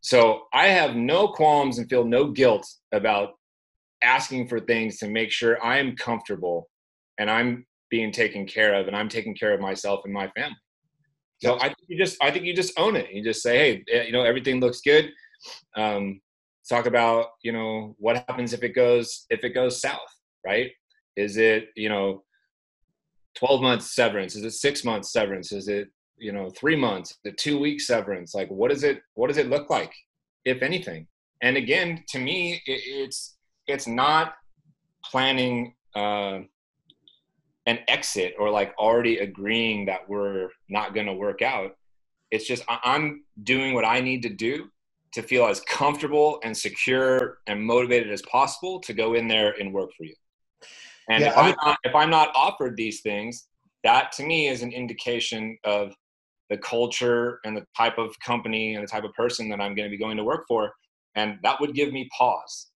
So 0.00 0.44
i 0.52 0.68
have 0.68 0.96
no 0.96 1.28
qualms 1.28 1.78
and 1.78 1.88
feel 1.88 2.04
no 2.04 2.30
guilt 2.30 2.66
about 2.92 3.32
asking 4.02 4.48
for 4.48 4.60
things 4.60 4.98
to 4.98 5.08
make 5.08 5.30
sure 5.32 5.62
i'm 5.62 5.96
comfortable 5.96 6.68
and 7.18 7.28
i'm 7.28 7.66
being 7.90 8.12
taken 8.12 8.46
care 8.46 8.74
of 8.74 8.86
and 8.86 8.96
i'm 8.96 9.08
taking 9.08 9.34
care 9.34 9.54
of 9.54 9.60
myself 9.60 10.00
and 10.04 10.12
my 10.12 10.28
family. 10.36 10.56
So 11.40 11.56
i 11.60 11.68
think 11.68 11.78
you 11.88 11.98
just 11.98 12.16
i 12.22 12.30
think 12.30 12.44
you 12.44 12.54
just 12.54 12.78
own 12.78 12.96
it. 12.96 13.10
You 13.12 13.22
just 13.22 13.42
say 13.42 13.58
hey 13.58 13.84
eh, 13.92 14.02
you 14.04 14.12
know 14.12 14.22
everything 14.22 14.60
looks 14.60 14.80
good. 14.80 15.10
Um, 15.76 16.20
talk 16.68 16.86
about 16.86 17.26
you 17.42 17.52
know 17.52 17.94
what 17.98 18.16
happens 18.28 18.52
if 18.52 18.62
it 18.62 18.74
goes 18.74 19.26
if 19.30 19.44
it 19.44 19.50
goes 19.50 19.80
south 19.80 20.14
right? 20.44 20.70
Is 21.16 21.36
it 21.36 21.68
you 21.76 21.88
know 21.88 22.22
12 23.36 23.62
months 23.62 23.94
severance? 23.94 24.34
Is 24.36 24.44
it 24.44 24.52
six 24.52 24.84
months 24.84 25.12
severance? 25.12 25.52
Is 25.52 25.68
it 25.68 25.88
you 26.16 26.32
know 26.32 26.50
three 26.50 26.76
months? 26.76 27.18
The 27.24 27.32
two 27.32 27.58
week 27.58 27.80
severance? 27.80 28.34
Like 28.34 28.48
what 28.48 28.70
does 28.70 28.84
it 28.84 29.00
what 29.14 29.28
does 29.28 29.38
it 29.38 29.48
look 29.48 29.70
like 29.70 29.92
if 30.44 30.62
anything? 30.62 31.06
And 31.42 31.56
again 31.56 32.04
to 32.08 32.18
me 32.18 32.62
it, 32.66 32.80
it's 32.84 33.36
it's 33.66 33.86
not 33.86 34.34
planning 35.04 35.74
uh, 35.94 36.40
an 37.68 37.78
exit 37.86 38.34
or 38.38 38.50
like 38.50 38.74
already 38.78 39.18
agreeing 39.18 39.84
that 39.84 40.08
we're 40.08 40.48
not 40.70 40.94
going 40.94 41.06
to 41.06 41.12
work 41.12 41.42
out. 41.42 41.76
It's 42.30 42.46
just 42.46 42.64
I'm 42.66 43.24
doing 43.42 43.74
what 43.74 43.84
I 43.84 44.00
need 44.00 44.22
to 44.22 44.30
do 44.30 44.70
to 45.12 45.22
feel 45.22 45.46
as 45.46 45.60
comfortable 45.60 46.40
and 46.42 46.56
secure 46.56 47.38
and 47.46 47.62
motivated 47.62 48.10
as 48.10 48.22
possible 48.22 48.80
to 48.80 48.94
go 48.94 49.14
in 49.14 49.28
there 49.28 49.54
and 49.60 49.72
work 49.72 49.90
for 49.96 50.04
you. 50.04 50.14
And 51.10 51.22
yeah, 51.22 51.30
if, 51.30 51.36
I'm 51.36 51.54
not, 51.62 51.78
if 51.84 51.94
I'm 51.94 52.10
not 52.10 52.30
offered 52.34 52.74
these 52.76 53.02
things, 53.02 53.48
that 53.84 54.12
to 54.12 54.24
me 54.24 54.48
is 54.48 54.62
an 54.62 54.72
indication 54.72 55.58
of 55.64 55.94
the 56.48 56.56
culture 56.56 57.38
and 57.44 57.54
the 57.54 57.66
type 57.76 57.98
of 57.98 58.18
company 58.20 58.74
and 58.74 58.82
the 58.82 58.88
type 58.88 59.04
of 59.04 59.12
person 59.12 59.48
that 59.50 59.60
I'm 59.60 59.74
going 59.74 59.88
to 59.88 59.94
be 59.94 60.02
going 60.02 60.16
to 60.16 60.24
work 60.24 60.44
for. 60.48 60.72
And 61.16 61.38
that 61.42 61.60
would 61.60 61.74
give 61.74 61.92
me 61.92 62.08
pause. 62.16 62.68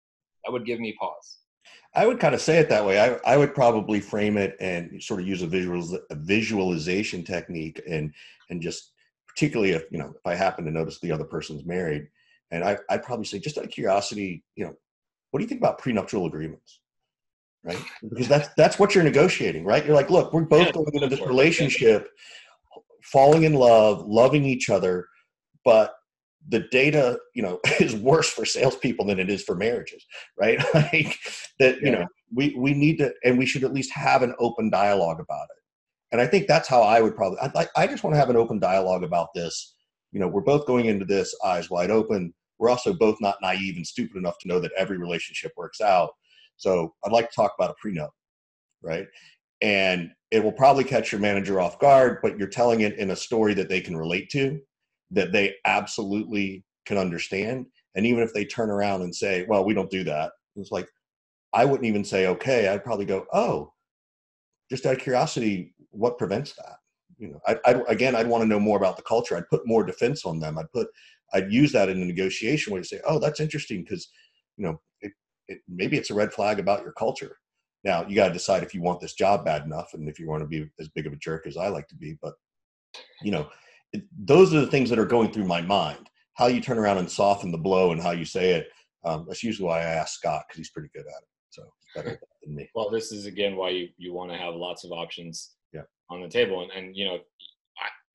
That 0.44 0.52
would 0.52 0.66
give 0.66 0.80
me 0.80 0.94
pause. 1.00 1.38
I 1.94 2.06
would 2.06 2.20
kind 2.20 2.34
of 2.34 2.40
say 2.40 2.58
it 2.58 2.68
that 2.70 2.86
way. 2.86 2.98
I, 3.00 3.18
I 3.32 3.36
would 3.36 3.54
probably 3.54 4.00
frame 4.00 4.38
it 4.38 4.56
and 4.60 5.02
sort 5.02 5.20
of 5.20 5.26
use 5.26 5.42
a 5.42 5.46
visual 5.46 5.98
a 6.10 6.14
visualization 6.14 7.22
technique 7.22 7.82
and 7.86 8.12
and 8.48 8.62
just 8.62 8.92
particularly 9.26 9.72
if 9.72 9.84
you 9.90 9.98
know 9.98 10.14
if 10.16 10.26
I 10.26 10.34
happen 10.34 10.64
to 10.64 10.70
notice 10.70 10.98
the 11.00 11.12
other 11.12 11.24
person's 11.24 11.64
married, 11.64 12.08
and 12.50 12.64
I 12.64 12.78
I'd 12.88 13.02
probably 13.02 13.26
say 13.26 13.38
just 13.38 13.58
out 13.58 13.64
of 13.64 13.70
curiosity, 13.70 14.42
you 14.56 14.64
know, 14.64 14.74
what 15.30 15.38
do 15.38 15.44
you 15.44 15.48
think 15.48 15.60
about 15.60 15.78
prenuptial 15.78 16.26
agreements? 16.26 16.80
Right, 17.64 17.78
because 18.08 18.26
that's 18.26 18.48
that's 18.56 18.78
what 18.78 18.94
you're 18.94 19.04
negotiating, 19.04 19.64
right? 19.64 19.84
You're 19.84 19.94
like, 19.94 20.10
look, 20.10 20.32
we're 20.32 20.42
both 20.42 20.66
yeah, 20.66 20.72
going 20.72 20.94
into 20.94 21.08
this 21.08 21.20
relationship, 21.20 22.08
falling 23.02 23.44
in 23.44 23.54
love, 23.54 24.04
loving 24.06 24.44
each 24.44 24.68
other, 24.68 25.06
but 25.64 25.94
the 26.48 26.60
data, 26.70 27.18
you 27.34 27.42
know, 27.42 27.60
is 27.80 27.94
worse 27.94 28.30
for 28.30 28.44
salespeople 28.44 29.06
than 29.06 29.18
it 29.18 29.30
is 29.30 29.42
for 29.42 29.54
marriages, 29.54 30.04
right? 30.38 30.58
like 30.74 31.18
that, 31.58 31.80
you 31.80 31.90
know, 31.90 32.06
we 32.34 32.54
we 32.56 32.74
need 32.74 32.98
to, 32.98 33.12
and 33.24 33.38
we 33.38 33.46
should 33.46 33.64
at 33.64 33.72
least 33.72 33.92
have 33.92 34.22
an 34.22 34.34
open 34.38 34.70
dialogue 34.70 35.20
about 35.20 35.44
it. 35.50 35.62
and 36.12 36.20
I 36.20 36.26
think 36.26 36.46
that's 36.46 36.68
how 36.68 36.82
I 36.82 37.00
would 37.00 37.16
probably. 37.16 37.38
I 37.40 37.50
like. 37.54 37.70
I 37.76 37.86
just 37.86 38.04
want 38.04 38.14
to 38.14 38.20
have 38.20 38.30
an 38.30 38.36
open 38.36 38.58
dialogue 38.58 39.04
about 39.04 39.28
this. 39.34 39.74
You 40.12 40.20
know, 40.20 40.28
we're 40.28 40.42
both 40.42 40.66
going 40.66 40.86
into 40.86 41.04
this 41.04 41.34
eyes 41.44 41.70
wide 41.70 41.90
open. 41.90 42.34
We're 42.58 42.70
also 42.70 42.92
both 42.92 43.16
not 43.20 43.36
naive 43.42 43.76
and 43.76 43.86
stupid 43.86 44.16
enough 44.16 44.38
to 44.40 44.48
know 44.48 44.60
that 44.60 44.72
every 44.76 44.98
relationship 44.98 45.52
works 45.56 45.80
out. 45.80 46.10
So 46.56 46.94
I'd 47.04 47.12
like 47.12 47.28
to 47.28 47.34
talk 47.34 47.54
about 47.58 47.74
a 47.74 47.86
prenup, 47.86 48.10
right? 48.82 49.06
And 49.60 50.10
it 50.30 50.42
will 50.42 50.52
probably 50.52 50.84
catch 50.84 51.12
your 51.12 51.20
manager 51.20 51.60
off 51.60 51.78
guard, 51.78 52.18
but 52.22 52.38
you're 52.38 52.48
telling 52.48 52.82
it 52.82 52.98
in 52.98 53.10
a 53.10 53.16
story 53.16 53.54
that 53.54 53.68
they 53.68 53.80
can 53.80 53.96
relate 53.96 54.30
to, 54.30 54.60
that 55.12 55.32
they 55.32 55.54
absolutely 55.64 56.64
can 56.86 56.98
understand. 56.98 57.66
And 57.94 58.06
even 58.06 58.22
if 58.22 58.32
they 58.32 58.44
turn 58.44 58.70
around 58.70 59.02
and 59.02 59.14
say, 59.14 59.44
"Well, 59.48 59.64
we 59.64 59.74
don't 59.74 59.90
do 59.90 60.04
that," 60.04 60.32
it's 60.56 60.72
like 60.72 60.88
I 61.52 61.64
wouldn't 61.64 61.86
even 61.86 62.04
say 62.04 62.26
okay. 62.28 62.68
I'd 62.68 62.84
probably 62.84 63.04
go, 63.06 63.26
"Oh, 63.32 63.72
just 64.70 64.86
out 64.86 64.94
of 64.94 65.00
curiosity, 65.00 65.74
what 65.90 66.18
prevents 66.18 66.54
that? 66.54 66.76
You 67.18 67.28
know, 67.28 67.40
I, 67.46 67.58
I 67.64 67.82
again, 67.88 68.16
I'd 68.16 68.26
want 68.26 68.42
to 68.42 68.48
know 68.48 68.58
more 68.58 68.78
about 68.78 68.96
the 68.96 69.02
culture. 69.02 69.36
I'd 69.36 69.48
put 69.48 69.66
more 69.66 69.84
defense 69.84 70.24
on 70.24 70.40
them. 70.40 70.58
I'd 70.58 70.72
put, 70.72 70.88
I'd 71.34 71.52
use 71.52 71.72
that 71.72 71.88
in 71.88 72.00
a 72.02 72.04
negotiation 72.04 72.72
where 72.72 72.80
you 72.80 72.84
say, 72.84 73.00
oh, 73.06 73.18
that's 73.18 73.38
interesting 73.38 73.82
because, 73.82 74.08
you 74.56 74.64
know, 74.64 74.80
it, 75.02 75.12
it, 75.48 75.60
maybe 75.68 75.96
it's 75.96 76.10
a 76.10 76.14
red 76.14 76.32
flag 76.32 76.58
about 76.58 76.82
your 76.82 76.92
culture. 76.92 77.36
Now 77.84 78.06
you 78.08 78.16
got 78.16 78.28
to 78.28 78.32
decide 78.32 78.62
if 78.62 78.74
you 78.74 78.82
want 78.82 79.00
this 79.00 79.12
job 79.12 79.44
bad 79.44 79.64
enough 79.64 79.90
and 79.92 80.08
if 80.08 80.18
you 80.18 80.26
want 80.26 80.42
to 80.42 80.48
be 80.48 80.68
as 80.80 80.88
big 80.88 81.06
of 81.06 81.12
a 81.12 81.16
jerk 81.16 81.46
as 81.46 81.56
I 81.56 81.68
like 81.68 81.86
to 81.88 81.96
be. 81.96 82.16
But, 82.22 82.34
you 83.22 83.30
know, 83.30 83.48
it, 83.92 84.04
those 84.18 84.54
are 84.54 84.60
the 84.60 84.66
things 84.66 84.90
that 84.90 84.98
are 84.98 85.06
going 85.06 85.32
through 85.32 85.46
my 85.46 85.60
mind. 85.60 86.08
How 86.34 86.46
you 86.46 86.60
turn 86.60 86.78
around 86.78 86.98
and 86.98 87.10
soften 87.10 87.52
the 87.52 87.58
blow 87.58 87.92
and 87.92 88.00
how 88.00 88.12
you 88.12 88.24
say 88.24 88.52
it. 88.52 88.68
Um, 89.04 89.24
that's 89.26 89.42
usually 89.42 89.68
why 89.68 89.80
I 89.80 89.84
ask 89.84 90.14
Scott 90.14 90.44
because 90.48 90.58
he's 90.58 90.70
pretty 90.70 90.88
good 90.94 91.04
at 91.04 91.22
it. 91.22 91.28
So 91.50 91.62
better 91.94 92.20
than 92.44 92.54
me. 92.54 92.70
Well, 92.74 92.90
this 92.90 93.12
is 93.12 93.26
again 93.26 93.56
why 93.56 93.70
you, 93.70 93.88
you 93.98 94.12
want 94.12 94.30
to 94.30 94.38
have 94.38 94.54
lots 94.54 94.84
of 94.84 94.92
options 94.92 95.52
yeah. 95.72 95.82
on 96.08 96.22
the 96.22 96.28
table. 96.28 96.62
And, 96.62 96.70
and 96.72 96.96
you 96.96 97.04
know, 97.04 97.18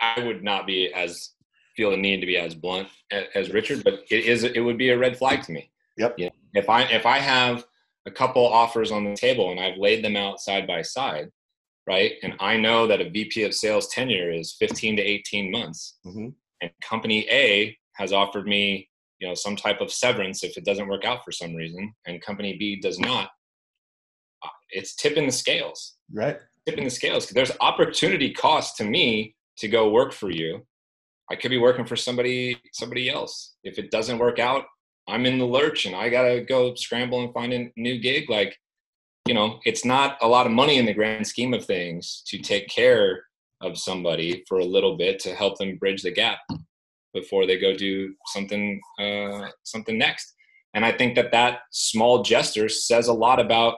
I, 0.01 0.21
I 0.21 0.25
would 0.25 0.43
not 0.43 0.65
be 0.65 0.91
as 0.93 1.33
feel 1.75 1.91
the 1.91 1.97
need 1.97 2.19
to 2.19 2.25
be 2.25 2.37
as 2.37 2.55
blunt 2.55 2.89
as, 3.11 3.25
as 3.35 3.51
Richard, 3.51 3.83
but 3.83 4.03
it 4.09 4.25
is 4.25 4.43
it 4.43 4.59
would 4.59 4.77
be 4.77 4.89
a 4.89 4.97
red 4.97 5.17
flag 5.17 5.43
to 5.43 5.51
me. 5.51 5.71
Yep. 5.97 6.15
You 6.17 6.25
know, 6.25 6.31
if 6.55 6.69
I 6.69 6.83
if 6.83 7.05
I 7.05 7.19
have 7.19 7.65
a 8.05 8.11
couple 8.11 8.45
offers 8.45 8.91
on 8.91 9.03
the 9.03 9.15
table 9.15 9.51
and 9.51 9.59
I've 9.59 9.77
laid 9.77 10.03
them 10.03 10.15
out 10.15 10.39
side 10.39 10.65
by 10.65 10.81
side, 10.81 11.29
right? 11.87 12.13
And 12.23 12.33
I 12.39 12.57
know 12.57 12.87
that 12.87 13.01
a 13.01 13.09
VP 13.09 13.43
of 13.43 13.53
sales 13.53 13.87
tenure 13.87 14.31
is 14.31 14.55
15 14.59 14.97
to 14.97 15.01
18 15.01 15.51
months, 15.51 15.97
mm-hmm. 16.05 16.29
and 16.61 16.71
company 16.81 17.27
A 17.31 17.77
has 17.95 18.13
offered 18.13 18.47
me 18.47 18.89
you 19.19 19.27
know 19.27 19.33
some 19.33 19.55
type 19.55 19.81
of 19.81 19.91
severance 19.91 20.43
if 20.43 20.57
it 20.57 20.65
doesn't 20.65 20.87
work 20.87 21.05
out 21.05 21.23
for 21.23 21.31
some 21.31 21.55
reason 21.55 21.93
and 22.05 22.21
company 22.21 22.57
b 22.57 22.79
does 22.79 22.99
not. 22.99 23.29
Uh, 24.43 24.49
it's 24.69 24.95
tipping 24.95 25.25
the 25.25 25.31
scales. 25.31 25.95
Right. 26.13 26.37
Tipping 26.67 26.83
the 26.83 26.89
scales. 26.89 27.27
There's 27.29 27.51
opportunity 27.61 28.33
cost 28.33 28.77
to 28.77 28.83
me 28.83 29.35
to 29.57 29.67
go 29.67 29.89
work 29.89 30.13
for 30.13 30.29
you. 30.29 30.65
I 31.31 31.35
could 31.35 31.49
be 31.49 31.57
working 31.57 31.85
for 31.85 31.95
somebody 31.95 32.61
somebody 32.73 33.09
else. 33.09 33.55
If 33.63 33.79
it 33.79 33.91
doesn't 33.91 34.19
work 34.19 34.39
out 34.39 34.65
i'm 35.09 35.25
in 35.25 35.37
the 35.37 35.45
lurch 35.45 35.85
and 35.85 35.95
i 35.95 36.09
gotta 36.09 36.41
go 36.41 36.75
scramble 36.75 37.21
and 37.23 37.33
find 37.33 37.53
a 37.53 37.71
new 37.77 37.97
gig. 37.99 38.29
Like 38.29 38.57
you 39.27 39.33
know 39.33 39.59
it's 39.65 39.85
not 39.85 40.17
a 40.21 40.27
lot 40.27 40.45
of 40.45 40.51
money 40.51 40.77
in 40.77 40.85
the 40.85 40.93
grand 40.93 41.25
scheme 41.25 41.53
of 41.53 41.65
things 41.65 42.23
to 42.27 42.37
take 42.37 42.67
care 42.67 43.23
of 43.61 43.77
somebody 43.77 44.43
for 44.47 44.59
a 44.59 44.65
little 44.65 44.97
bit 44.97 45.19
to 45.19 45.35
help 45.35 45.57
them 45.57 45.77
bridge 45.77 46.03
the 46.03 46.11
gap 46.11 46.39
before 47.13 47.45
they 47.45 47.59
go 47.59 47.73
do 47.75 48.13
something 48.27 48.79
uh, 48.99 49.47
something 49.63 49.97
next. 49.97 50.33
And 50.73 50.85
I 50.85 50.91
think 50.91 51.15
that 51.15 51.31
that 51.31 51.61
small 51.71 52.21
gesture 52.23 52.69
says 52.69 53.07
a 53.07 53.13
lot 53.13 53.39
about 53.39 53.77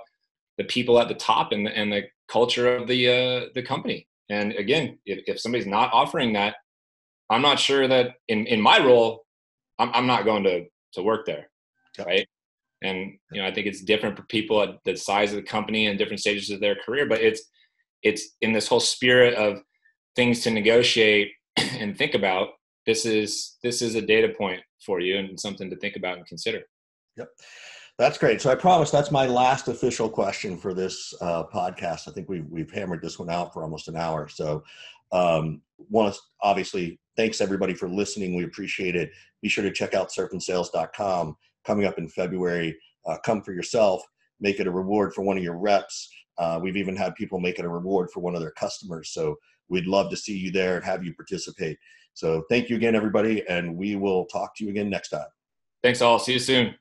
the 0.58 0.66
people 0.66 1.00
at 1.00 1.08
the 1.08 1.14
top 1.14 1.52
and 1.52 1.66
the, 1.66 1.78
and 1.78 1.92
the 1.92 2.04
culture 2.28 2.76
of 2.76 2.88
the 2.88 3.08
uh, 3.08 3.46
the 3.56 3.64
company. 3.64 4.08
And 4.30 4.54
again, 4.54 5.00
if, 5.06 5.24
if 5.28 5.40
somebody's 5.40 5.66
not 5.66 5.92
offering 5.94 6.34
that, 6.34 6.56
I'm 7.30 7.42
not 7.42 7.60
sure 7.60 7.88
that 7.88 8.16
in, 8.28 8.46
in 8.46 8.62
my 8.62 8.84
role, 8.84 9.26
I'm, 9.80 9.90
I'm 9.94 10.08
not 10.08 10.26
going 10.26 10.44
to, 10.44 10.66
to 10.94 11.02
work 11.02 11.26
there. 11.26 11.50
Right. 11.98 12.28
And, 12.82 13.14
you 13.32 13.42
know, 13.42 13.48
I 13.48 13.54
think 13.54 13.68
it's 13.68 13.84
different 13.84 14.16
for 14.16 14.24
people 14.24 14.62
at 14.62 14.78
the 14.86 14.96
size 14.96 15.32
of 15.32 15.36
the 15.36 15.44
company 15.44 15.88
and 15.88 15.98
different 15.98 16.22
stages 16.22 16.50
of 16.50 16.62
their 16.62 16.76
career, 16.76 17.06
but 17.08 17.22
it's, 17.22 17.42
it's 18.04 18.36
in 18.42 18.54
this 18.54 18.68
whole 18.68 18.80
spirit 18.80 19.34
of 19.36 19.62
things 20.16 20.42
to 20.42 20.52
negotiate 20.52 21.32
and 21.58 21.98
think 21.98 22.14
about 22.14 22.50
this 22.86 23.06
is 23.06 23.58
this 23.62 23.82
is 23.82 23.96
a 23.96 24.02
data 24.02 24.30
point 24.38 24.62
for 24.84 25.00
you 25.00 25.18
and 25.18 25.40
something 25.40 25.70
to 25.70 25.76
think 25.76 25.96
about 25.96 26.18
and 26.18 26.26
consider. 26.26 26.62
Yep. 27.18 27.30
That's 27.98 28.18
great. 28.18 28.42
So 28.42 28.50
I 28.50 28.56
promise 28.56 28.92
that's 28.92 29.12
my 29.12 29.28
last 29.28 29.68
official 29.68 30.10
question 30.10 30.58
for 30.58 30.74
this 30.74 31.14
uh, 31.22 31.44
podcast. 31.54 32.08
I 32.08 32.14
think 32.14 32.30
we've, 32.30 32.46
we've 32.50 32.72
hammered 32.72 33.02
this 33.02 33.20
one 33.20 33.30
out 33.30 33.54
for 33.54 33.62
almost 33.62 33.90
an 33.90 33.98
hour. 33.98 34.30
So 34.30 34.64
um, 35.12 35.62
want 35.90 36.14
to 36.14 36.20
obviously 36.42 36.98
thanks 37.18 37.42
everybody 37.42 37.74
for 37.74 37.90
listening. 37.90 38.36
We 38.36 38.46
appreciate 38.46 38.96
it. 38.96 39.12
Be 39.42 39.50
sure 39.50 39.66
to 39.66 39.72
check 39.72 39.94
out 39.94 40.12
surfandsales.com 40.12 41.36
coming 41.70 41.86
up 41.86 42.00
in 42.00 42.10
February. 42.10 42.76
Uh, 43.06 43.18
come 43.24 43.44
for 43.44 43.54
yourself. 43.54 44.02
Make 44.40 44.60
it 44.60 44.66
a 44.66 44.72
reward 44.72 45.14
for 45.14 45.22
one 45.22 45.38
of 45.38 45.44
your 45.44 45.58
reps. 45.58 46.10
Uh, 46.40 46.60
we've 46.62 46.78
even 46.78 46.96
had 46.96 47.14
people 47.14 47.40
make 47.40 47.60
it 47.60 47.66
a 47.66 47.70
reward 47.70 48.10
for 48.12 48.22
one 48.22 48.34
of 48.34 48.42
their 48.42 48.52
customers. 48.52 49.12
So 49.12 49.36
we'd 49.68 49.86
love 49.86 50.10
to 50.10 50.18
see 50.18 50.36
you 50.36 50.52
there 50.52 50.78
and 50.78 50.86
have 50.86 51.04
you 51.04 51.14
participate. 51.14 51.78
So 52.16 52.44
thank 52.50 52.70
you 52.70 52.76
again, 52.76 52.96
everybody, 52.96 53.48
and 53.48 53.78
we 53.78 53.96
will 53.96 54.26
talk 54.26 54.56
to 54.58 54.64
you 54.64 54.72
again 54.72 54.90
next 54.90 55.10
time. 55.10 55.28
Thanks 55.84 56.02
all. 56.02 56.18
See 56.18 56.34
you 56.34 56.40
soon. 56.40 56.79